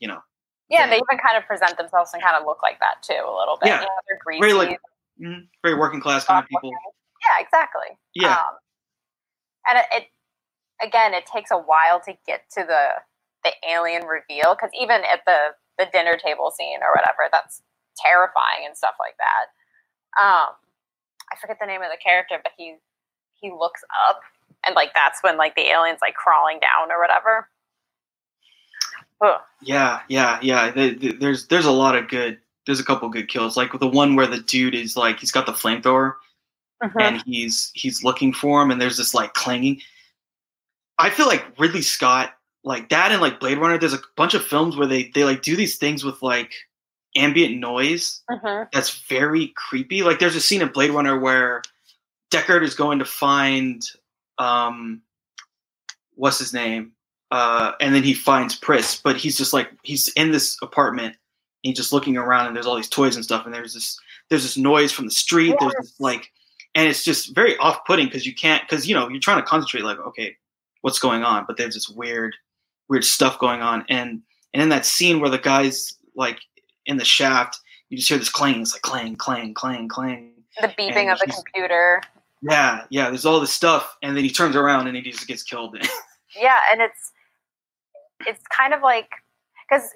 [0.00, 0.20] you know
[0.68, 3.34] Yeah, they even kind of present themselves and kind of look like that too, a
[3.38, 3.68] little bit.
[3.68, 3.80] Yeah.
[3.80, 4.40] You know, they're greasy.
[4.40, 4.78] very like
[5.20, 7.96] mhm, very working class kind of people Yeah, exactly.
[8.14, 8.54] yeah Um,
[9.68, 10.04] and it, it
[10.86, 12.88] again, it takes a while to get to the
[13.44, 17.62] the alien reveal because even at the the dinner table scene or whatever, that's
[17.96, 19.46] terrifying and stuff like that.
[20.20, 20.54] Um,
[21.32, 22.76] I forget the name of the character, but he
[23.42, 24.20] he looks up
[24.66, 27.48] and like that's when like the aliens like crawling down or whatever.
[29.24, 29.40] Ugh.
[29.60, 33.28] yeah yeah yeah the- the- there's there's a lot of good there's a couple good
[33.28, 36.14] kills like the one where the dude is like he's got the flamethrower
[36.98, 39.80] and he's he's looking for him and there's this like clanging
[40.98, 42.32] i feel like ridley scott
[42.64, 45.42] like that and like blade runner there's a bunch of films where they they like
[45.42, 46.52] do these things with like
[47.16, 48.66] ambient noise Mhm.
[48.72, 50.02] that's very creepy.
[50.02, 51.60] Like there's a scene in Blade Runner where
[52.32, 53.84] Deckard is going to find
[54.38, 55.02] um
[56.14, 56.92] what's his name?
[57.30, 61.70] Uh and then he finds Pris, but he's just like he's in this apartment and
[61.70, 63.98] he's just looking around and there's all these toys and stuff and there's this
[64.30, 65.54] there's this noise from the street.
[65.60, 66.32] There's this like
[66.74, 69.84] and it's just very off-putting because you can't because you know you're trying to concentrate
[69.84, 70.36] like okay
[70.80, 72.34] what's going on but there's this weird
[72.88, 74.22] weird stuff going on and
[74.54, 76.40] and in that scene where the guy's like
[76.86, 80.68] in the shaft you just hear this clang it's like clang clang clang clang The
[80.68, 82.02] beeping And of the computer.
[82.42, 85.42] Yeah yeah there's all this stuff and then he turns around and he just gets
[85.44, 85.76] killed
[86.40, 87.12] yeah and it's
[88.26, 89.08] it's kind of like
[89.68, 89.88] because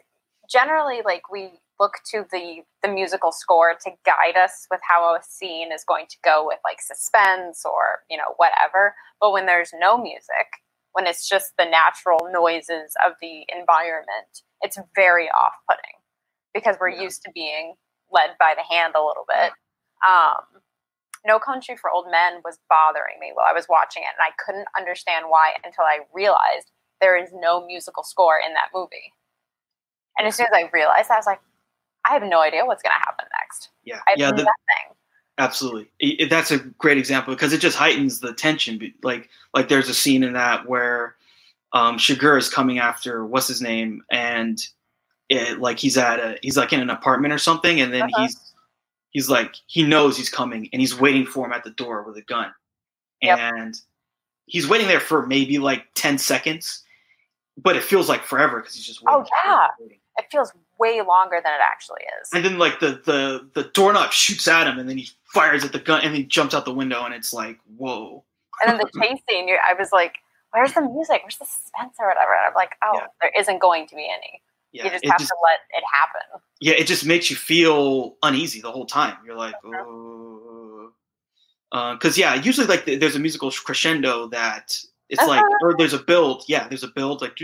[0.50, 1.50] generally like we
[1.80, 6.06] look to the the musical score to guide us with how a scene is going
[6.10, 8.94] to go with like suspense or you know whatever.
[9.20, 10.48] But when there's no music
[10.92, 15.96] when it's just the natural noises of the environment it's very off-putting
[16.54, 17.02] because we're Yeah.
[17.02, 17.74] used to being
[18.12, 19.52] led by the hand a little bit.
[20.08, 20.62] Um
[21.26, 24.32] no Country for Old Men was bothering me while I was watching it, and I
[24.44, 26.70] couldn't understand why until I realized
[27.00, 29.12] there is no musical score in that movie.
[30.18, 31.40] And as soon as I realized, I was like,
[32.08, 33.70] I have no idea what's going to happen next.
[33.84, 34.96] yeah I have yeah the, nothing.
[35.38, 35.90] absolutely
[36.30, 40.22] that's a great example because it just heightens the tension like like there's a scene
[40.22, 41.16] in that where
[41.72, 44.64] um Chigurh is coming after what's his name and
[45.28, 48.22] it, like he's at a he's like in an apartment or something and then Uh-huh.
[48.22, 48.45] he's
[49.10, 52.16] he's like he knows he's coming and he's waiting for him at the door with
[52.16, 52.52] a gun
[53.22, 53.38] Yep.
[53.38, 53.80] and
[54.46, 56.82] he's waiting there for maybe like 10 seconds
[57.56, 59.66] but it feels like forever because he's just oh, waiting, Oh, yeah.
[59.80, 59.98] waiting.
[60.18, 62.28] It feels way longer than it actually is.
[62.34, 65.72] and then like the the the doorknob shoots at him and then he fires at
[65.72, 68.22] the gun and he jumps out the window and it's like whoa
[68.62, 70.16] And then the chase I was like,
[70.52, 71.20] where's the music?
[71.22, 72.32] Where's the suspense or whatever?
[72.32, 73.06] And I'm like, oh, Yeah.
[73.20, 74.40] there isn't going to be any
[74.76, 76.40] yeah, you just have just, to let it happen.
[76.60, 79.16] Yeah, it just makes you feel uneasy the whole time.
[79.24, 79.84] You're like, uh-huh.
[81.72, 84.76] oh, because uh, yeah, usually like there's a musical crescendo that
[85.08, 85.28] it's uh-huh.
[85.28, 86.44] like, or there's a build.
[86.48, 87.38] Yeah, there's a build like,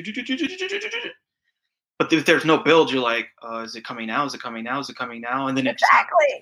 [1.98, 4.24] but if there's no build, you're like, uh, is it coming now?
[4.26, 4.80] Is it coming now?
[4.80, 5.46] Is it coming now?
[5.46, 6.40] And then exactly.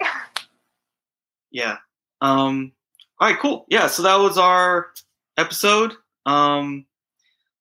[1.50, 1.76] yeah.
[2.20, 2.72] Um.
[3.18, 3.38] All right.
[3.38, 3.66] Cool.
[3.68, 3.86] Yeah.
[3.86, 4.88] So that was our
[5.36, 5.94] episode.
[6.26, 6.86] Um.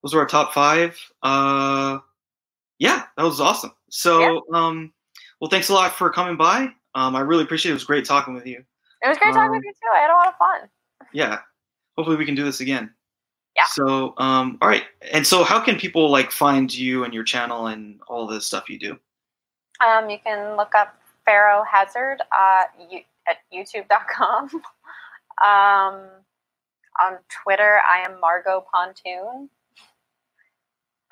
[0.02, 0.98] Those were our top five.
[1.22, 1.98] Uh
[2.80, 4.92] yeah that was awesome so um
[5.40, 8.04] well thanks a lot for coming by um i really appreciate it it was great
[8.04, 8.62] talking with you
[9.04, 9.88] It was great talking Um, with you too.
[9.96, 10.68] I had a lot of fun.
[11.12, 11.38] yeah
[11.96, 12.92] hopefully we can do this again
[13.56, 13.64] Yeah.
[13.68, 17.68] so um all right and so how can people like find you and your channel
[17.68, 18.98] and all the stuff you do
[19.86, 24.48] Um, you can look up Pharaoh Hazard uh, you, at youtube.com.
[25.44, 25.94] um,
[27.00, 29.48] on Twitter, I am Margot Pontoon.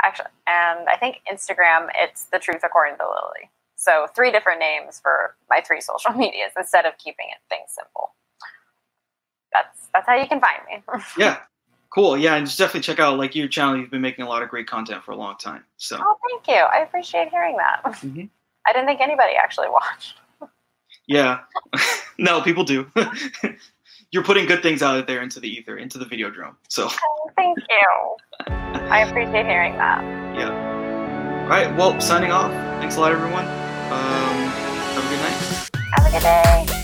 [0.05, 3.51] Actually, and I think Instagram, it's The Truth According to Lily.
[3.77, 8.15] So three different names for my three social medias instead of keeping it things simple.
[9.53, 11.03] That's that's how you can find me.
[11.19, 11.39] yeah
[11.91, 14.43] cool yeah and just definitely check out like your channel you've been making a lot
[14.43, 16.63] of great content for a long time so oh, thank you.
[16.63, 17.83] I appreciate hearing that.
[17.85, 18.29] Mhm.
[18.67, 20.17] I didn't think anybody actually watched.
[21.07, 21.39] Yeah.
[22.19, 22.87] no, people do.
[24.11, 26.55] You're putting good things out there into the ether, into the Videodrome.
[26.69, 26.89] So,
[27.37, 28.17] thank you.
[28.49, 30.03] I appreciate hearing that.
[30.35, 31.43] Yeah.
[31.43, 31.75] All right.
[31.77, 32.51] Well, signing off.
[32.81, 33.45] Thanks a lot, everyone.
[33.45, 34.49] Um,
[34.95, 35.69] have a good night.
[35.97, 36.78] Have a good day.